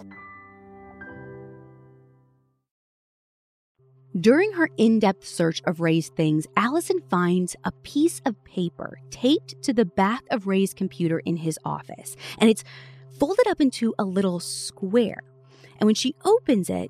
During 4.19 4.51
her 4.53 4.67
in 4.75 4.99
depth 4.99 5.25
search 5.25 5.61
of 5.65 5.79
Ray's 5.79 6.09
things, 6.09 6.45
Allison 6.57 6.99
finds 7.09 7.55
a 7.63 7.71
piece 7.71 8.21
of 8.25 8.43
paper 8.43 8.99
taped 9.09 9.61
to 9.63 9.73
the 9.73 9.85
back 9.85 10.23
of 10.31 10.47
Ray's 10.47 10.73
computer 10.73 11.19
in 11.19 11.37
his 11.37 11.57
office, 11.63 12.17
and 12.37 12.49
it's 12.49 12.65
folded 13.19 13.47
up 13.47 13.61
into 13.61 13.93
a 13.97 14.03
little 14.03 14.41
square. 14.41 15.21
And 15.79 15.85
when 15.85 15.95
she 15.95 16.15
opens 16.25 16.69
it, 16.69 16.89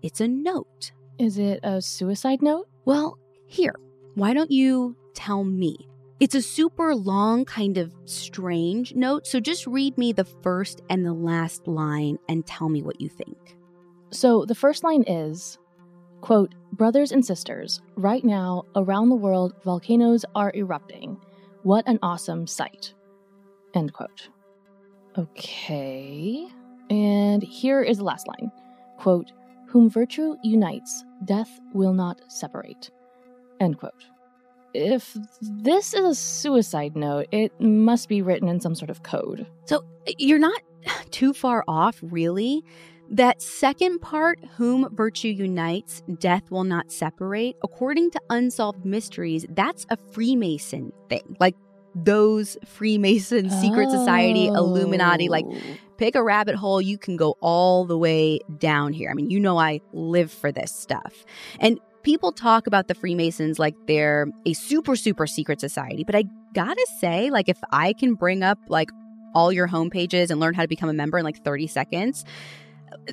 it's 0.00 0.20
a 0.20 0.28
note. 0.28 0.92
Is 1.18 1.36
it 1.36 1.60
a 1.62 1.82
suicide 1.82 2.40
note? 2.40 2.68
Well, 2.86 3.18
here, 3.46 3.74
why 4.14 4.32
don't 4.32 4.50
you 4.50 4.96
tell 5.14 5.44
me? 5.44 5.76
It's 6.20 6.34
a 6.34 6.40
super 6.40 6.94
long, 6.94 7.44
kind 7.44 7.76
of 7.76 7.92
strange 8.06 8.94
note, 8.94 9.26
so 9.26 9.40
just 9.40 9.66
read 9.66 9.98
me 9.98 10.12
the 10.12 10.24
first 10.24 10.80
and 10.88 11.04
the 11.04 11.12
last 11.12 11.68
line 11.68 12.16
and 12.30 12.46
tell 12.46 12.70
me 12.70 12.80
what 12.80 13.00
you 13.00 13.10
think. 13.10 13.56
So 14.10 14.46
the 14.46 14.54
first 14.54 14.84
line 14.84 15.04
is 15.06 15.58
Quote, 16.22 16.54
Brothers 16.72 17.12
and 17.12 17.24
sisters, 17.24 17.82
right 17.96 18.24
now, 18.24 18.64
around 18.76 19.10
the 19.10 19.16
world, 19.16 19.52
volcanoes 19.62 20.24
are 20.34 20.52
erupting. 20.54 21.20
What 21.64 21.86
an 21.86 21.98
awesome 22.00 22.46
sight. 22.46 22.94
End 23.74 23.92
quote. 23.92 24.28
Okay. 25.18 26.48
And 26.88 27.42
here 27.42 27.82
is 27.82 27.98
the 27.98 28.04
last 28.04 28.26
line 28.26 28.50
quote, 28.98 29.32
whom 29.66 29.90
virtue 29.90 30.36
unites, 30.44 31.04
death 31.24 31.50
will 31.74 31.92
not 31.92 32.20
separate, 32.28 32.90
end 33.60 33.78
quote. 33.78 34.04
If 34.74 35.16
this 35.40 35.92
is 35.92 36.04
a 36.04 36.14
suicide 36.14 36.96
note, 36.96 37.26
it 37.32 37.52
must 37.60 38.08
be 38.08 38.22
written 38.22 38.48
in 38.48 38.60
some 38.60 38.76
sort 38.76 38.90
of 38.90 39.02
code. 39.02 39.46
So 39.64 39.84
you're 40.18 40.38
not 40.38 40.62
too 41.10 41.34
far 41.34 41.64
off, 41.66 41.98
really. 42.00 42.64
That 43.12 43.42
second 43.42 44.00
part, 44.00 44.40
whom 44.56 44.88
virtue 44.94 45.28
unites, 45.28 46.02
death 46.18 46.50
will 46.50 46.64
not 46.64 46.90
separate, 46.90 47.56
according 47.62 48.10
to 48.12 48.20
Unsolved 48.30 48.86
Mysteries, 48.86 49.44
that's 49.50 49.84
a 49.90 49.96
Freemason 49.98 50.92
thing. 51.10 51.36
Like 51.38 51.54
those 51.94 52.56
Freemason, 52.64 53.50
secret 53.50 53.90
society, 53.90 54.46
Illuminati, 54.46 55.28
like 55.28 55.44
Oh. 55.46 55.56
pick 55.98 56.14
a 56.14 56.22
rabbit 56.22 56.54
hole, 56.54 56.80
you 56.80 56.96
can 56.96 57.18
go 57.18 57.36
all 57.42 57.84
the 57.84 57.98
way 57.98 58.38
down 58.58 58.94
here. 58.94 59.10
I 59.10 59.14
mean, 59.14 59.28
you 59.28 59.38
know, 59.38 59.58
I 59.58 59.80
live 59.92 60.32
for 60.32 60.50
this 60.50 60.72
stuff. 60.72 61.26
And 61.60 61.78
people 62.02 62.32
talk 62.32 62.66
about 62.66 62.88
the 62.88 62.94
Freemasons 62.94 63.58
like 63.58 63.74
they're 63.86 64.26
a 64.46 64.54
super, 64.54 64.96
super 64.96 65.26
secret 65.26 65.60
society. 65.60 66.02
But 66.02 66.14
I 66.14 66.24
gotta 66.54 66.86
say, 66.98 67.30
like, 67.30 67.50
if 67.50 67.58
I 67.72 67.92
can 67.92 68.14
bring 68.14 68.42
up 68.42 68.58
like 68.68 68.88
all 69.34 69.52
your 69.52 69.68
homepages 69.68 70.30
and 70.30 70.40
learn 70.40 70.54
how 70.54 70.62
to 70.62 70.68
become 70.68 70.88
a 70.88 70.94
member 70.94 71.18
in 71.18 71.24
like 71.24 71.44
30 71.44 71.66
seconds, 71.66 72.24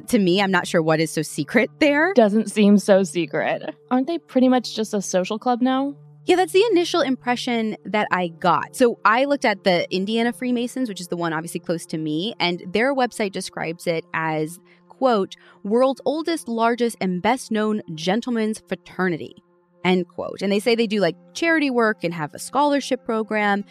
to 0.07 0.19
me, 0.19 0.41
I'm 0.41 0.51
not 0.51 0.67
sure 0.67 0.81
what 0.81 0.99
is 0.99 1.11
so 1.11 1.21
secret 1.21 1.69
there. 1.79 2.13
Doesn't 2.13 2.51
seem 2.51 2.77
so 2.77 3.03
secret. 3.03 3.75
Aren't 3.91 4.07
they 4.07 4.17
pretty 4.17 4.49
much 4.49 4.75
just 4.75 4.93
a 4.93 5.01
social 5.01 5.39
club 5.39 5.61
now? 5.61 5.95
Yeah, 6.25 6.35
that's 6.35 6.53
the 6.53 6.63
initial 6.71 7.01
impression 7.01 7.75
that 7.85 8.07
I 8.11 8.27
got. 8.27 8.75
So 8.75 8.99
I 9.03 9.25
looked 9.25 9.45
at 9.45 9.63
the 9.63 9.91
Indiana 9.91 10.31
Freemasons, 10.31 10.87
which 10.87 11.01
is 11.01 11.07
the 11.07 11.17
one 11.17 11.33
obviously 11.33 11.59
close 11.59 11.87
to 11.87 11.97
me, 11.97 12.35
and 12.39 12.61
their 12.67 12.93
website 12.93 13.31
describes 13.31 13.87
it 13.87 14.05
as, 14.13 14.59
quote, 14.89 15.35
world's 15.63 16.01
oldest, 16.05 16.47
largest, 16.47 16.97
and 17.01 17.21
best 17.21 17.49
known 17.49 17.81
gentlemen's 17.95 18.61
fraternity, 18.67 19.41
end 19.83 20.07
quote. 20.07 20.43
And 20.43 20.51
they 20.51 20.59
say 20.59 20.75
they 20.75 20.85
do 20.85 20.99
like 20.99 21.15
charity 21.33 21.71
work 21.71 22.03
and 22.03 22.13
have 22.13 22.35
a 22.35 22.39
scholarship 22.39 23.03
program. 23.05 23.65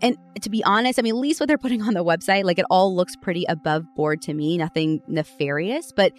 And 0.00 0.16
to 0.42 0.50
be 0.50 0.62
honest, 0.64 0.98
I 0.98 1.02
mean, 1.02 1.14
at 1.14 1.18
least 1.18 1.40
what 1.40 1.48
they're 1.48 1.58
putting 1.58 1.82
on 1.82 1.94
the 1.94 2.04
website, 2.04 2.44
like 2.44 2.58
it 2.58 2.66
all 2.70 2.94
looks 2.94 3.16
pretty 3.16 3.44
above 3.48 3.84
board 3.94 4.22
to 4.22 4.34
me, 4.34 4.56
nothing 4.58 5.02
nefarious, 5.06 5.92
but 5.92 6.12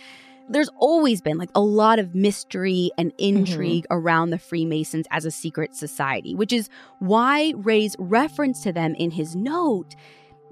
there's 0.49 0.69
always 0.77 1.21
been 1.21 1.38
like 1.38 1.51
a 1.53 1.61
lot 1.61 1.99
of 1.99 2.15
mystery 2.15 2.89
and 2.97 3.13
intrigue 3.17 3.84
mm-hmm. 3.84 3.97
around 3.97 4.32
the 4.32 4.39
Freemasons 4.39 5.05
as 5.11 5.23
a 5.23 5.32
secret 5.32 5.75
society, 5.75 6.36
which 6.36 6.51
is 6.51 6.69
why 6.97 7.53
Ray's 7.55 7.95
reference 7.99 8.63
to 8.63 8.73
them 8.73 8.95
in 8.95 9.11
his 9.11 9.36
note 9.36 9.95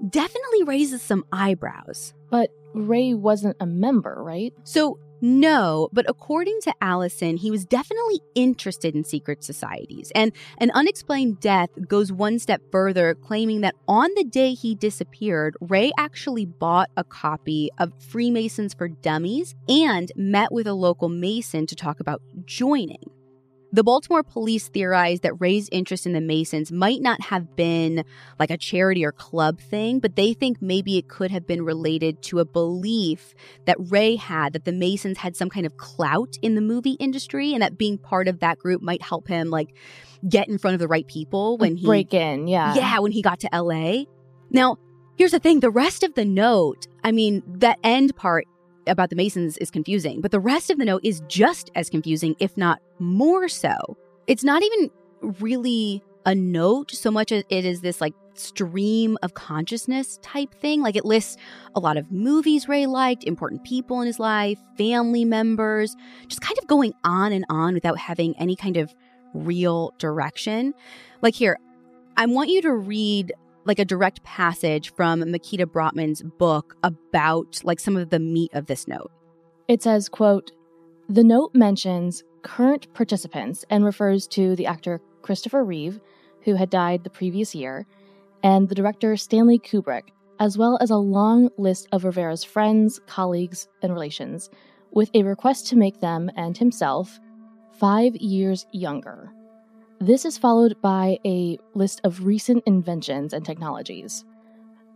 definitely 0.08 0.62
raises 0.62 1.02
some 1.02 1.24
eyebrows. 1.32 2.14
But 2.30 2.50
Ray 2.74 3.14
wasn't 3.14 3.56
a 3.60 3.66
member, 3.66 4.22
right? 4.22 4.54
So, 4.62 4.98
no, 5.20 5.88
but 5.92 6.08
according 6.08 6.60
to 6.62 6.74
Allison, 6.80 7.36
he 7.36 7.50
was 7.50 7.64
definitely 7.64 8.20
interested 8.34 8.94
in 8.94 9.04
secret 9.04 9.42
societies. 9.42 10.12
And 10.14 10.32
an 10.58 10.70
unexplained 10.74 11.40
death 11.40 11.70
goes 11.88 12.12
one 12.12 12.38
step 12.38 12.62
further, 12.70 13.14
claiming 13.14 13.60
that 13.62 13.74
on 13.86 14.10
the 14.16 14.24
day 14.24 14.54
he 14.54 14.74
disappeared, 14.74 15.56
Ray 15.60 15.92
actually 15.98 16.46
bought 16.46 16.90
a 16.96 17.04
copy 17.04 17.70
of 17.78 17.92
Freemasons 17.98 18.74
for 18.74 18.88
Dummies 18.88 19.54
and 19.68 20.12
met 20.16 20.52
with 20.52 20.66
a 20.66 20.74
local 20.74 21.08
Mason 21.08 21.66
to 21.66 21.74
talk 21.74 22.00
about 22.00 22.22
joining. 22.44 23.17
The 23.70 23.84
Baltimore 23.84 24.22
police 24.22 24.68
theorized 24.68 25.22
that 25.22 25.38
Ray's 25.40 25.68
interest 25.70 26.06
in 26.06 26.14
the 26.14 26.22
Masons 26.22 26.72
might 26.72 27.02
not 27.02 27.20
have 27.20 27.54
been 27.54 28.02
like 28.38 28.50
a 28.50 28.56
charity 28.56 29.04
or 29.04 29.12
club 29.12 29.60
thing, 29.60 29.98
but 30.00 30.16
they 30.16 30.32
think 30.32 30.62
maybe 30.62 30.96
it 30.96 31.08
could 31.08 31.30
have 31.30 31.46
been 31.46 31.62
related 31.62 32.22
to 32.22 32.38
a 32.38 32.46
belief 32.46 33.34
that 33.66 33.76
Ray 33.78 34.16
had 34.16 34.54
that 34.54 34.64
the 34.64 34.72
Masons 34.72 35.18
had 35.18 35.36
some 35.36 35.50
kind 35.50 35.66
of 35.66 35.76
clout 35.76 36.36
in 36.40 36.54
the 36.54 36.62
movie 36.62 36.96
industry 36.98 37.52
and 37.52 37.62
that 37.62 37.76
being 37.76 37.98
part 37.98 38.26
of 38.26 38.40
that 38.40 38.58
group 38.58 38.80
might 38.80 39.02
help 39.02 39.28
him 39.28 39.50
like 39.50 39.74
get 40.26 40.48
in 40.48 40.56
front 40.56 40.74
of 40.74 40.80
the 40.80 40.88
right 40.88 41.06
people 41.06 41.58
when 41.58 41.76
he 41.76 41.86
break 41.86 42.14
in, 42.14 42.48
yeah. 42.48 42.74
yeah, 42.74 42.98
when 43.00 43.12
he 43.12 43.20
got 43.20 43.40
to 43.40 43.50
LA. 43.52 44.04
Now, 44.50 44.78
here's 45.16 45.32
the 45.32 45.38
thing 45.38 45.60
the 45.60 45.70
rest 45.70 46.02
of 46.02 46.14
the 46.14 46.24
note, 46.24 46.86
I 47.04 47.12
mean, 47.12 47.42
that 47.46 47.78
end 47.84 48.16
part 48.16 48.46
about 48.88 49.10
the 49.10 49.16
Masons 49.16 49.56
is 49.58 49.70
confusing, 49.70 50.20
but 50.20 50.30
the 50.30 50.40
rest 50.40 50.70
of 50.70 50.78
the 50.78 50.84
note 50.84 51.02
is 51.04 51.22
just 51.28 51.70
as 51.74 51.88
confusing, 51.88 52.34
if 52.40 52.56
not 52.56 52.80
more 52.98 53.48
so. 53.48 53.76
It's 54.26 54.44
not 54.44 54.62
even 54.62 54.90
really 55.40 56.02
a 56.26 56.34
note 56.34 56.90
so 56.90 57.10
much 57.10 57.32
as 57.32 57.44
it 57.48 57.64
is 57.64 57.80
this 57.80 58.00
like 58.00 58.14
stream 58.34 59.18
of 59.22 59.34
consciousness 59.34 60.18
type 60.22 60.54
thing. 60.54 60.82
Like 60.82 60.96
it 60.96 61.04
lists 61.04 61.36
a 61.74 61.80
lot 61.80 61.96
of 61.96 62.10
movies 62.12 62.68
Ray 62.68 62.86
liked, 62.86 63.24
important 63.24 63.64
people 63.64 64.00
in 64.00 64.06
his 64.06 64.18
life, 64.18 64.58
family 64.76 65.24
members, 65.24 65.96
just 66.28 66.40
kind 66.40 66.58
of 66.58 66.66
going 66.66 66.92
on 67.04 67.32
and 67.32 67.44
on 67.48 67.74
without 67.74 67.98
having 67.98 68.36
any 68.38 68.56
kind 68.56 68.76
of 68.76 68.94
real 69.34 69.92
direction. 69.98 70.74
Like 71.22 71.34
here, 71.34 71.58
I 72.16 72.26
want 72.26 72.50
you 72.50 72.62
to 72.62 72.72
read 72.72 73.32
like 73.68 73.78
a 73.78 73.84
direct 73.84 74.24
passage 74.24 74.92
from 74.94 75.30
Mikita 75.30 75.66
Brottman's 75.66 76.22
book 76.22 76.74
about 76.82 77.60
like 77.62 77.78
some 77.78 77.96
of 77.96 78.08
the 78.08 78.18
meat 78.18 78.50
of 78.54 78.66
this 78.66 78.88
note. 78.88 79.12
It 79.68 79.82
says, 79.82 80.08
quote, 80.08 80.50
the 81.08 81.22
note 81.22 81.50
mentions 81.54 82.24
current 82.42 82.92
participants 82.94 83.64
and 83.68 83.84
refers 83.84 84.26
to 84.28 84.56
the 84.56 84.66
actor 84.66 85.00
Christopher 85.22 85.62
Reeve, 85.64 86.00
who 86.44 86.54
had 86.54 86.70
died 86.70 87.04
the 87.04 87.10
previous 87.10 87.54
year, 87.54 87.86
and 88.42 88.68
the 88.68 88.74
director 88.74 89.16
Stanley 89.16 89.58
Kubrick, 89.58 90.08
as 90.40 90.56
well 90.56 90.78
as 90.80 90.90
a 90.90 90.96
long 90.96 91.50
list 91.58 91.88
of 91.92 92.04
Rivera's 92.04 92.44
friends, 92.44 93.00
colleagues, 93.06 93.68
and 93.82 93.92
relations, 93.92 94.48
with 94.92 95.10
a 95.12 95.24
request 95.24 95.66
to 95.68 95.76
make 95.76 96.00
them 96.00 96.30
and 96.36 96.56
himself 96.56 97.20
five 97.78 98.16
years 98.16 98.66
younger. 98.72 99.30
This 100.00 100.24
is 100.24 100.38
followed 100.38 100.80
by 100.80 101.18
a 101.26 101.58
list 101.74 102.00
of 102.04 102.24
recent 102.24 102.62
inventions 102.66 103.32
and 103.32 103.44
technologies. 103.44 104.24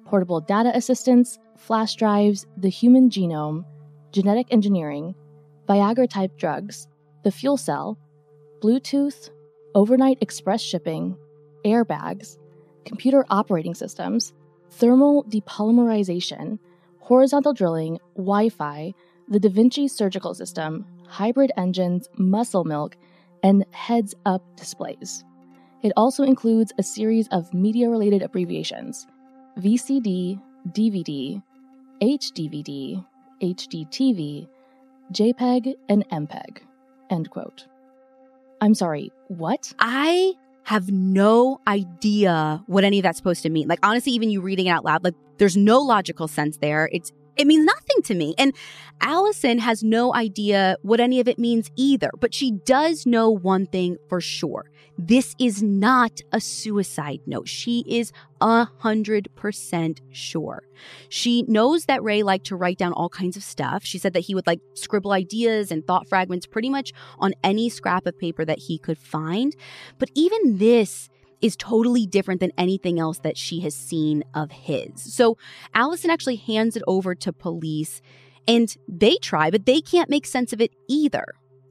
Portable 0.04 0.40
data 0.40 0.70
assistants, 0.76 1.40
flash 1.56 1.96
drives, 1.96 2.46
the 2.56 2.68
human 2.68 3.10
genome, 3.10 3.64
genetic 4.12 4.46
engineering, 4.52 5.16
Viagra 5.68 6.08
type 6.08 6.38
drugs, 6.38 6.86
the 7.24 7.32
fuel 7.32 7.56
cell, 7.56 7.98
Bluetooth, 8.60 9.30
overnight 9.74 10.18
express 10.20 10.60
shipping, 10.60 11.16
airbags, 11.64 12.38
computer 12.84 13.26
operating 13.28 13.74
systems, 13.74 14.32
thermal 14.70 15.24
depolymerization, 15.24 16.60
horizontal 17.00 17.52
drilling, 17.52 17.98
Wi 18.14 18.50
Fi, 18.50 18.94
the 19.28 19.40
Da 19.40 19.48
Vinci 19.48 19.88
surgical 19.88 20.32
system, 20.32 20.86
hybrid 21.08 21.50
engines, 21.56 22.08
muscle 22.18 22.62
milk, 22.62 22.96
and 23.42 23.64
heads 23.72 24.14
up 24.26 24.42
displays. 24.56 25.24
It 25.82 25.92
also 25.96 26.22
includes 26.22 26.72
a 26.78 26.82
series 26.82 27.28
of 27.28 27.52
media 27.52 27.88
related 27.88 28.22
abbreviations 28.22 29.06
VCD, 29.58 30.40
DVD, 30.70 31.42
HDVD, 32.00 33.04
HDTV, 33.42 34.48
JPEG, 35.12 35.74
and 35.88 36.08
MPEG. 36.08 36.58
End 37.10 37.30
quote. 37.30 37.66
I'm 38.60 38.74
sorry, 38.74 39.10
what? 39.28 39.74
I 39.78 40.34
have 40.64 40.90
no 40.90 41.60
idea 41.66 42.62
what 42.66 42.84
any 42.84 43.00
of 43.00 43.02
that's 43.02 43.18
supposed 43.18 43.42
to 43.42 43.50
mean. 43.50 43.66
Like 43.66 43.80
honestly, 43.82 44.12
even 44.12 44.30
you 44.30 44.40
reading 44.40 44.66
it 44.66 44.70
out 44.70 44.84
loud, 44.84 45.02
like 45.02 45.14
there's 45.38 45.56
no 45.56 45.80
logical 45.80 46.28
sense 46.28 46.58
there. 46.58 46.88
It's 46.92 47.12
it 47.36 47.46
means 47.46 47.64
nothing 47.64 48.02
to 48.04 48.14
me. 48.14 48.34
And 48.38 48.54
Allison 49.00 49.58
has 49.58 49.82
no 49.82 50.14
idea 50.14 50.76
what 50.82 51.00
any 51.00 51.20
of 51.20 51.28
it 51.28 51.38
means 51.38 51.70
either. 51.76 52.10
But 52.20 52.34
she 52.34 52.52
does 52.52 53.06
know 53.06 53.30
one 53.30 53.66
thing 53.66 53.96
for 54.08 54.20
sure. 54.20 54.70
This 54.98 55.34
is 55.40 55.62
not 55.62 56.20
a 56.32 56.40
suicide 56.40 57.20
note. 57.26 57.48
She 57.48 57.82
is 57.88 58.12
a 58.40 58.66
hundred 58.78 59.28
percent 59.34 60.02
sure. 60.10 60.64
She 61.08 61.42
knows 61.48 61.86
that 61.86 62.02
Ray 62.02 62.22
liked 62.22 62.46
to 62.46 62.56
write 62.56 62.78
down 62.78 62.92
all 62.92 63.08
kinds 63.08 63.36
of 63.36 63.42
stuff. 63.42 63.84
She 63.84 63.98
said 63.98 64.12
that 64.12 64.20
he 64.20 64.34
would 64.34 64.46
like 64.46 64.60
scribble 64.74 65.12
ideas 65.12 65.70
and 65.70 65.86
thought 65.86 66.08
fragments 66.08 66.46
pretty 66.46 66.68
much 66.68 66.92
on 67.18 67.32
any 67.42 67.68
scrap 67.70 68.06
of 68.06 68.18
paper 68.18 68.44
that 68.44 68.58
he 68.58 68.78
could 68.78 68.98
find. 68.98 69.56
But 69.98 70.10
even 70.14 70.58
this 70.58 71.08
is 71.42 71.56
totally 71.56 72.06
different 72.06 72.40
than 72.40 72.52
anything 72.56 72.98
else 72.98 73.18
that 73.18 73.36
she 73.36 73.60
has 73.60 73.74
seen 73.74 74.24
of 74.34 74.50
his. 74.50 74.90
So 74.96 75.36
Allison 75.74 76.10
actually 76.10 76.36
hands 76.36 76.76
it 76.76 76.82
over 76.86 77.14
to 77.16 77.32
police 77.32 78.00
and 78.48 78.74
they 78.88 79.16
try, 79.16 79.50
but 79.50 79.66
they 79.66 79.80
can't 79.80 80.08
make 80.08 80.26
sense 80.26 80.52
of 80.52 80.60
it 80.60 80.72
either. 80.88 81.24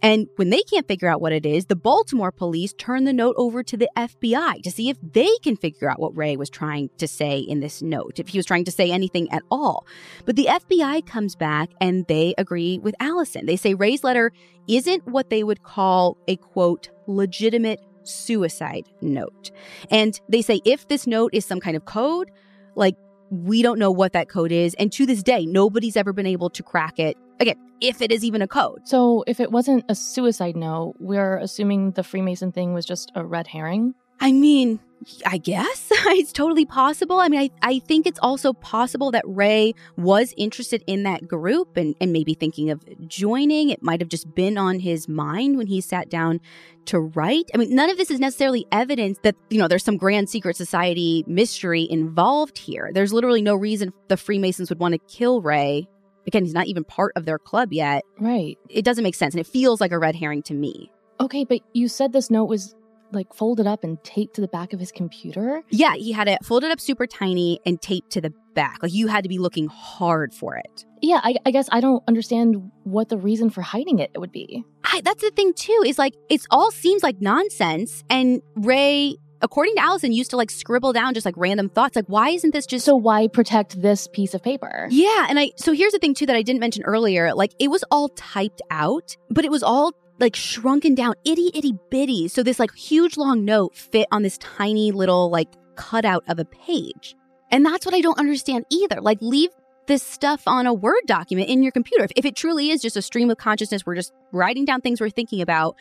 And 0.03 0.27
when 0.35 0.49
they 0.49 0.63
can't 0.63 0.87
figure 0.87 1.07
out 1.07 1.21
what 1.21 1.31
it 1.31 1.45
is, 1.45 1.67
the 1.67 1.75
Baltimore 1.75 2.31
police 2.31 2.73
turn 2.73 3.03
the 3.03 3.13
note 3.13 3.35
over 3.37 3.61
to 3.61 3.77
the 3.77 3.89
FBI 3.95 4.63
to 4.63 4.71
see 4.71 4.89
if 4.89 4.97
they 5.01 5.29
can 5.43 5.55
figure 5.55 5.91
out 5.91 5.99
what 5.99 6.17
Ray 6.17 6.35
was 6.37 6.49
trying 6.49 6.89
to 6.97 7.07
say 7.07 7.37
in 7.37 7.59
this 7.59 7.83
note, 7.83 8.17
if 8.17 8.29
he 8.29 8.39
was 8.39 8.47
trying 8.47 8.65
to 8.65 8.71
say 8.71 8.89
anything 8.89 9.31
at 9.31 9.43
all. 9.51 9.85
But 10.25 10.37
the 10.37 10.47
FBI 10.49 11.05
comes 11.05 11.35
back 11.35 11.69
and 11.79 12.07
they 12.07 12.33
agree 12.39 12.79
with 12.79 12.95
Allison. 12.99 13.45
They 13.45 13.57
say 13.57 13.75
Ray's 13.75 14.03
letter 14.03 14.31
isn't 14.67 15.07
what 15.07 15.29
they 15.29 15.43
would 15.43 15.61
call 15.61 16.17
a 16.27 16.35
quote, 16.35 16.89
legitimate 17.07 17.79
suicide 18.03 18.89
note. 19.01 19.51
And 19.89 20.19
they 20.29 20.41
say 20.41 20.61
if 20.65 20.87
this 20.87 21.07
note 21.07 21.33
is 21.33 21.45
some 21.45 21.59
kind 21.59 21.75
of 21.75 21.85
code, 21.85 22.31
like 22.75 22.95
we 23.29 23.61
don't 23.61 23.79
know 23.79 23.91
what 23.91 24.13
that 24.13 24.29
code 24.29 24.51
is. 24.51 24.73
And 24.75 24.91
to 24.93 25.05
this 25.05 25.23
day, 25.23 25.45
nobody's 25.45 25.95
ever 25.95 26.13
been 26.13 26.27
able 26.27 26.49
to 26.49 26.63
crack 26.63 26.99
it 26.99 27.17
Again, 27.41 27.55
if 27.81 28.03
it 28.03 28.11
is 28.11 28.23
even 28.23 28.43
a 28.43 28.47
code. 28.47 28.87
So, 28.87 29.23
if 29.25 29.39
it 29.39 29.51
wasn't 29.51 29.83
a 29.89 29.95
suicide 29.95 30.55
note, 30.55 30.93
we're 30.99 31.37
assuming 31.37 31.89
the 31.91 32.03
Freemason 32.03 32.51
thing 32.51 32.75
was 32.75 32.85
just 32.85 33.11
a 33.15 33.25
red 33.25 33.47
herring? 33.47 33.95
I 34.21 34.31
mean, 34.31 34.79
I 35.25 35.39
guess 35.39 35.87
it's 35.91 36.31
totally 36.31 36.65
possible. 36.65 37.19
I 37.19 37.27
mean, 37.27 37.39
I, 37.39 37.49
I 37.67 37.79
think 37.79 38.05
it's 38.05 38.19
also 38.21 38.53
possible 38.53 39.09
that 39.11 39.23
Ray 39.25 39.73
was 39.97 40.33
interested 40.37 40.83
in 40.85 41.03
that 41.03 41.27
group 41.27 41.75
and, 41.75 41.95
and 41.99 42.13
maybe 42.13 42.35
thinking 42.35 42.69
of 42.69 42.83
joining. 43.07 43.69
It 43.69 43.81
might 43.81 43.99
have 43.99 44.09
just 44.09 44.33
been 44.35 44.59
on 44.59 44.79
his 44.79 45.07
mind 45.07 45.57
when 45.57 45.65
he 45.65 45.81
sat 45.81 46.09
down 46.09 46.39
to 46.85 46.99
write. 46.99 47.49
I 47.53 47.57
mean, 47.57 47.75
none 47.75 47.89
of 47.89 47.97
this 47.97 48.11
is 48.11 48.19
necessarily 48.19 48.67
evidence 48.71 49.17
that, 49.23 49.35
you 49.49 49.57
know, 49.57 49.67
there's 49.67 49.83
some 49.83 49.97
grand 49.97 50.29
secret 50.29 50.55
society 50.55 51.23
mystery 51.27 51.87
involved 51.89 52.59
here. 52.59 52.91
There's 52.93 53.11
literally 53.11 53.41
no 53.41 53.55
reason 53.55 53.93
the 54.07 54.17
Freemasons 54.17 54.69
would 54.69 54.79
want 54.79 54.93
to 54.93 54.99
kill 54.99 55.41
Ray. 55.41 55.87
Again, 56.27 56.45
he's 56.45 56.53
not 56.53 56.67
even 56.67 56.83
part 56.83 57.13
of 57.15 57.25
their 57.25 57.39
club 57.39 57.73
yet. 57.73 58.03
Right. 58.19 58.59
It 58.69 58.85
doesn't 58.85 59.03
make 59.03 59.15
sense. 59.15 59.33
And 59.33 59.41
it 59.41 59.47
feels 59.47 59.81
like 59.81 59.91
a 59.91 59.97
red 59.97 60.15
herring 60.15 60.43
to 60.43 60.53
me. 60.53 60.91
Okay, 61.19 61.43
but 61.43 61.61
you 61.73 61.87
said 61.87 62.13
this 62.13 62.29
note 62.29 62.45
was 62.45 62.75
like 63.13 63.33
folded 63.33 63.67
up 63.67 63.83
and 63.83 64.01
taped 64.03 64.35
to 64.35 64.41
the 64.41 64.47
back 64.47 64.73
of 64.73 64.79
his 64.79 64.91
computer? 64.91 65.61
Yeah, 65.69 65.95
he 65.95 66.11
had 66.11 66.27
it 66.27 66.43
folded 66.43 66.71
up 66.71 66.79
super 66.79 67.07
tiny 67.07 67.59
and 67.65 67.81
taped 67.81 68.11
to 68.11 68.21
the 68.21 68.33
back. 68.53 68.79
Like 68.81 68.93
you 68.93 69.07
had 69.07 69.23
to 69.23 69.29
be 69.29 69.39
looking 69.39 69.67
hard 69.67 70.33
for 70.33 70.55
it. 70.57 70.85
Yeah, 71.01 71.19
I, 71.23 71.35
I 71.45 71.51
guess 71.51 71.67
I 71.71 71.79
don't 71.79 72.03
understand 72.07 72.71
what 72.83 73.09
the 73.09 73.17
reason 73.17 73.49
for 73.49 73.61
hiding 73.61 73.99
it 73.99 74.11
would 74.15 74.31
be. 74.31 74.63
I, 74.83 75.01
that's 75.01 75.21
the 75.21 75.31
thing 75.31 75.53
too. 75.53 75.83
Is 75.85 75.97
like 75.97 76.13
it 76.29 76.45
all 76.51 76.71
seems 76.71 77.03
like 77.03 77.21
nonsense, 77.21 78.03
and 78.09 78.41
Ray. 78.55 79.17
According 79.43 79.73
to 79.73 79.81
Allison, 79.81 80.11
used 80.11 80.29
to 80.29 80.37
like 80.37 80.51
scribble 80.51 80.93
down 80.93 81.15
just 81.15 81.25
like 81.25 81.33
random 81.35 81.67
thoughts. 81.67 81.95
Like, 81.95 82.05
why 82.05 82.29
isn't 82.29 82.53
this 82.53 82.67
just 82.67 82.85
So 82.85 82.95
why 82.95 83.27
protect 83.27 83.81
this 83.81 84.07
piece 84.13 84.35
of 84.35 84.43
paper? 84.43 84.87
Yeah, 84.91 85.25
and 85.27 85.39
I 85.39 85.49
so 85.55 85.71
here's 85.71 85.93
the 85.93 85.97
thing 85.97 86.13
too 86.13 86.27
that 86.27 86.35
I 86.35 86.43
didn't 86.43 86.59
mention 86.59 86.83
earlier. 86.83 87.33
Like 87.33 87.55
it 87.59 87.71
was 87.71 87.83
all 87.89 88.09
typed 88.09 88.61
out, 88.69 89.17
but 89.31 89.43
it 89.43 89.49
was 89.49 89.63
all 89.63 89.93
like 90.21 90.35
shrunken 90.35 90.95
down, 90.95 91.15
itty 91.25 91.51
itty 91.53 91.73
bitty. 91.89 92.27
So 92.27 92.43
this 92.43 92.59
like 92.59 92.73
huge 92.73 93.17
long 93.17 93.43
note 93.43 93.75
fit 93.75 94.07
on 94.11 94.21
this 94.21 94.37
tiny 94.37 94.91
little 94.91 95.29
like 95.29 95.49
cutout 95.75 96.23
of 96.27 96.39
a 96.39 96.45
page. 96.45 97.15
And 97.49 97.65
that's 97.65 97.85
what 97.85 97.95
I 97.95 98.01
don't 98.01 98.19
understand 98.19 98.65
either. 98.69 99.01
Like 99.01 99.17
leave 99.21 99.49
this 99.87 100.03
stuff 100.03 100.43
on 100.47 100.67
a 100.67 100.73
Word 100.73 101.01
document 101.05 101.49
in 101.49 101.63
your 101.63 101.71
computer. 101.71 102.05
If, 102.05 102.11
if 102.15 102.25
it 102.25 102.35
truly 102.35 102.69
is 102.69 102.81
just 102.81 102.95
a 102.95 103.01
stream 103.01 103.29
of 103.29 103.37
consciousness, 103.37 103.85
we're 103.85 103.95
just 103.95 104.13
writing 104.31 104.63
down 104.63 104.81
things 104.81 105.01
we're 105.01 105.09
thinking 105.09 105.41
about. 105.41 105.75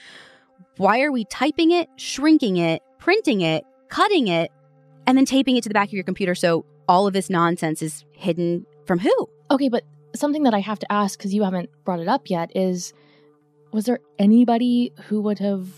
Why 0.79 1.03
are 1.03 1.13
we 1.13 1.25
typing 1.27 1.71
it, 1.71 1.89
shrinking 1.97 2.57
it, 2.57 2.83
printing 2.99 3.43
it, 3.43 3.65
cutting 3.89 4.29
it, 4.29 4.51
and 5.07 5.17
then 5.17 5.27
taping 5.27 5.57
it 5.57 5.63
to 5.63 5.69
the 5.69 5.75
back 5.75 5.89
of 5.89 5.93
your 5.93 6.05
computer 6.05 6.35
so 6.35 6.65
all 6.89 7.07
of 7.07 7.13
this 7.13 7.31
nonsense 7.31 7.83
is 7.83 8.05
hidden 8.13 8.67
from 8.87 8.99
who? 8.99 9.29
Okay, 9.51 9.69
but 9.69 9.85
something 10.15 10.43
that 10.45 10.55
I 10.55 10.61
have 10.61 10.79
to 10.81 10.93
ask 10.93 11.19
because 11.19 11.33
you 11.33 11.45
haven't 11.45 11.71
brought 11.85 12.01
it 12.01 12.09
up 12.09 12.23
yet 12.29 12.51
is 12.57 12.93
was 13.73 13.85
there 13.87 14.01
anybody 14.19 14.93
who 15.07 15.21
would 15.23 15.39
have 15.39 15.69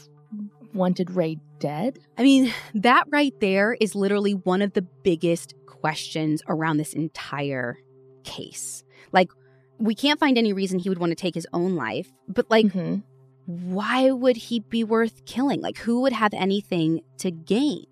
wanted 0.74 1.10
Ray 1.10 1.38
dead? 1.58 1.98
I 2.16 2.22
mean, 2.22 2.52
that 2.74 3.04
right 3.10 3.34
there 3.40 3.76
is 3.80 3.94
literally 3.94 4.32
one 4.32 4.62
of 4.62 4.72
the 4.72 4.82
biggest 4.82 5.54
questions 5.66 6.42
around 6.48 6.76
this 6.78 6.94
entire 6.94 7.76
case. 8.24 8.84
Like, 9.12 9.30
we 9.78 9.94
can't 9.94 10.20
find 10.20 10.38
any 10.38 10.52
reason 10.52 10.78
he 10.78 10.88
would 10.88 10.98
want 10.98 11.10
to 11.10 11.16
take 11.16 11.34
his 11.34 11.46
own 11.52 11.74
life, 11.76 12.10
but 12.28 12.50
like, 12.50 12.66
Mm-hmm. 12.66 13.00
Why 13.46 14.10
would 14.10 14.36
he 14.36 14.60
be 14.60 14.84
worth 14.84 15.24
killing? 15.24 15.60
Like, 15.60 15.78
who 15.78 16.02
would 16.02 16.12
have 16.12 16.32
anything 16.32 17.00
to 17.18 17.30
gain? 17.30 17.86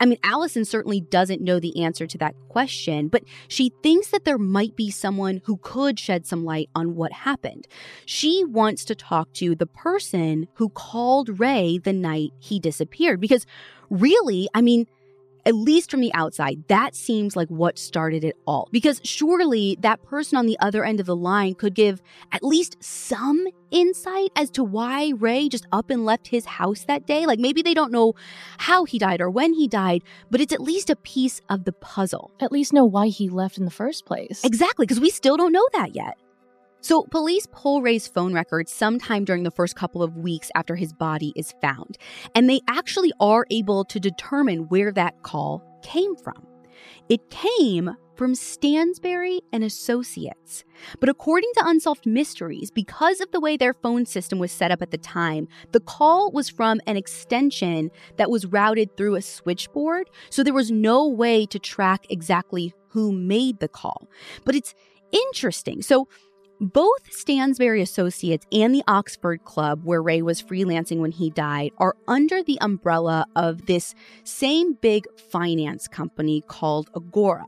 I 0.00 0.06
mean, 0.06 0.18
Allison 0.24 0.64
certainly 0.64 1.00
doesn't 1.00 1.42
know 1.42 1.60
the 1.60 1.82
answer 1.82 2.06
to 2.06 2.18
that 2.18 2.34
question, 2.48 3.08
but 3.08 3.22
she 3.48 3.72
thinks 3.82 4.08
that 4.08 4.24
there 4.24 4.38
might 4.38 4.76
be 4.76 4.90
someone 4.90 5.42
who 5.44 5.58
could 5.58 5.98
shed 5.98 6.26
some 6.26 6.44
light 6.44 6.70
on 6.74 6.94
what 6.96 7.12
happened. 7.12 7.66
She 8.06 8.44
wants 8.44 8.84
to 8.86 8.94
talk 8.94 9.32
to 9.34 9.54
the 9.54 9.66
person 9.66 10.48
who 10.54 10.70
called 10.70 11.38
Ray 11.38 11.78
the 11.78 11.92
night 11.92 12.32
he 12.38 12.58
disappeared, 12.58 13.20
because 13.20 13.46
really, 13.90 14.48
I 14.54 14.62
mean, 14.62 14.86
at 15.46 15.54
least 15.54 15.90
from 15.90 16.00
the 16.00 16.12
outside, 16.14 16.64
that 16.68 16.94
seems 16.94 17.36
like 17.36 17.48
what 17.48 17.78
started 17.78 18.24
it 18.24 18.36
all. 18.46 18.68
Because 18.72 19.00
surely 19.04 19.76
that 19.80 20.02
person 20.02 20.38
on 20.38 20.46
the 20.46 20.58
other 20.60 20.84
end 20.84 21.00
of 21.00 21.06
the 21.06 21.16
line 21.16 21.54
could 21.54 21.74
give 21.74 22.00
at 22.32 22.42
least 22.42 22.76
some 22.80 23.46
insight 23.70 24.30
as 24.36 24.50
to 24.50 24.64
why 24.64 25.12
Ray 25.18 25.48
just 25.48 25.66
up 25.72 25.90
and 25.90 26.04
left 26.04 26.28
his 26.28 26.46
house 26.46 26.84
that 26.84 27.06
day. 27.06 27.26
Like 27.26 27.38
maybe 27.38 27.62
they 27.62 27.74
don't 27.74 27.92
know 27.92 28.14
how 28.58 28.84
he 28.84 28.98
died 28.98 29.20
or 29.20 29.30
when 29.30 29.52
he 29.52 29.68
died, 29.68 30.02
but 30.30 30.40
it's 30.40 30.52
at 30.52 30.60
least 30.60 30.90
a 30.90 30.96
piece 30.96 31.40
of 31.48 31.64
the 31.64 31.72
puzzle. 31.72 32.30
At 32.40 32.52
least 32.52 32.72
know 32.72 32.84
why 32.84 33.08
he 33.08 33.28
left 33.28 33.58
in 33.58 33.64
the 33.64 33.70
first 33.70 34.06
place. 34.06 34.44
Exactly, 34.44 34.86
because 34.86 35.00
we 35.00 35.10
still 35.10 35.36
don't 35.36 35.52
know 35.52 35.66
that 35.72 35.94
yet. 35.94 36.16
So, 36.84 37.04
police 37.04 37.46
pull 37.50 37.80
Ray's 37.80 38.06
phone 38.06 38.34
records 38.34 38.70
sometime 38.70 39.24
during 39.24 39.42
the 39.42 39.50
first 39.50 39.74
couple 39.74 40.02
of 40.02 40.18
weeks 40.18 40.50
after 40.54 40.76
his 40.76 40.92
body 40.92 41.32
is 41.34 41.54
found, 41.62 41.96
and 42.34 42.46
they 42.46 42.60
actually 42.68 43.10
are 43.18 43.46
able 43.50 43.86
to 43.86 43.98
determine 43.98 44.68
where 44.68 44.92
that 44.92 45.22
call 45.22 45.62
came 45.82 46.14
from. 46.14 46.46
It 47.08 47.30
came 47.30 47.96
from 48.16 48.34
Stansberry 48.34 49.40
and 49.50 49.64
Associates. 49.64 50.62
But 51.00 51.08
according 51.08 51.50
to 51.54 51.66
Unsolved 51.66 52.04
Mysteries, 52.04 52.70
because 52.70 53.22
of 53.22 53.30
the 53.30 53.40
way 53.40 53.56
their 53.56 53.72
phone 53.72 54.04
system 54.04 54.38
was 54.38 54.52
set 54.52 54.70
up 54.70 54.82
at 54.82 54.90
the 54.90 54.98
time, 54.98 55.48
the 55.72 55.80
call 55.80 56.32
was 56.32 56.50
from 56.50 56.82
an 56.86 56.98
extension 56.98 57.90
that 58.18 58.30
was 58.30 58.44
routed 58.44 58.94
through 58.98 59.14
a 59.14 59.22
switchboard, 59.22 60.10
so 60.28 60.42
there 60.42 60.52
was 60.52 60.70
no 60.70 61.08
way 61.08 61.46
to 61.46 61.58
track 61.58 62.04
exactly 62.10 62.74
who 62.88 63.10
made 63.10 63.60
the 63.60 63.68
call. 63.68 64.10
But 64.44 64.54
it's 64.54 64.74
interesting. 65.12 65.80
So, 65.80 66.08
both 66.64 67.10
Stansberry 67.10 67.82
Associates 67.82 68.46
and 68.50 68.74
the 68.74 68.82
Oxford 68.88 69.44
Club, 69.44 69.84
where 69.84 70.02
Ray 70.02 70.22
was 70.22 70.42
freelancing 70.42 70.98
when 70.98 71.12
he 71.12 71.30
died, 71.30 71.72
are 71.78 71.96
under 72.08 72.42
the 72.42 72.58
umbrella 72.60 73.26
of 73.36 73.66
this 73.66 73.94
same 74.24 74.74
big 74.74 75.06
finance 75.18 75.86
company 75.86 76.42
called 76.46 76.90
Agora. 76.96 77.46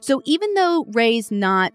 So 0.00 0.22
even 0.24 0.54
though 0.54 0.86
Ray's 0.92 1.30
not 1.30 1.72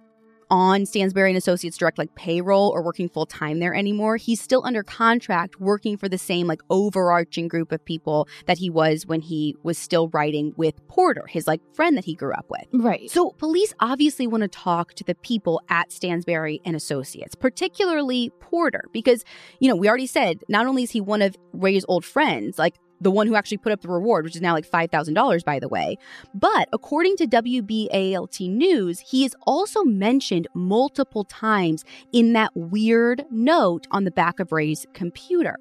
on 0.49 0.81
Stansberry 0.81 1.29
and 1.29 1.37
Associates 1.37 1.77
direct 1.77 1.97
like 1.97 2.13
payroll 2.15 2.69
or 2.69 2.81
working 2.81 3.09
full 3.09 3.25
time 3.25 3.59
there 3.59 3.75
anymore, 3.75 4.17
he's 4.17 4.41
still 4.41 4.61
under 4.65 4.83
contract 4.83 5.59
working 5.59 5.97
for 5.97 6.07
the 6.09 6.17
same 6.17 6.47
like 6.47 6.61
overarching 6.69 7.47
group 7.47 7.71
of 7.71 7.83
people 7.83 8.27
that 8.45 8.57
he 8.57 8.69
was 8.69 9.05
when 9.05 9.21
he 9.21 9.55
was 9.63 9.77
still 9.77 10.09
writing 10.09 10.53
with 10.57 10.75
Porter, 10.87 11.25
his 11.27 11.47
like 11.47 11.61
friend 11.73 11.97
that 11.97 12.05
he 12.05 12.13
grew 12.13 12.33
up 12.33 12.45
with. 12.49 12.65
Right. 12.73 13.09
So 13.09 13.31
police 13.31 13.73
obviously 13.79 14.27
want 14.27 14.41
to 14.41 14.47
talk 14.47 14.93
to 14.95 15.03
the 15.03 15.15
people 15.15 15.61
at 15.69 15.89
Stansberry 15.89 16.61
and 16.65 16.75
Associates, 16.75 17.35
particularly 17.35 18.31
Porter, 18.39 18.85
because 18.91 19.23
you 19.59 19.69
know, 19.69 19.75
we 19.75 19.87
already 19.87 20.07
said 20.07 20.39
not 20.47 20.65
only 20.65 20.83
is 20.83 20.91
he 20.91 21.01
one 21.01 21.21
of 21.21 21.35
Ray's 21.53 21.85
old 21.87 22.05
friends, 22.05 22.57
like 22.57 22.75
the 23.01 23.11
one 23.11 23.27
who 23.27 23.35
actually 23.35 23.57
put 23.57 23.71
up 23.71 23.81
the 23.81 23.87
reward, 23.87 24.25
which 24.25 24.35
is 24.35 24.41
now 24.41 24.53
like 24.53 24.69
$5,000, 24.69 25.43
by 25.43 25.59
the 25.59 25.67
way. 25.67 25.97
But 26.33 26.69
according 26.73 27.17
to 27.17 27.27
WBALT 27.27 28.49
News, 28.49 28.99
he 28.99 29.25
is 29.25 29.35
also 29.45 29.83
mentioned 29.83 30.47
multiple 30.53 31.23
times 31.23 31.83
in 32.11 32.33
that 32.33 32.55
weird 32.55 33.25
note 33.29 33.87
on 33.91 34.03
the 34.03 34.11
back 34.11 34.39
of 34.39 34.51
Ray's 34.51 34.85
computer. 34.93 35.57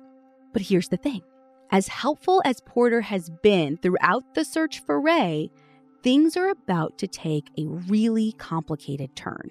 But 0.52 0.62
here's 0.62 0.88
the 0.88 0.96
thing 0.96 1.22
as 1.70 1.88
helpful 1.88 2.40
as 2.44 2.60
Porter 2.60 3.00
has 3.00 3.30
been 3.42 3.76
throughout 3.76 4.34
the 4.34 4.44
search 4.44 4.80
for 4.80 5.00
Ray, 5.00 5.50
things 6.02 6.36
are 6.36 6.48
about 6.48 6.98
to 6.98 7.06
take 7.06 7.50
a 7.58 7.66
really 7.66 8.32
complicated 8.38 9.16
turn. 9.16 9.50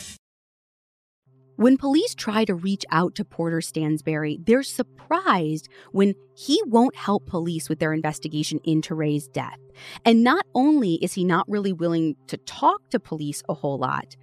When 1.61 1.77
police 1.77 2.15
try 2.15 2.43
to 2.45 2.55
reach 2.55 2.85
out 2.89 3.13
to 3.13 3.23
Porter 3.23 3.59
Stansberry, 3.59 4.43
they're 4.43 4.63
surprised 4.63 5.69
when 5.91 6.15
he 6.35 6.59
won't 6.65 6.95
help 6.95 7.27
police 7.27 7.69
with 7.69 7.77
their 7.77 7.93
investigation 7.93 8.59
into 8.63 8.95
Ray's 8.95 9.27
death. 9.27 9.59
And 10.03 10.23
not 10.23 10.47
only 10.55 10.95
is 11.03 11.13
he 11.13 11.23
not 11.23 11.47
really 11.47 11.71
willing 11.71 12.15
to 12.25 12.37
talk 12.37 12.89
to 12.89 12.99
police 12.99 13.43
a 13.47 13.53
whole 13.53 13.77
lot, 13.77 14.15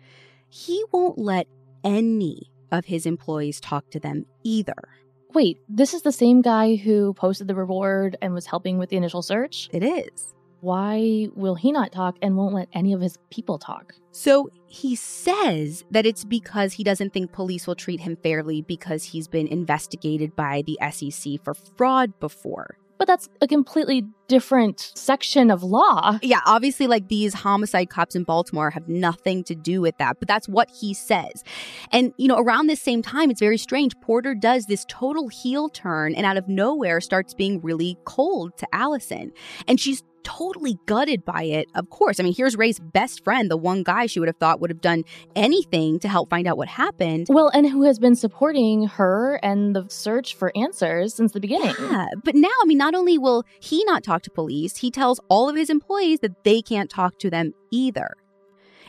he 0.49 0.83
won't 0.91 1.17
let 1.17 1.47
any 1.85 2.51
of 2.73 2.87
his 2.87 3.07
employees 3.07 3.61
talk 3.61 3.89
to 3.93 4.01
them 4.01 4.27
either. 4.43 4.89
Wait, 5.33 5.59
this 5.69 5.95
is 5.95 6.03
the 6.03 6.11
same 6.11 6.43
guy 6.43 6.75
who 6.75 7.15
posted 7.15 7.47
the 7.47 7.55
reward 7.55 8.17
and 8.21 8.35
was 8.35 8.47
helping 8.47 8.79
with 8.79 8.91
the 8.91 8.97
initial 8.97 9.23
search? 9.23 9.71
It 9.73 9.85
is. 9.85 10.35
Why 10.61 11.29
will 11.35 11.55
he 11.55 11.73
not 11.73 11.93
talk 11.93 12.17
and 12.23 12.37
won't 12.37 12.55
let 12.55 12.69
any 12.73 12.93
of 12.93 13.01
his 13.01 13.19
people 13.31 13.59
talk? 13.59 13.95
So 14.11 14.51
he 14.67 14.97
says 14.97 15.85
that 15.91 16.07
it's 16.07 16.25
because 16.25 16.73
he 16.73 16.85
doesn't 16.85 17.13
think 17.13 17.33
police 17.33 17.67
will 17.67 17.75
treat 17.75 18.01
him 18.01 18.17
fairly 18.23 18.63
because 18.63 19.05
he's 19.05 19.29
been 19.29 19.47
investigated 19.47 20.35
by 20.35 20.63
the 20.67 20.79
SEC 20.91 21.43
for 21.45 21.55
fraud 21.55 22.19
before. 22.21 22.77
But 22.99 23.07
that's 23.07 23.29
a 23.41 23.47
completely 23.47 24.05
different 24.27 24.81
section 24.81 25.53
of 25.53 25.63
law. 25.63 26.19
Yeah, 26.21 26.41
obviously, 26.45 26.89
like 26.89 27.09
these 27.09 27.33
homicide 27.33 27.91
cops 27.91 28.17
in 28.17 28.25
Baltimore 28.25 28.71
have 28.71 28.89
nothing 28.89 29.45
to 29.45 29.55
do 29.55 29.81
with 29.81 29.97
that, 29.99 30.19
but 30.19 30.27
that's 30.27 30.49
what 30.49 30.69
he 30.69 30.95
says. 30.95 31.45
And, 31.93 32.13
you 32.19 32.27
know, 32.27 32.39
around 32.39 32.67
this 32.67 32.83
same 32.83 33.03
time, 33.03 33.31
it's 33.31 33.41
very 33.41 33.57
strange. 33.57 33.95
Porter 34.01 34.35
does 34.35 34.67
this 34.67 34.85
total 34.89 35.29
heel 35.29 35.69
turn 35.69 36.15
and 36.17 36.27
out 36.27 36.37
of 36.37 36.49
nowhere 36.49 37.01
starts 37.01 37.35
being 37.35 37.61
really 37.61 37.97
cold 38.05 38.59
to 38.59 38.67
Allison. 38.73 39.33
And 39.69 39.79
she's 39.79 40.03
totally 40.29 40.79
gutted 40.85 41.25
by 41.25 41.43
it, 41.43 41.67
of 41.75 41.89
course. 41.89 42.21
I 42.21 42.23
mean, 42.23 42.35
here's 42.35 42.55
Ray's 42.55 42.79
best 42.79 43.25
friend, 43.25 43.51
the 43.51 43.57
one 43.57 43.83
guy 43.83 44.05
she 44.05 44.21
would 44.21 44.29
have 44.29 44.37
thought 44.37 44.61
would 44.61 44.69
have 44.69 44.83
done 44.83 45.05
anything 45.35 45.99
to 46.01 46.09
help 46.09 46.29
find 46.29 46.47
out 46.47 46.59
what 46.59 46.69
happened. 46.69 47.29
Well, 47.31 47.49
and 47.55 47.67
who 47.67 47.83
has 47.85 47.99
been 47.99 48.15
supporting 48.15 48.87
her 48.89 49.41
and 49.43 49.75
the 49.75 49.87
search 49.89 50.35
for 50.35 50.53
answers 50.55 51.15
since 51.15 51.33
the 51.33 51.41
beginning. 51.41 51.75
Yeah, 51.81 52.09
but 52.25 52.35
now, 52.35 52.49
I 52.63 52.67
mean, 52.67 52.77
not 52.77 52.95
only 52.95 53.17
will 53.17 53.45
he 53.61 53.83
not 53.85 54.05
talk 54.05 54.21
to 54.23 54.31
police, 54.31 54.77
he 54.77 54.91
tells 54.91 55.19
all 55.29 55.49
of 55.49 55.57
his 55.57 55.71
employees 55.71 56.21
that 56.21 56.45
they 56.45 56.61
can't 56.61 56.91
talk 56.91 57.19
to 57.21 57.31
them 57.31 57.55
either. 57.71 58.15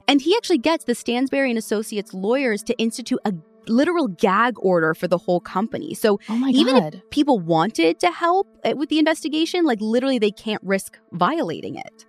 And 0.09 0.21
he 0.21 0.35
actually 0.35 0.57
gets 0.57 0.85
the 0.85 0.93
Stansberry 0.93 1.49
and 1.49 1.57
Associates 1.57 2.13
lawyers 2.13 2.63
to 2.63 2.77
institute 2.79 3.19
a 3.25 3.33
literal 3.70 4.07
gag 4.07 4.55
order 4.57 4.93
for 4.93 5.07
the 5.07 5.17
whole 5.17 5.39
company. 5.39 5.93
So 5.93 6.20
oh 6.28 6.47
even 6.47 6.76
God. 6.76 6.95
if 6.95 7.09
people 7.09 7.39
wanted 7.39 7.99
to 7.99 8.11
help 8.11 8.47
eh, 8.63 8.74
with 8.74 8.89
the 8.89 8.99
investigation, 8.99 9.65
like 9.65 9.80
literally 9.82 10.20
they 10.20 10.32
can't 10.32 10.61
risk 10.63 10.97
violating 11.11 11.76
it. 11.76 12.05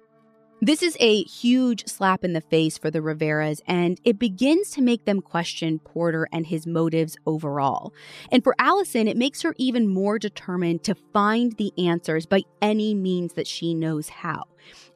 This 0.63 0.83
is 0.83 0.95
a 1.01 1.23
huge 1.23 1.87
slap 1.87 2.23
in 2.23 2.35
the 2.35 2.43
face 2.43 2.77
for 2.77 2.91
the 2.91 2.99
Riveras, 2.99 3.63
and 3.67 3.99
it 4.05 4.19
begins 4.19 4.71
to 4.73 4.83
make 4.83 5.07
them 5.07 5.23
question 5.23 5.79
Porter 5.79 6.29
and 6.33 6.47
his 6.47 6.67
motives 6.67 7.17
overall. 7.25 7.95
And 8.31 8.45
for 8.45 8.55
Allison, 8.59 9.09
it 9.09 9.17
makes 9.17 9.41
her 9.41 9.55
even 9.57 9.89
more 9.89 10.19
determined 10.19 10.85
to 10.85 10.95
find 11.15 11.57
the 11.57 11.73
answers 11.79 12.27
by 12.27 12.43
any 12.61 12.95
means 12.95 13.33
that 13.35 13.47
she 13.47 13.73
knows 13.73 14.11
how. 14.11 14.45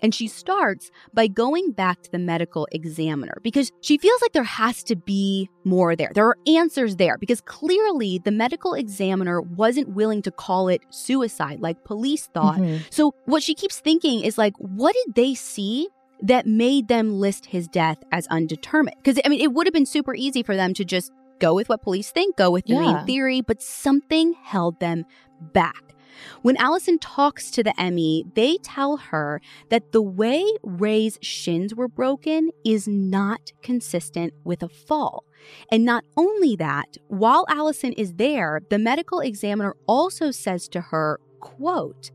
And 0.02 0.14
she 0.14 0.28
starts 0.28 0.90
by 1.12 1.26
going 1.28 1.72
back 1.72 2.02
to 2.02 2.10
the 2.12 2.18
medical 2.18 2.68
examiner 2.72 3.38
because 3.42 3.72
she 3.80 3.96
feels 3.98 4.20
like 4.20 4.32
there 4.32 4.42
has 4.42 4.82
to 4.84 4.96
be 4.96 5.48
more 5.64 5.96
there. 5.96 6.10
There 6.14 6.26
are 6.26 6.36
answers 6.46 6.96
there 6.96 7.16
because 7.18 7.40
clearly 7.40 8.18
the 8.22 8.30
medical 8.30 8.74
examiner 8.74 9.40
wasn't 9.40 9.88
willing 9.90 10.22
to 10.22 10.30
call 10.30 10.68
it 10.68 10.82
suicide 10.90 11.60
like 11.60 11.84
police 11.84 12.26
thought. 12.26 12.58
Mhm. 12.58 12.80
So 12.90 13.14
what 13.24 13.42
she 13.42 13.54
keeps 13.54 13.80
thinking 13.80 14.22
is 14.22 14.36
like, 14.36 14.54
what 14.58 14.94
did 15.06 15.14
they 15.14 15.34
see? 15.34 15.88
That 16.22 16.46
made 16.46 16.88
them 16.88 17.18
list 17.20 17.46
his 17.46 17.66
death 17.68 17.98
as 18.12 18.26
undetermined. 18.28 18.96
Because, 19.02 19.20
I 19.24 19.28
mean, 19.28 19.40
it 19.40 19.52
would 19.52 19.66
have 19.66 19.74
been 19.74 19.84
super 19.84 20.14
easy 20.14 20.42
for 20.42 20.56
them 20.56 20.72
to 20.74 20.84
just 20.84 21.12
go 21.38 21.54
with 21.54 21.68
what 21.68 21.82
police 21.82 22.10
think, 22.12 22.36
go 22.36 22.50
with 22.50 22.64
the 22.66 22.74
Yeah. 22.74 22.80
main 22.80 23.06
theory, 23.06 23.40
but 23.42 23.60
something 23.60 24.34
held 24.42 24.78
them 24.80 25.04
back. 25.52 25.93
When 26.42 26.56
Allison 26.56 26.98
talks 26.98 27.50
to 27.52 27.62
the 27.62 27.74
ME, 27.78 28.24
they 28.34 28.58
tell 28.58 28.96
her 28.96 29.40
that 29.70 29.92
the 29.92 30.02
way 30.02 30.44
Ray's 30.62 31.18
shins 31.22 31.74
were 31.74 31.88
broken 31.88 32.50
is 32.64 32.86
not 32.88 33.52
consistent 33.62 34.34
with 34.44 34.62
a 34.62 34.68
fall. 34.68 35.24
And 35.70 35.84
not 35.84 36.04
only 36.16 36.56
that, 36.56 36.96
while 37.08 37.46
Allison 37.48 37.92
is 37.92 38.14
there, 38.14 38.60
the 38.70 38.78
medical 38.78 39.20
examiner 39.20 39.74
also 39.86 40.30
says 40.30 40.68
to 40.68 40.80
her, 40.80 41.20
quote, 41.40 42.10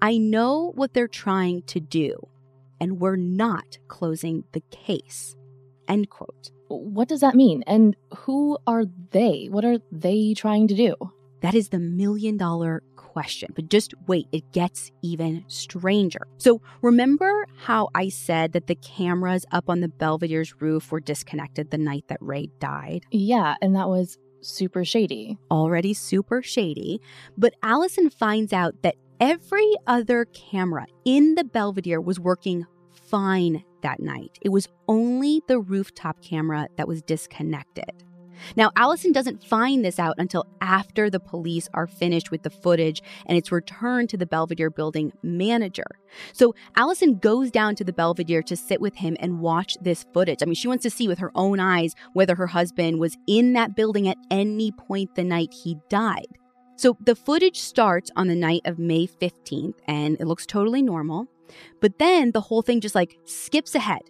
I 0.00 0.18
know 0.18 0.72
what 0.74 0.94
they're 0.94 1.06
trying 1.06 1.62
to 1.62 1.80
do, 1.80 2.16
and 2.80 2.98
we're 3.00 3.16
not 3.16 3.78
closing 3.88 4.44
the 4.52 4.62
case. 4.70 5.36
End 5.86 6.10
quote. 6.10 6.50
What 6.68 7.08
does 7.08 7.20
that 7.20 7.34
mean? 7.34 7.62
And 7.66 7.94
who 8.16 8.58
are 8.66 8.84
they? 9.10 9.48
What 9.50 9.64
are 9.64 9.78
they 9.90 10.34
trying 10.34 10.68
to 10.68 10.74
do? 10.74 10.96
That 11.42 11.54
is 11.54 11.68
the 11.68 11.78
million 11.78 12.36
dollar 12.36 12.82
question. 13.12 13.50
But 13.54 13.68
just 13.68 13.92
wait, 14.06 14.26
it 14.32 14.50
gets 14.52 14.90
even 15.02 15.44
stranger. 15.48 16.26
So, 16.38 16.62
remember 16.80 17.46
how 17.56 17.90
I 17.94 18.08
said 18.08 18.52
that 18.52 18.66
the 18.68 18.74
cameras 18.74 19.44
up 19.52 19.68
on 19.68 19.80
the 19.80 19.88
Belvedere's 19.88 20.60
roof 20.60 20.90
were 20.90 21.00
disconnected 21.00 21.70
the 21.70 21.78
night 21.78 22.04
that 22.08 22.18
Ray 22.20 22.48
died? 22.58 23.04
Yeah, 23.10 23.54
and 23.60 23.76
that 23.76 23.88
was 23.88 24.18
super 24.40 24.84
shady. 24.84 25.38
Already 25.50 25.92
super 25.92 26.42
shady. 26.42 27.00
But 27.36 27.54
Allison 27.62 28.08
finds 28.08 28.52
out 28.52 28.82
that 28.82 28.96
every 29.20 29.74
other 29.86 30.24
camera 30.26 30.86
in 31.04 31.34
the 31.34 31.44
Belvedere 31.44 32.00
was 32.00 32.18
working 32.18 32.66
fine 32.92 33.62
that 33.82 34.00
night. 34.00 34.38
It 34.40 34.48
was 34.48 34.68
only 34.88 35.42
the 35.48 35.60
rooftop 35.60 36.22
camera 36.22 36.68
that 36.76 36.88
was 36.88 37.02
disconnected. 37.02 37.92
Now, 38.56 38.70
Allison 38.76 39.12
doesn't 39.12 39.44
find 39.44 39.84
this 39.84 39.98
out 39.98 40.14
until 40.18 40.46
after 40.60 41.10
the 41.10 41.20
police 41.20 41.68
are 41.74 41.86
finished 41.86 42.30
with 42.30 42.42
the 42.42 42.50
footage 42.50 43.02
and 43.26 43.36
it's 43.36 43.52
returned 43.52 44.08
to 44.10 44.16
the 44.16 44.26
Belvedere 44.26 44.70
building 44.70 45.12
manager. 45.22 45.86
So, 46.32 46.54
Allison 46.76 47.18
goes 47.18 47.50
down 47.50 47.74
to 47.76 47.84
the 47.84 47.92
Belvedere 47.92 48.42
to 48.42 48.56
sit 48.56 48.80
with 48.80 48.96
him 48.96 49.16
and 49.20 49.40
watch 49.40 49.76
this 49.80 50.04
footage. 50.12 50.42
I 50.42 50.46
mean, 50.46 50.54
she 50.54 50.68
wants 50.68 50.82
to 50.82 50.90
see 50.90 51.08
with 51.08 51.18
her 51.18 51.32
own 51.34 51.60
eyes 51.60 51.94
whether 52.12 52.34
her 52.34 52.48
husband 52.48 52.98
was 52.98 53.16
in 53.26 53.52
that 53.54 53.76
building 53.76 54.08
at 54.08 54.18
any 54.30 54.72
point 54.72 55.14
the 55.14 55.24
night 55.24 55.52
he 55.52 55.76
died. 55.88 56.26
So, 56.76 56.96
the 57.00 57.14
footage 57.14 57.58
starts 57.58 58.10
on 58.16 58.28
the 58.28 58.34
night 58.34 58.62
of 58.64 58.78
May 58.78 59.06
15th 59.06 59.74
and 59.86 60.20
it 60.20 60.26
looks 60.26 60.46
totally 60.46 60.82
normal. 60.82 61.28
But 61.80 61.98
then 61.98 62.32
the 62.32 62.40
whole 62.40 62.62
thing 62.62 62.80
just 62.80 62.94
like 62.94 63.18
skips 63.24 63.74
ahead 63.74 64.02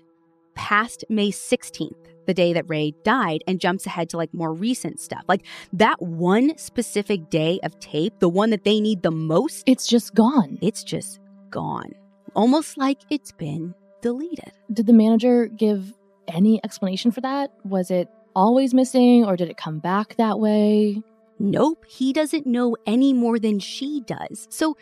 past 0.55 1.05
May 1.09 1.31
16th 1.31 2.12
the 2.27 2.35
day 2.35 2.53
that 2.53 2.69
Ray 2.69 2.95
died 3.05 3.43
and 3.47 3.61
jumps 3.61 3.87
ahead 3.87 4.09
to 4.11 4.17
like 4.17 4.33
more 4.35 4.53
recent 4.53 5.01
stuff. 5.01 5.23
Like 5.29 5.45
that 5.73 6.01
one 6.03 6.57
specific 6.59 7.31
day 7.31 7.61
of 7.63 7.79
tape, 7.81 8.15
the 8.19 8.29
one 8.29 8.51
that 8.51 8.65
they 8.65 8.81
need 8.81 9.03
the 9.03 9.11
most, 9.11 9.65
It's 9.67 9.87
just 9.87 10.15
gone. 10.15 10.59
it's 10.61 10.83
just 10.85 11.21
gone. 11.51 11.93
Almost 12.35 12.79
like 12.79 12.99
it's 13.11 13.33
been 13.33 13.75
deleted. 14.01 14.53
Did 14.73 14.87
the 14.87 14.93
manager 14.93 15.47
give 15.49 15.93
any 16.29 16.61
explanation 16.65 17.11
for 17.11 17.21
that? 17.21 17.51
Was 17.65 17.91
it 17.91 18.09
always 18.35 18.73
missing 18.73 19.25
or 19.25 19.37
did 19.37 19.51
it 19.51 19.57
come 19.57 19.79
back 19.79 20.17
that 20.17 20.39
way? 20.41 21.03
Nope, 21.39 21.85
he 21.89 22.13
doesn't 22.13 22.47
know 22.47 22.77
any 22.87 23.13
more 23.13 23.39
than 23.39 23.59
she 23.59 24.01
does. 24.07 24.47
So, 24.51 24.77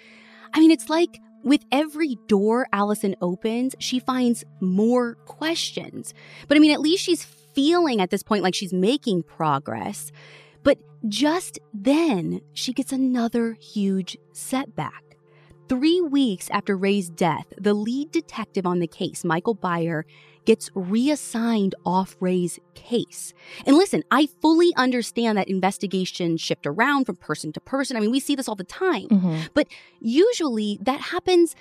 I 0.52 0.60
mean, 0.60 0.70
it's 0.70 0.88
like 0.90 1.18
with 1.42 1.64
every 1.72 2.16
door 2.26 2.66
Allison 2.72 3.16
opens, 3.20 3.74
she 3.78 3.98
finds 3.98 4.44
more 4.60 5.14
questions. 5.26 6.14
But 6.48 6.56
I 6.56 6.60
mean, 6.60 6.72
at 6.72 6.80
least 6.80 7.02
she's 7.02 7.24
feeling 7.24 8.00
at 8.00 8.10
this 8.10 8.22
point 8.22 8.42
like 8.42 8.54
she's 8.54 8.72
making 8.72 9.24
progress. 9.24 10.12
But 10.62 10.78
just 11.08 11.58
then, 11.72 12.40
she 12.52 12.72
gets 12.72 12.92
another 12.92 13.54
huge 13.54 14.16
setback. 14.32 15.02
Three 15.68 16.00
weeks 16.00 16.50
after 16.50 16.76
Ray's 16.76 17.08
death, 17.08 17.52
the 17.56 17.74
lead 17.74 18.10
detective 18.10 18.66
on 18.66 18.80
the 18.80 18.88
case, 18.88 19.24
Michael 19.24 19.54
Byer, 19.54 20.02
gets 20.44 20.70
reassigned 20.74 21.74
off 21.84 22.16
Ray's 22.20 22.58
case. 22.74 23.32
And 23.66 23.76
listen, 23.76 24.02
I 24.10 24.28
fully 24.40 24.72
understand 24.76 25.38
that 25.38 25.48
investigations 25.48 26.40
shift 26.40 26.66
around 26.66 27.04
from 27.04 27.16
person 27.16 27.52
to 27.52 27.60
person. 27.60 27.96
I 27.96 28.00
mean, 28.00 28.10
we 28.10 28.20
see 28.20 28.34
this 28.34 28.48
all 28.48 28.54
the 28.56 28.64
time. 28.64 29.08
Mhm. 29.08 29.48
But 29.54 29.68
usually 30.00 30.78
that 30.82 31.00
happens 31.00 31.54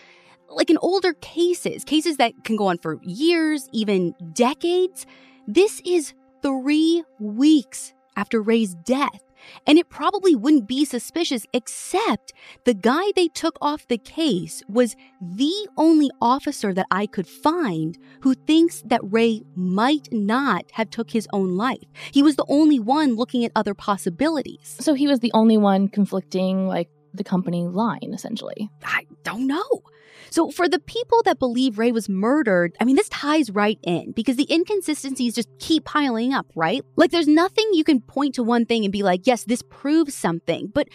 like 0.50 0.70
in 0.70 0.78
older 0.80 1.14
cases, 1.14 1.84
cases 1.84 2.18
that 2.18 2.34
can 2.44 2.56
go 2.56 2.68
on 2.68 2.80
for 2.80 3.00
years, 3.04 3.70
even 3.72 4.16
decades. 4.34 5.06
This 5.48 5.80
is 5.86 6.14
three 6.42 7.04
weeks 7.20 7.94
after 8.16 8.42
Ray's 8.42 8.74
death. 8.74 9.22
And 9.68 9.78
it 9.78 9.90
probably 9.90 10.36
wouldn't 10.36 10.68
be 10.68 10.86
suspicious, 10.86 11.46
except 11.54 12.34
the 12.66 12.74
guy 12.74 13.12
they 13.16 13.28
took 13.28 13.58
off 13.62 13.88
the 13.88 13.98
case 13.98 14.64
was 14.68 14.96
the 15.22 15.68
only 15.78 16.10
officer 16.22 16.74
that 16.74 16.88
I 16.92 17.06
could 17.06 17.28
find 17.28 17.98
who 18.22 18.34
thinks 18.34 18.84
that 18.86 19.02
Ray 19.04 19.44
might 19.56 20.10
not 20.12 20.66
have 20.74 20.90
took 20.90 21.12
his 21.12 21.28
own 21.34 21.58
life. 21.58 21.88
He 22.12 22.24
was 22.24 22.36
the 22.36 22.46
only 22.48 22.80
one 22.80 23.16
looking 23.16 23.46
at 23.46 23.52
other 23.56 23.74
possibilities. 23.74 24.78
So 24.80 24.94
he 24.94 25.08
was 25.08 25.20
the 25.20 25.32
only 25.34 25.58
one 25.58 25.88
conflicting, 25.88 26.68
like, 26.68 26.90
the 27.14 27.24
company 27.24 27.66
line, 27.66 28.12
essentially. 28.14 28.70
I 28.84 29.06
don't 29.24 29.48
know. 29.48 29.84
So, 30.30 30.51
for 30.51 30.67
the 30.67 30.80
people 30.80 31.22
that 31.24 31.39
believe 31.39 31.78
Ray 31.78 31.91
was 31.91 32.09
murdered, 32.09 32.76
I 32.80 32.86
mean, 32.86 32.95
this 32.95 33.09
ties 33.09 33.49
right 33.51 33.80
in 33.84 34.11
because 34.11 34.36
the 34.36 34.51
inconsistencies 34.51 35.36
just 35.36 35.49
keep 35.59 35.86
piling 35.86 36.34
up, 36.34 36.47
right? 36.55 36.84
Like, 36.95 37.11
there's 37.11 37.28
nothing 37.28 37.70
you 37.74 37.84
can 37.84 38.01
point 38.01 38.36
to 38.36 38.43
one 38.43 38.65
thing 38.65 38.84
and 38.84 38.91
be 38.91 39.03
like, 39.03 39.26
yes, 39.26 39.43
this 39.43 39.61
proves 39.70 40.13
something. 40.15 40.72
But 40.74 40.88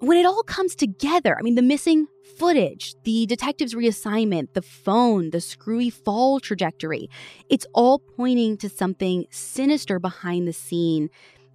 when 0.00 0.16
it 0.16 0.24
all 0.24 0.42
comes 0.42 0.74
together, 0.74 1.36
I 1.38 1.42
mean, 1.42 1.56
the 1.56 1.62
missing 1.62 2.06
footage, 2.38 2.94
the 3.04 3.26
detective's 3.26 3.74
reassignment, 3.74 4.54
the 4.54 4.62
phone, 4.62 5.30
the 5.30 5.40
screwy 5.40 5.90
fall 5.90 6.40
trajectory, 6.40 7.10
it's 7.50 7.66
all 7.74 7.98
pointing 7.98 8.56
to 8.58 8.68
something 8.68 9.26
sinister 9.30 9.98
behind 9.98 10.48
the 10.48 10.52
scene 10.52 11.10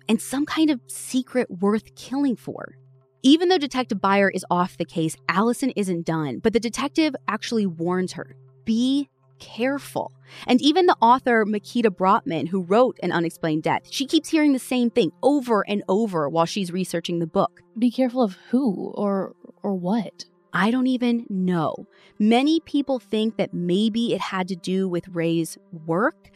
and 0.07 0.21
some 0.21 0.45
kind 0.45 0.69
of 0.69 0.79
secret 0.87 1.49
worth 1.49 1.95
killing 1.95 2.35
for. 2.35 2.77
Even 3.25 3.49
though 3.49 3.57
Detective 3.57 3.97
Byer 3.97 4.29
is 4.31 4.45
off 4.51 4.77
the 4.77 4.85
case, 4.85 5.17
Allison 5.27 5.71
isn't 5.71 6.05
done, 6.05 6.37
but 6.37 6.53
the 6.53 6.59
detective 6.59 7.15
actually 7.27 7.65
warns 7.65 8.13
her 8.13 8.35
be 8.65 9.09
careful. 9.39 10.11
And 10.45 10.61
even 10.61 10.85
the 10.85 10.95
author, 11.01 11.43
Mikita 11.43 11.89
Brottman, 11.89 12.47
who 12.47 12.61
wrote 12.61 12.99
An 13.01 13.11
Unexplained 13.11 13.63
Death, 13.63 13.87
she 13.89 14.05
keeps 14.05 14.29
hearing 14.29 14.53
the 14.53 14.59
same 14.59 14.91
thing 14.91 15.11
over 15.23 15.67
and 15.67 15.81
over 15.89 16.29
while 16.29 16.45
she's 16.45 16.71
researching 16.71 17.17
the 17.17 17.25
book. 17.25 17.61
Be 17.79 17.89
careful 17.89 18.21
of 18.21 18.37
who 18.51 18.91
or 18.93 19.33
or 19.63 19.73
what? 19.73 20.25
I 20.53 20.69
don't 20.69 20.87
even 20.87 21.25
know. 21.27 21.87
Many 22.19 22.59
people 22.59 22.99
think 22.99 23.37
that 23.37 23.55
maybe 23.55 24.13
it 24.13 24.21
had 24.21 24.47
to 24.49 24.55
do 24.55 24.87
with 24.87 25.07
Ray's 25.07 25.57
work, 25.87 26.29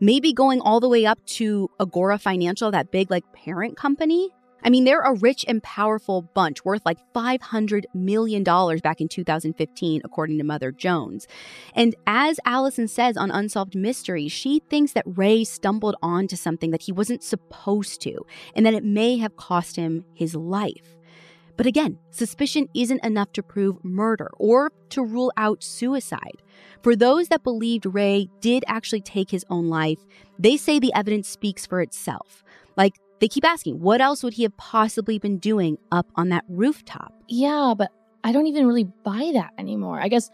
maybe 0.00 0.34
going 0.34 0.60
all 0.60 0.80
the 0.80 0.88
way 0.88 1.06
up 1.06 1.24
to 1.38 1.70
Agora 1.80 2.18
Financial, 2.18 2.70
that 2.72 2.92
big 2.92 3.10
like 3.10 3.24
parent 3.32 3.78
company. 3.78 4.30
I 4.66 4.68
mean, 4.68 4.82
they're 4.82 5.00
a 5.00 5.14
rich 5.14 5.44
and 5.46 5.62
powerful 5.62 6.22
bunch 6.22 6.64
worth 6.64 6.84
like 6.84 6.98
$500 7.14 7.84
million 7.94 8.42
back 8.42 9.00
in 9.00 9.06
2015, 9.06 10.00
according 10.04 10.38
to 10.38 10.44
Mother 10.44 10.72
Jones. 10.72 11.28
And 11.74 11.94
as 12.08 12.40
Allison 12.44 12.88
says 12.88 13.16
on 13.16 13.30
Unsolved 13.30 13.76
Mysteries, 13.76 14.32
she 14.32 14.60
thinks 14.68 14.92
that 14.94 15.04
Ray 15.06 15.44
stumbled 15.44 15.94
onto 16.02 16.34
something 16.34 16.72
that 16.72 16.82
he 16.82 16.90
wasn't 16.90 17.22
supposed 17.22 18.00
to, 18.02 18.26
and 18.56 18.66
that 18.66 18.74
it 18.74 18.82
may 18.82 19.18
have 19.18 19.36
cost 19.36 19.76
him 19.76 20.04
his 20.14 20.34
life. 20.34 20.96
But 21.56 21.66
again, 21.66 21.98
suspicion 22.10 22.68
isn't 22.74 23.04
enough 23.04 23.32
to 23.34 23.44
prove 23.44 23.84
murder 23.84 24.30
or 24.36 24.72
to 24.90 25.02
rule 25.02 25.32
out 25.36 25.62
suicide. 25.62 26.42
For 26.82 26.96
those 26.96 27.28
that 27.28 27.44
believed 27.44 27.86
Ray 27.86 28.28
did 28.40 28.64
actually 28.66 29.00
take 29.00 29.30
his 29.30 29.44
own 29.48 29.68
life, 29.68 30.00
they 30.40 30.56
say 30.56 30.80
the 30.80 30.92
evidence 30.92 31.28
speaks 31.28 31.64
for 31.64 31.80
itself. 31.80 32.42
Like, 32.76 32.96
they 33.20 33.28
keep 33.28 33.44
asking, 33.44 33.80
what 33.80 34.00
else 34.00 34.22
would 34.22 34.34
he 34.34 34.42
have 34.42 34.56
possibly 34.56 35.18
been 35.18 35.38
doing 35.38 35.78
up 35.90 36.06
on 36.16 36.28
that 36.30 36.44
rooftop? 36.48 37.12
Yeah, 37.28 37.74
but 37.76 37.90
I 38.24 38.32
don't 38.32 38.46
even 38.46 38.66
really 38.66 38.84
buy 39.04 39.30
that 39.34 39.52
anymore. 39.58 40.00
I 40.00 40.08
guess, 40.08 40.30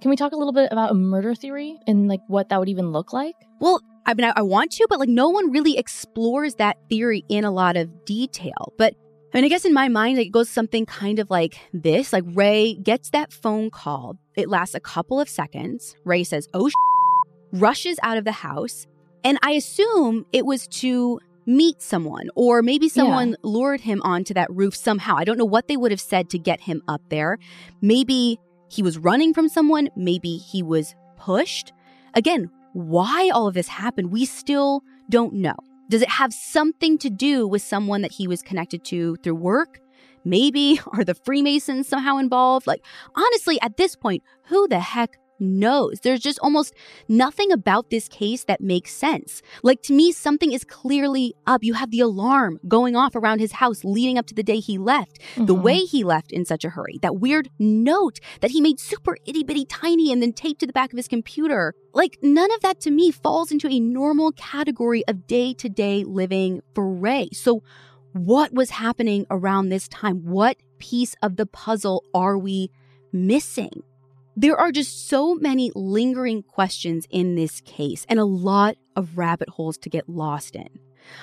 can 0.00 0.10
we 0.10 0.16
talk 0.16 0.32
a 0.32 0.36
little 0.36 0.52
bit 0.52 0.72
about 0.72 0.90
a 0.90 0.94
murder 0.94 1.34
theory 1.34 1.78
and 1.86 2.08
like 2.08 2.20
what 2.26 2.48
that 2.48 2.58
would 2.58 2.68
even 2.68 2.90
look 2.92 3.12
like? 3.12 3.34
Well, 3.60 3.80
I 4.06 4.14
mean, 4.14 4.24
I, 4.24 4.32
I 4.36 4.42
want 4.42 4.72
to, 4.72 4.86
but 4.88 4.98
like 4.98 5.08
no 5.08 5.28
one 5.28 5.50
really 5.50 5.78
explores 5.78 6.56
that 6.56 6.78
theory 6.88 7.24
in 7.28 7.44
a 7.44 7.50
lot 7.50 7.76
of 7.76 8.04
detail. 8.04 8.72
But 8.76 8.94
I 9.32 9.38
mean, 9.38 9.44
I 9.44 9.48
guess 9.48 9.64
in 9.64 9.72
my 9.72 9.88
mind, 9.88 10.18
it 10.18 10.30
goes 10.30 10.48
something 10.48 10.86
kind 10.86 11.18
of 11.18 11.30
like 11.30 11.58
this 11.72 12.12
like 12.12 12.24
Ray 12.26 12.74
gets 12.74 13.10
that 13.10 13.32
phone 13.32 13.70
call. 13.70 14.16
It 14.36 14.48
lasts 14.48 14.74
a 14.74 14.80
couple 14.80 15.20
of 15.20 15.28
seconds. 15.28 15.96
Ray 16.04 16.24
says, 16.24 16.48
oh, 16.54 16.68
sh-, 16.68 16.72
rushes 17.52 17.98
out 18.02 18.18
of 18.18 18.24
the 18.24 18.32
house. 18.32 18.86
And 19.24 19.38
I 19.42 19.52
assume 19.52 20.26
it 20.32 20.44
was 20.44 20.66
to 20.68 21.18
meet 21.46 21.82
someone, 21.82 22.28
or 22.34 22.62
maybe 22.62 22.88
someone 22.88 23.30
yeah. 23.30 23.36
lured 23.42 23.80
him 23.80 24.00
onto 24.02 24.34
that 24.34 24.50
roof 24.50 24.74
somehow. 24.74 25.16
I 25.16 25.24
don't 25.24 25.38
know 25.38 25.44
what 25.44 25.68
they 25.68 25.76
would 25.76 25.90
have 25.90 26.00
said 26.00 26.30
to 26.30 26.38
get 26.38 26.60
him 26.60 26.82
up 26.88 27.02
there. 27.08 27.38
Maybe 27.80 28.38
he 28.68 28.82
was 28.82 28.98
running 28.98 29.34
from 29.34 29.48
someone, 29.48 29.88
maybe 29.96 30.36
he 30.36 30.62
was 30.62 30.94
pushed. 31.16 31.72
Again, 32.14 32.50
why 32.72 33.30
all 33.30 33.46
of 33.46 33.54
this 33.54 33.68
happened, 33.68 34.10
we 34.10 34.24
still 34.24 34.82
don't 35.10 35.34
know. 35.34 35.54
Does 35.90 36.02
it 36.02 36.08
have 36.08 36.32
something 36.32 36.98
to 36.98 37.10
do 37.10 37.46
with 37.46 37.62
someone 37.62 38.02
that 38.02 38.12
he 38.12 38.26
was 38.26 38.42
connected 38.42 38.84
to 38.86 39.16
through 39.16 39.36
work? 39.36 39.80
Maybe 40.24 40.80
are 40.92 41.04
the 41.04 41.14
Freemasons 41.14 41.88
somehow 41.88 42.16
involved? 42.18 42.66
Like, 42.66 42.84
honestly, 43.14 43.60
at 43.60 43.76
this 43.76 43.94
point, 43.96 44.22
who 44.46 44.66
the 44.68 44.80
heck 44.80 45.16
knows. 45.38 46.00
There's 46.00 46.20
just 46.20 46.38
almost 46.40 46.74
nothing 47.08 47.52
about 47.52 47.90
this 47.90 48.08
case 48.08 48.44
that 48.44 48.60
makes 48.60 48.92
sense. 48.92 49.42
Like 49.62 49.82
to 49.82 49.92
me, 49.92 50.12
something 50.12 50.52
is 50.52 50.64
clearly 50.64 51.34
up. 51.46 51.64
You 51.64 51.74
have 51.74 51.90
the 51.90 52.00
alarm 52.00 52.60
going 52.68 52.96
off 52.96 53.14
around 53.14 53.40
his 53.40 53.52
house 53.52 53.84
leading 53.84 54.18
up 54.18 54.26
to 54.26 54.34
the 54.34 54.42
day 54.42 54.60
he 54.60 54.78
left, 54.78 55.20
mm-hmm. 55.20 55.46
the 55.46 55.54
way 55.54 55.78
he 55.78 56.04
left 56.04 56.32
in 56.32 56.44
such 56.44 56.64
a 56.64 56.70
hurry, 56.70 56.98
that 57.02 57.16
weird 57.16 57.50
note 57.58 58.20
that 58.40 58.50
he 58.50 58.60
made 58.60 58.80
super 58.80 59.16
itty 59.26 59.44
bitty 59.44 59.64
tiny 59.64 60.12
and 60.12 60.22
then 60.22 60.32
taped 60.32 60.60
to 60.60 60.66
the 60.66 60.72
back 60.72 60.92
of 60.92 60.96
his 60.96 61.08
computer. 61.08 61.74
Like 61.92 62.18
none 62.22 62.52
of 62.52 62.60
that 62.60 62.80
to 62.80 62.90
me 62.90 63.10
falls 63.10 63.52
into 63.52 63.68
a 63.68 63.80
normal 63.80 64.32
category 64.32 65.04
of 65.06 65.26
day 65.26 65.54
to 65.54 65.68
day 65.68 66.04
living 66.04 66.60
for 66.74 66.88
Ray. 66.88 67.28
So 67.32 67.62
what 68.12 68.52
was 68.52 68.70
happening 68.70 69.26
around 69.30 69.68
this 69.68 69.88
time? 69.88 70.24
What 70.24 70.56
piece 70.78 71.16
of 71.22 71.36
the 71.36 71.46
puzzle 71.46 72.04
are 72.14 72.38
we 72.38 72.70
missing? 73.12 73.82
There 74.36 74.58
are 74.58 74.72
just 74.72 75.08
so 75.08 75.36
many 75.36 75.70
lingering 75.76 76.42
questions 76.42 77.06
in 77.08 77.36
this 77.36 77.60
case 77.60 78.04
and 78.08 78.18
a 78.18 78.24
lot 78.24 78.76
of 78.96 79.16
rabbit 79.16 79.48
holes 79.48 79.78
to 79.78 79.88
get 79.88 80.08
lost 80.08 80.56
in. 80.56 80.68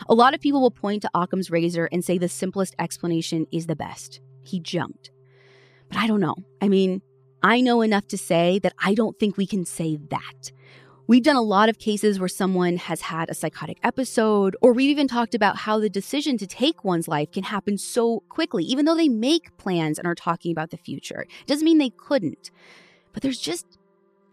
A 0.07 0.13
lot 0.13 0.33
of 0.33 0.39
people 0.39 0.61
will 0.61 0.71
point 0.71 1.01
to 1.01 1.09
Occam's 1.13 1.51
razor 1.51 1.89
and 1.91 2.05
say 2.05 2.17
the 2.17 2.29
simplest 2.29 2.73
explanation 2.79 3.47
is 3.51 3.67
the 3.67 3.75
best. 3.75 4.21
He 4.43 4.61
jumped. 4.61 5.11
But 5.89 5.97
I 5.97 6.07
don't 6.07 6.21
know. 6.21 6.35
I 6.61 6.69
mean, 6.69 7.01
I 7.43 7.59
know 7.59 7.81
enough 7.81 8.07
to 8.09 8.17
say 8.17 8.59
that 8.59 8.73
I 8.79 8.93
don't 8.93 9.19
think 9.19 9.35
we 9.35 9.45
can 9.45 9.65
say 9.65 9.97
that. 10.09 10.51
We've 11.07 11.23
done 11.23 11.35
a 11.35 11.41
lot 11.41 11.67
of 11.67 11.79
cases 11.79 12.17
where 12.17 12.29
someone 12.29 12.77
has 12.77 13.01
had 13.01 13.29
a 13.29 13.33
psychotic 13.33 13.79
episode, 13.83 14.55
or 14.61 14.71
we've 14.71 14.89
even 14.89 15.09
talked 15.09 15.35
about 15.35 15.57
how 15.57 15.79
the 15.79 15.89
decision 15.89 16.37
to 16.37 16.47
take 16.47 16.85
one's 16.85 17.09
life 17.09 17.31
can 17.33 17.43
happen 17.43 17.77
so 17.77 18.23
quickly, 18.29 18.63
even 18.63 18.85
though 18.85 18.95
they 18.95 19.09
make 19.09 19.57
plans 19.57 19.99
and 19.99 20.07
are 20.07 20.15
talking 20.15 20.53
about 20.53 20.69
the 20.69 20.77
future. 20.77 21.25
It 21.41 21.47
doesn't 21.47 21.65
mean 21.65 21.79
they 21.79 21.89
couldn't. 21.89 22.51
But 23.13 23.23
there's 23.23 23.39
just 23.39 23.77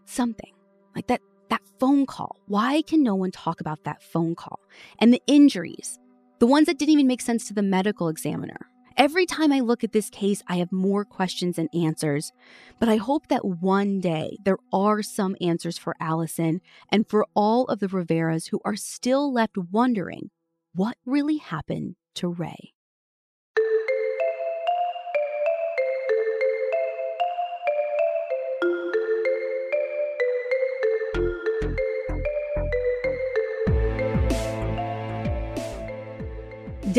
something 0.05 0.53
like 0.95 1.07
that 1.07 1.21
that 1.49 1.61
phone 1.79 2.05
call. 2.05 2.37
Why 2.47 2.83
can 2.83 3.03
no 3.03 3.15
one 3.15 3.31
talk 3.31 3.59
about 3.59 3.83
that 3.83 4.03
phone 4.03 4.35
call? 4.35 4.59
And 4.99 5.13
the 5.13 5.21
injuries, 5.27 5.99
the 6.39 6.47
ones 6.47 6.67
that 6.67 6.77
didn't 6.77 6.93
even 6.93 7.07
make 7.07 7.21
sense 7.21 7.47
to 7.47 7.53
the 7.53 7.63
medical 7.63 8.07
examiner. 8.07 8.67
Every 8.97 9.25
time 9.25 9.53
I 9.53 9.61
look 9.61 9.83
at 9.83 9.93
this 9.93 10.09
case, 10.09 10.43
I 10.47 10.57
have 10.57 10.73
more 10.73 11.05
questions 11.05 11.57
and 11.57 11.69
answers. 11.73 12.33
But 12.79 12.89
I 12.89 12.97
hope 12.97 13.29
that 13.29 13.45
one 13.45 14.01
day 14.01 14.37
there 14.43 14.57
are 14.73 15.01
some 15.01 15.37
answers 15.39 15.77
for 15.77 15.95
Allison 16.01 16.59
and 16.91 17.07
for 17.07 17.25
all 17.33 17.65
of 17.65 17.79
the 17.79 17.87
Riveras 17.87 18.49
who 18.49 18.59
are 18.65 18.75
still 18.75 19.31
left 19.31 19.57
wondering 19.57 20.31
what 20.73 20.97
really 21.05 21.37
happened 21.37 21.95
to 22.15 22.27
Ray. 22.27 22.73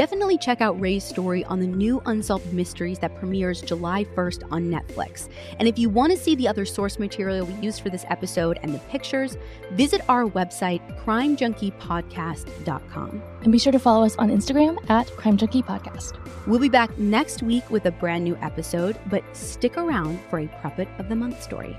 Definitely 0.01 0.39
check 0.39 0.63
out 0.63 0.81
Ray's 0.81 1.05
story 1.05 1.45
on 1.45 1.61
the 1.61 1.67
new 1.67 2.01
Unsolved 2.07 2.55
Mysteries 2.55 2.99
that 3.01 3.15
premieres 3.17 3.61
July 3.61 4.05
1st 4.05 4.51
on 4.51 4.71
Netflix. 4.71 5.29
And 5.59 5.69
if 5.69 5.79
you 5.79 5.91
want 5.91 6.11
to 6.11 6.17
see 6.17 6.35
the 6.35 6.49
other 6.49 6.65
source 6.65 6.99
material 6.99 7.45
we 7.45 7.53
used 7.57 7.83
for 7.83 7.91
this 7.91 8.07
episode 8.09 8.59
and 8.63 8.73
the 8.73 8.79
pictures, 8.79 9.37
visit 9.73 10.01
our 10.09 10.25
website, 10.25 10.81
crimejunkiepodcast.com. 11.05 13.23
And 13.43 13.53
be 13.53 13.59
sure 13.59 13.73
to 13.73 13.79
follow 13.79 14.07
us 14.07 14.17
on 14.17 14.31
Instagram 14.31 14.79
at 14.89 15.07
Crime 15.19 15.37
Junkie 15.37 15.63
Podcast. 15.63 16.17
We'll 16.47 16.61
be 16.61 16.71
back 16.71 16.97
next 16.97 17.43
week 17.43 17.71
with 17.71 17.85
a 17.85 17.91
brand 17.91 18.25
new 18.25 18.37
episode, 18.37 18.99
but 19.11 19.23
stick 19.37 19.77
around 19.77 20.19
for 20.31 20.39
a 20.39 20.47
Puppet 20.63 20.89
of 20.99 21.11
the 21.11 21.17
Month 21.17 21.43
story. 21.43 21.77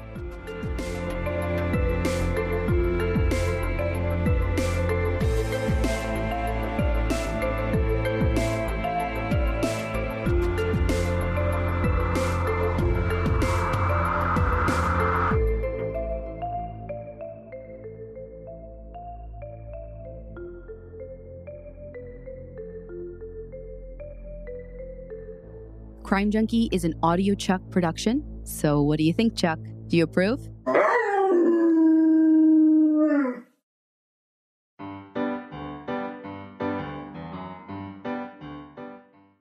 Crime 26.11 26.29
Junkie 26.29 26.67
is 26.73 26.83
an 26.83 26.93
audiochuck 27.03 27.69
production. 27.69 28.21
So, 28.43 28.81
what 28.81 28.97
do 28.97 29.05
you 29.05 29.13
think, 29.13 29.33
Chuck? 29.33 29.57
Do 29.87 29.95
you 29.95 30.03
approve? 30.03 30.41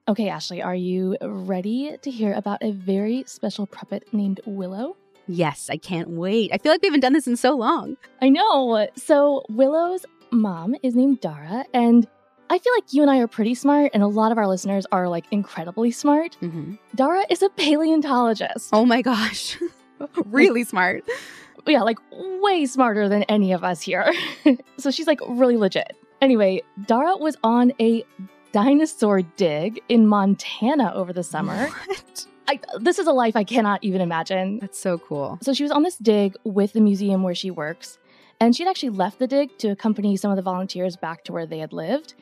Okay, 0.07 0.29
Ashley, 0.29 0.63
are 0.63 0.77
you 0.77 1.17
ready 1.21 1.97
to 2.03 2.09
hear 2.09 2.35
about 2.35 2.63
a 2.63 2.71
very 2.71 3.25
special 3.27 3.67
puppet 3.67 4.05
named 4.13 4.41
Willow? 4.47 4.97
Yes, 5.27 5.71
I 5.73 5.77
can't 5.77 6.11
wait. 6.11 6.53
I 6.53 6.59
feel 6.59 6.71
like 6.71 6.83
we 6.83 6.87
haven't 6.87 7.01
done 7.01 7.15
this 7.15 7.27
in 7.27 7.37
so 7.37 7.57
long. 7.57 7.97
I 8.23 8.29
know. 8.29 8.87
So, 8.95 9.43
Willow's 9.49 10.07
mom 10.31 10.77
is 10.85 10.95
named 10.95 11.21
Dara, 11.21 11.65
and 11.75 12.07
I 12.51 12.59
feel 12.59 12.73
like 12.77 12.93
you 12.93 13.03
and 13.03 13.11
I 13.11 13.19
are 13.21 13.29
pretty 13.29 13.55
smart, 13.55 13.93
and 13.95 14.03
a 14.03 14.09
lot 14.09 14.33
of 14.33 14.39
our 14.39 14.49
listeners 14.49 14.85
are 14.91 15.09
like 15.09 15.25
incredibly 15.31 15.93
smart. 15.93 16.37
Mm-hmm. 16.43 16.75
Dara 16.97 17.25
is 17.31 17.43
a 17.43 17.49
paleontologist. 17.49 18.71
Oh 18.73 18.85
my 18.85 19.03
gosh. 19.03 19.57
really 20.27 20.65
smart. 20.65 21.05
Yeah, 21.67 21.83
like 21.83 21.99
way 22.11 22.65
smarter 22.65 23.07
than 23.11 23.23
any 23.25 23.53
of 23.53 23.63
us 23.63 23.83
here. 23.83 24.11
so 24.79 24.91
she's 24.91 25.07
like 25.07 25.21
really 25.29 25.59
legit. 25.59 25.95
Anyway, 26.23 26.63
Dara 26.87 27.19
was 27.19 27.37
on 27.45 27.75
a 27.79 28.03
dinosaur 28.53 29.21
dig 29.21 29.79
in 29.91 30.07
Montana 30.07 30.91
over 30.95 31.13
the 31.13 31.23
summer. 31.23 31.67
What? 31.67 32.27
I, 32.49 32.61
this 32.81 32.99
is 32.99 33.07
a 33.07 33.13
life 33.13 33.37
I 33.37 33.45
cannot 33.45 33.85
even 33.85 34.01
imagine. 34.01 34.59
That's 34.59 34.81
so 34.81 34.97
cool. 34.97 35.39
So 35.43 35.53
she 35.53 35.63
was 35.63 35.71
on 35.71 35.83
this 35.83 35.97
dig 35.97 36.35
with 36.45 36.73
the 36.73 36.81
museum 36.81 37.23
where 37.23 37.35
she 37.35 37.51
works, 37.51 37.99
and 38.41 38.57
she'd 38.57 38.67
actually 38.67 38.89
left 38.89 39.19
the 39.19 39.27
dig 39.27 39.57
to 39.59 39.69
accompany 39.69 40.17
some 40.17 40.31
of 40.31 40.37
the 40.37 40.43
volunteers 40.43 40.97
back 40.97 41.25
to 41.25 41.33
where 41.33 41.45
they 41.45 41.59
had 41.59 41.75
lived. 41.75 42.15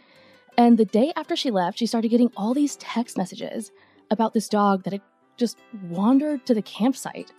And 0.59 0.76
the 0.76 0.84
day 0.84 1.12
after 1.14 1.36
she 1.36 1.52
left, 1.52 1.78
she 1.78 1.86
started 1.86 2.09
getting 2.09 2.32
all 2.36 2.52
these 2.52 2.74
text 2.76 3.16
messages 3.16 3.70
about 4.11 4.34
this 4.34 4.48
dog 4.48 4.82
that 4.82 4.92
had 4.92 5.02
just 5.36 5.56
wandered 5.88 6.44
to 6.46 6.52
the 6.52 6.62
campsite, 6.62 7.32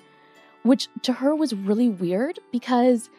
which 0.63 0.88
to 1.01 1.11
her 1.11 1.36
was 1.36 1.53
really 1.53 1.89
weird 1.89 2.39
because 2.53 3.09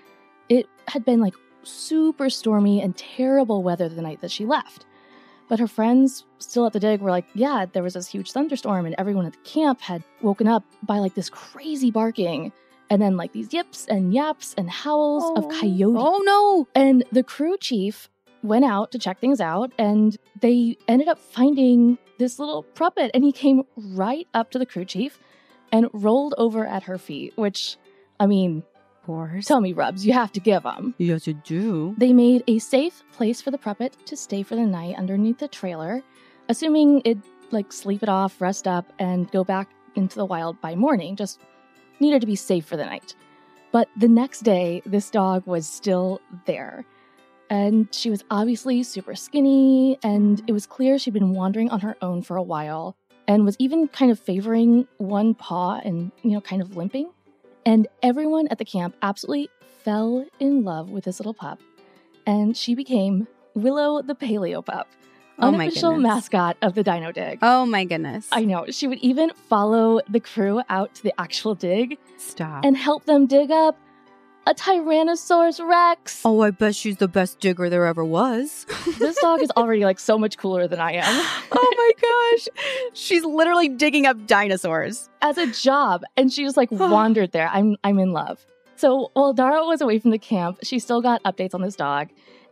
it 0.48 0.66
had 0.88 1.05
been 1.05 1.20
like 1.20 1.34
super 1.64 2.30
stormy 2.30 2.80
and 2.80 2.96
terrible 2.96 3.62
weather 3.62 3.90
the 3.90 4.01
night 4.01 4.22
that 4.22 4.30
she 4.30 4.46
left. 4.46 4.86
But 5.51 5.59
her 5.59 5.66
friends 5.66 6.24
still 6.38 6.64
at 6.64 6.72
the 6.72 6.80
dig 6.80 7.03
were 7.03 7.11
like, 7.11 7.26
yeah, 7.34 7.66
there 7.70 7.82
was 7.82 7.92
this 7.92 8.07
huge 8.07 8.32
thunderstorm, 8.32 8.86
and 8.86 8.94
everyone 8.96 9.26
at 9.26 9.32
the 9.32 9.38
camp 9.40 9.82
had 9.82 10.03
woken 10.22 10.48
up 10.48 10.64
by 10.82 10.98
like 10.98 11.14
this 11.14 11.28
crazy 11.28 11.90
barking, 11.90 12.53
and 12.88 13.03
then 13.03 13.18
like 13.18 13.32
these 13.32 13.53
yips 13.53 13.84
and 13.86 14.14
yaps 14.14 14.55
and 14.57 14.70
howls 14.70 15.24
of 15.36 15.44
oh, 15.44 15.61
coyotes. 15.61 16.01
Oh 16.01 16.22
no. 16.24 16.68
And 16.74 17.05
the 17.12 17.24
crew 17.24 17.59
chief 17.59 18.09
went 18.43 18.64
out 18.64 18.91
to 18.93 18.99
check 18.99 19.20
things 19.20 19.41
out, 19.41 19.72
and 19.78 20.16
they 20.41 20.76
ended 20.88 21.09
up 21.09 21.18
finding 21.18 21.99
this 22.18 22.38
little 22.38 22.62
puppet, 22.62 23.11
and 23.14 23.24
he 23.24 23.32
came 23.32 23.62
right 23.76 24.26
up 24.34 24.51
to 24.51 24.59
the 24.59 24.66
crew 24.66 24.84
chief 24.84 25.18
and 25.72 25.88
rolled 25.93 26.34
over 26.38 26.66
at 26.66 26.84
her 26.84 26.99
feet, 26.99 27.32
which, 27.36 27.76
I 28.18 28.26
mean, 28.26 28.62
Of 29.01 29.07
course. 29.07 29.47
tell 29.47 29.61
me, 29.61 29.72
Rubs, 29.72 30.05
you 30.07 30.12
have 30.12 30.32
to 30.32 30.41
give 30.41 30.62
them. 30.64 30.95
Yes, 30.99 31.26
you 31.26 31.34
do. 31.34 31.95
They 31.99 32.12
made 32.12 32.43
a 32.47 32.59
safe 32.59 33.03
place 33.12 33.41
for 33.41 33.51
the 33.51 33.59
puppet 33.59 33.95
to 34.07 34.16
stay 34.16 34.43
for 34.43 34.57
the 34.57 34.66
night 34.66 34.97
underneath 34.97 35.38
the 35.38 35.49
trailer, 35.49 36.03
assuming 36.49 37.03
it'd 37.05 37.22
like 37.53 37.72
sleep 37.72 38.03
it 38.03 38.09
off, 38.09 38.41
rest 38.41 38.66
up, 38.68 38.93
and 38.99 39.30
go 39.30 39.45
back 39.45 39.68
into 39.97 40.16
the 40.16 40.24
wild 40.24 40.61
by 40.61 40.74
morning. 40.74 41.16
Just 41.16 41.41
needed 42.01 42.20
to 42.20 42.26
be 42.26 42.36
safe 42.36 42.64
for 42.64 42.76
the 42.76 42.84
night. 42.84 43.14
But 43.72 43.88
the 43.97 44.09
next 44.09 44.41
day, 44.41 44.82
this 44.86 45.11
dog 45.11 45.47
was 45.47 45.68
still 45.68 46.20
there. 46.47 46.84
And 47.51 47.92
she 47.92 48.11
was 48.11 48.22
obviously 48.30 48.82
super 48.84 49.16
skinny, 49.16 49.98
and 50.05 50.40
it 50.46 50.53
was 50.53 50.66
clear 50.66 50.98
she'd 50.98 51.12
been 51.14 51.34
wandering 51.34 51.68
on 51.70 51.80
her 51.80 51.96
own 52.01 52.22
for 52.22 52.36
a 52.36 52.42
while 52.42 52.94
and 53.26 53.44
was 53.44 53.57
even 53.59 53.88
kind 53.88 54.11
of 54.12 54.18
favoring 54.20 54.86
one 54.98 55.34
paw 55.34 55.80
and, 55.84 56.12
you 56.22 56.30
know, 56.30 56.40
kind 56.40 56.62
of 56.62 56.76
limping. 56.76 57.11
And 57.66 57.86
everyone 58.03 58.46
at 58.48 58.59
the 58.59 58.64
camp 58.64 58.94
absolutely 59.03 59.51
fell 59.84 60.24
in 60.38 60.62
love 60.64 60.90
with 60.90 61.05
this 61.05 61.18
little 61.18 61.34
pup. 61.34 61.61
And 62.26 62.57
she 62.57 62.74
became 62.74 63.26
Willow 63.55 64.01
the 64.03 64.14
Paleo 64.14 64.64
Pup, 64.64 64.88
Oh 65.38 65.51
my 65.51 65.64
unofficial 65.64 65.92
goodness. 65.92 66.09
mascot 66.14 66.57
of 66.62 66.74
the 66.74 66.82
Dino 66.84 67.11
Dig. 67.12 67.38
Oh 67.42 67.66
my 67.66 67.84
goodness. 67.84 68.28
I 68.30 68.44
know. 68.44 68.66
She 68.70 68.86
would 68.86 68.98
even 68.98 69.30
follow 69.48 70.01
the 70.09 70.20
crew 70.20 70.62
out 70.68 70.94
to 70.96 71.03
the 71.03 71.18
actual 71.20 71.55
dig 71.55 71.98
Stop. 72.18 72.64
and 72.64 72.76
help 72.76 73.07
them 73.07 73.26
dig 73.26 73.51
up 73.51 73.76
a 74.47 74.55
Tyrannosaurus 74.55 75.66
Rex. 75.66 76.22
oh, 76.24 76.41
I 76.41 76.51
bet 76.51 76.74
she's 76.74 76.97
the 76.97 77.09
best 77.09 77.41
digger 77.41 77.68
there 77.68 77.86
ever 77.86 78.05
was. 78.05 78.66
This 78.99 79.16
dog 79.20 79.41
is 79.43 79.51
already 79.57 79.84
like 79.84 79.99
so 79.99 80.18
much 80.18 80.36
cooler 80.36 80.66
than 80.68 80.78
I 80.80 80.93
am. 80.93 81.05
oh 81.53 81.74
my 81.76 82.36
gosh. 82.36 82.49
She's 82.93 83.24
literally 83.24 83.68
digging 83.68 84.07
up 84.07 84.26
dinosaurs. 84.26 85.09
as 85.22 85.38
a 85.38 85.47
job 85.47 86.03
and 86.16 86.32
she 86.32 86.45
just 86.45 86.57
like 86.57 86.70
wandered 86.72 87.32
there 87.32 87.49
i'm 87.53 87.76
i'm 87.84 87.99
in 87.99 88.12
love 88.12 88.45
so 88.76 89.11
while 89.14 89.32
dara 89.32 89.64
was 89.64 89.80
away 89.80 89.99
from 89.99 90.11
the 90.11 90.18
camp 90.18 90.59
she 90.62 90.78
still 90.78 91.01
got 91.03 91.22
updates 91.24 91.55
on 91.55 91.61
this 91.62 91.76
dog 91.76 92.09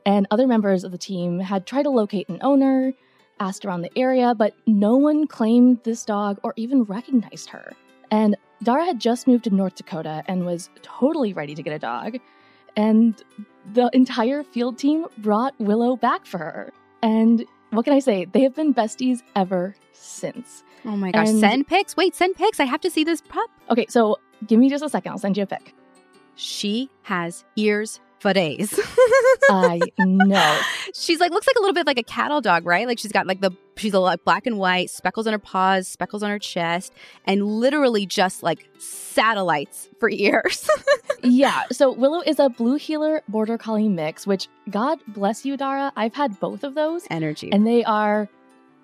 and 0.06 0.26
other 0.30 0.46
members 0.46 0.84
of 0.84 0.92
the 0.92 0.98
team 0.98 1.38
had 1.40 1.66
tried 1.66 1.82
to 1.84 1.90
locate 1.90 2.28
an 2.28 2.38
owner 2.42 2.92
asked 3.40 3.64
around 3.64 3.82
the 3.82 3.98
area 3.98 4.34
but 4.34 4.54
no 4.66 4.96
one 4.96 5.26
claimed 5.26 5.82
this 5.84 6.04
dog 6.04 6.38
or 6.42 6.52
even 6.56 6.82
recognized 6.84 7.48
her 7.50 7.72
and 8.10 8.36
dara 8.62 8.84
had 8.84 9.00
just 9.00 9.26
moved 9.26 9.44
to 9.44 9.50
north 9.50 9.74
dakota 9.74 10.22
and 10.26 10.44
was 10.44 10.70
totally 10.82 11.32
ready 11.32 11.54
to 11.54 11.62
get 11.62 11.72
a 11.72 11.78
dog 11.78 12.18
and 12.76 13.22
the 13.72 13.90
entire 13.92 14.42
field 14.42 14.78
team 14.78 15.06
brought 15.18 15.54
willow 15.58 15.96
back 15.96 16.24
for 16.26 16.38
her 16.38 16.72
and 17.02 17.44
what 17.70 17.84
can 17.84 17.92
i 17.94 17.98
say 17.98 18.24
they 18.24 18.42
have 18.42 18.54
been 18.54 18.72
besties 18.74 19.22
ever 19.36 19.74
since 19.92 20.62
Oh 20.84 20.96
my 20.96 21.10
gosh. 21.10 21.28
And- 21.28 21.40
send 21.40 21.66
pics. 21.66 21.96
Wait, 21.96 22.14
send 22.14 22.36
pics. 22.36 22.60
I 22.60 22.64
have 22.64 22.80
to 22.82 22.90
see 22.90 23.02
this 23.02 23.20
pup. 23.20 23.50
Okay, 23.68 23.86
so 23.88 24.16
give 24.46 24.60
me 24.60 24.70
just 24.70 24.84
a 24.84 24.88
second. 24.88 25.10
I'll 25.10 25.18
send 25.18 25.36
you 25.36 25.42
a 25.42 25.46
pic. 25.46 25.74
She 26.36 26.88
has 27.02 27.44
ears 27.56 27.98
for 28.20 28.32
days. 28.32 28.78
I 29.50 29.80
know. 29.98 30.60
She's 30.94 31.20
like 31.20 31.30
looks 31.30 31.46
like 31.46 31.56
a 31.56 31.60
little 31.60 31.74
bit 31.74 31.86
like 31.86 31.98
a 31.98 32.02
cattle 32.02 32.40
dog, 32.40 32.66
right? 32.66 32.86
Like 32.86 32.98
she's 32.98 33.12
got 33.12 33.26
like 33.26 33.40
the 33.40 33.50
she's 33.76 33.94
a 33.94 34.00
like 34.00 34.24
black 34.24 34.46
and 34.46 34.58
white, 34.58 34.90
speckles 34.90 35.26
on 35.26 35.32
her 35.32 35.38
paws, 35.38 35.86
speckles 35.88 36.22
on 36.22 36.30
her 36.30 36.38
chest, 36.38 36.92
and 37.26 37.42
literally 37.46 38.06
just 38.06 38.42
like 38.42 38.68
satellites 38.78 39.88
for 40.00 40.08
ears. 40.10 40.68
Yeah, 41.20 41.64
so 41.72 41.90
Willow 41.90 42.22
is 42.24 42.38
a 42.38 42.48
blue 42.48 42.76
heeler 42.76 43.22
border 43.26 43.58
collie 43.58 43.88
mix, 43.88 44.24
which 44.24 44.46
God 44.70 45.00
bless 45.08 45.44
you, 45.44 45.56
Dara. 45.56 45.92
I've 45.96 46.14
had 46.14 46.38
both 46.38 46.62
of 46.62 46.76
those, 46.76 47.08
Energy. 47.10 47.50
and 47.50 47.66
they 47.66 47.82
are 47.82 48.28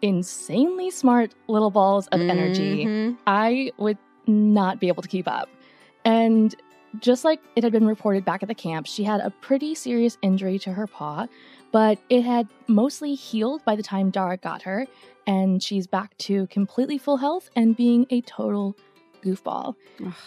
insanely 0.02 0.90
smart 0.90 1.32
little 1.46 1.70
balls 1.70 2.08
of 2.08 2.20
energy. 2.20 2.86
Mhm. 2.86 3.16
I 3.24 3.70
would 3.78 3.98
not 4.26 4.80
be 4.80 4.88
able 4.88 5.02
to 5.04 5.08
keep 5.08 5.28
up. 5.28 5.48
And 6.04 6.52
just 7.00 7.24
like 7.24 7.40
it 7.56 7.64
had 7.64 7.72
been 7.72 7.86
reported 7.86 8.24
back 8.24 8.42
at 8.42 8.48
the 8.48 8.54
camp, 8.54 8.86
she 8.86 9.04
had 9.04 9.20
a 9.20 9.30
pretty 9.30 9.74
serious 9.74 10.18
injury 10.22 10.58
to 10.60 10.72
her 10.72 10.86
paw, 10.86 11.26
but 11.72 11.98
it 12.08 12.22
had 12.22 12.48
mostly 12.66 13.14
healed 13.14 13.64
by 13.64 13.76
the 13.76 13.82
time 13.82 14.10
Dara 14.10 14.36
got 14.36 14.62
her, 14.62 14.86
and 15.26 15.62
she's 15.62 15.86
back 15.86 16.16
to 16.18 16.46
completely 16.48 16.98
full 16.98 17.16
health 17.16 17.50
and 17.56 17.76
being 17.76 18.06
a 18.10 18.20
total 18.22 18.76
goofball. 19.24 19.74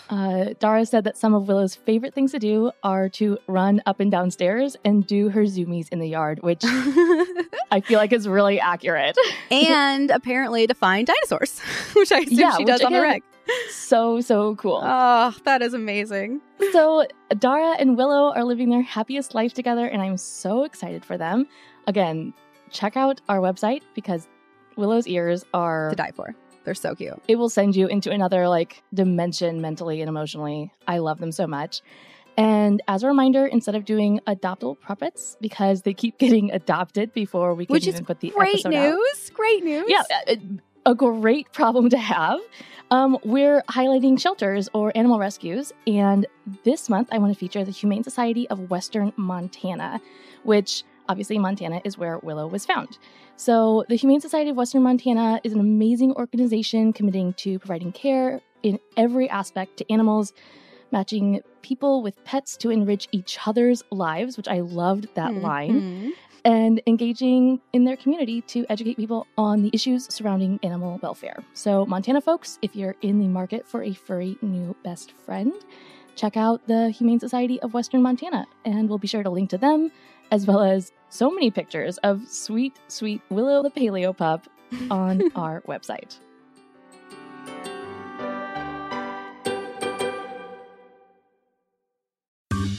Uh, 0.09 0.53
Dara 0.59 0.83
said 0.85 1.03
that 1.03 1.15
some 1.17 1.35
of 1.35 1.47
Willow's 1.47 1.75
favorite 1.75 2.15
things 2.15 2.31
to 2.31 2.39
do 2.39 2.71
are 2.83 3.07
to 3.09 3.37
run 3.47 3.79
up 3.85 3.99
and 3.99 4.09
down 4.09 4.31
stairs 4.31 4.75
and 4.83 5.05
do 5.05 5.29
her 5.29 5.43
zoomies 5.43 5.87
in 5.91 5.99
the 5.99 6.07
yard, 6.07 6.41
which 6.41 6.61
I 7.71 7.81
feel 7.85 7.99
like 7.99 8.11
is 8.11 8.27
really 8.27 8.59
accurate. 8.59 9.15
and 9.51 10.09
apparently 10.09 10.65
to 10.65 10.73
find 10.73 11.05
dinosaurs, 11.05 11.59
which 11.95 12.11
I 12.11 12.19
assume 12.21 12.39
Yeah, 12.39 12.57
she 12.57 12.65
does 12.65 12.81
on 12.81 12.91
the 12.91 13.01
wreck. 13.01 13.23
So, 13.69 14.21
so 14.21 14.55
cool. 14.55 14.81
Oh, 14.83 15.35
that 15.45 15.61
is 15.61 15.73
amazing. 15.73 16.41
so 16.71 17.05
Dara 17.37 17.75
and 17.79 17.97
Willow 17.97 18.33
are 18.33 18.43
living 18.43 18.69
their 18.69 18.81
happiest 18.81 19.33
life 19.35 19.53
together, 19.53 19.85
and 19.87 20.01
I'm 20.01 20.17
so 20.17 20.63
excited 20.63 21.05
for 21.05 21.17
them. 21.17 21.47
Again, 21.87 22.33
check 22.69 22.97
out 22.97 23.21
our 23.29 23.39
website 23.39 23.81
because 23.95 24.27
Willow's 24.75 25.07
ears 25.07 25.45
are 25.53 25.89
To 25.91 25.95
die 25.95 26.11
for. 26.15 26.35
They're 26.63 26.73
so 26.75 26.95
cute. 26.95 27.13
it 27.29 27.37
will 27.37 27.49
send 27.49 27.77
you 27.77 27.87
into 27.87 28.11
another 28.11 28.49
like 28.49 28.83
dimension 28.93 29.61
mentally 29.61 30.01
and 30.01 30.09
emotionally. 30.09 30.73
I 30.85 30.97
love 30.97 31.19
them 31.19 31.31
so 31.31 31.47
much. 31.47 31.81
And 32.35 32.83
as 32.87 33.01
a 33.01 33.07
reminder, 33.07 33.47
instead 33.47 33.73
of 33.73 33.83
doing 33.85 34.19
adoptable 34.27 34.79
puppets, 34.81 35.37
because 35.41 35.83
they 35.83 35.93
keep 35.93 36.17
getting 36.19 36.51
adopted 36.51 37.13
before 37.13 37.55
we 37.55 37.65
can 37.65 37.73
Which 37.73 37.87
even 37.87 38.03
put 38.05 38.19
the 38.19 38.29
Great 38.31 38.55
episode 38.65 38.73
out. 38.75 38.89
news. 38.95 39.31
Great 39.33 39.63
news. 39.63 39.85
Yeah, 39.87 40.03
uh, 40.27 40.35
a, 40.91 40.95
great 40.95 41.51
problem 41.53 41.89
to 41.89 41.97
have. 41.97 42.39
Um, 42.89 43.17
we're 43.23 43.61
highlighting 43.63 44.19
shelters 44.19 44.69
or 44.73 44.91
animal 44.95 45.19
rescues, 45.19 45.73
and 45.85 46.25
this 46.63 46.89
month 46.89 47.09
I 47.11 47.17
want 47.17 47.33
to 47.33 47.39
feature 47.39 47.63
the 47.65 47.71
Humane 47.71 48.03
Society 48.03 48.47
of 48.49 48.69
Western 48.69 49.11
Montana, 49.17 49.99
which 50.43 50.83
obviously 51.09 51.37
Montana 51.37 51.81
is 51.83 51.97
where 51.97 52.17
Willow 52.19 52.47
was 52.47 52.65
found. 52.65 52.97
So, 53.35 53.83
the 53.89 53.95
Humane 53.95 54.21
Society 54.21 54.49
of 54.49 54.55
Western 54.55 54.83
Montana 54.83 55.41
is 55.43 55.53
an 55.53 55.59
amazing 55.59 56.13
organization 56.13 56.93
committing 56.93 57.33
to 57.33 57.59
providing 57.59 57.91
care 57.91 58.41
in 58.63 58.79
every 58.95 59.29
aspect 59.29 59.77
to 59.77 59.91
animals, 59.91 60.33
matching 60.91 61.41
people 61.61 62.01
with 62.01 62.23
pets 62.23 62.55
to 62.57 62.69
enrich 62.69 63.09
each 63.11 63.37
other's 63.45 63.83
lives, 63.91 64.37
which 64.37 64.47
I 64.47 64.61
loved 64.61 65.07
that 65.15 65.35
line 65.35 65.81
Mhm. 65.81 66.11
And 66.47 66.81
engaging 66.87 67.59
in 67.73 67.83
their 67.83 67.97
community 67.97 68.39
to 68.39 68.65
educate 68.69 68.95
people 68.95 69.27
on 69.37 69.61
the 69.61 69.69
issues 69.73 70.11
surrounding 70.11 70.57
animal 70.63 70.97
welfare. 71.03 71.43
So, 71.53 71.85
Montana 71.85 72.21
folks, 72.21 72.57
if 72.61 72.73
you're 72.73 72.95
in 73.01 73.19
the 73.19 73.27
market 73.27 73.67
for 73.67 73.83
a 73.83 73.93
furry 73.93 74.37
new 74.41 74.73
best 74.81 75.11
friend, 75.11 75.53
check 76.15 76.37
out 76.37 76.65
the 76.65 76.89
Humane 76.91 77.19
Society 77.19 77.59
of 77.59 77.73
Western 77.73 78.01
Montana, 78.01 78.47
and 78.63 78.87
we'll 78.87 78.97
be 78.97 79.09
sure 79.09 79.23
to 79.23 79.29
link 79.29 79.49
to 79.49 79.57
them, 79.57 79.91
as 80.31 80.47
well 80.47 80.61
as 80.61 80.93
so 81.09 81.29
many 81.29 81.51
pictures 81.51 81.97
of 81.97 82.25
sweet, 82.25 82.77
sweet 82.87 83.21
Willow 83.29 83.61
the 83.61 83.69
Paleo 83.69 84.15
pup 84.15 84.47
on 84.89 85.21
our 85.35 85.59
website. 85.67 86.17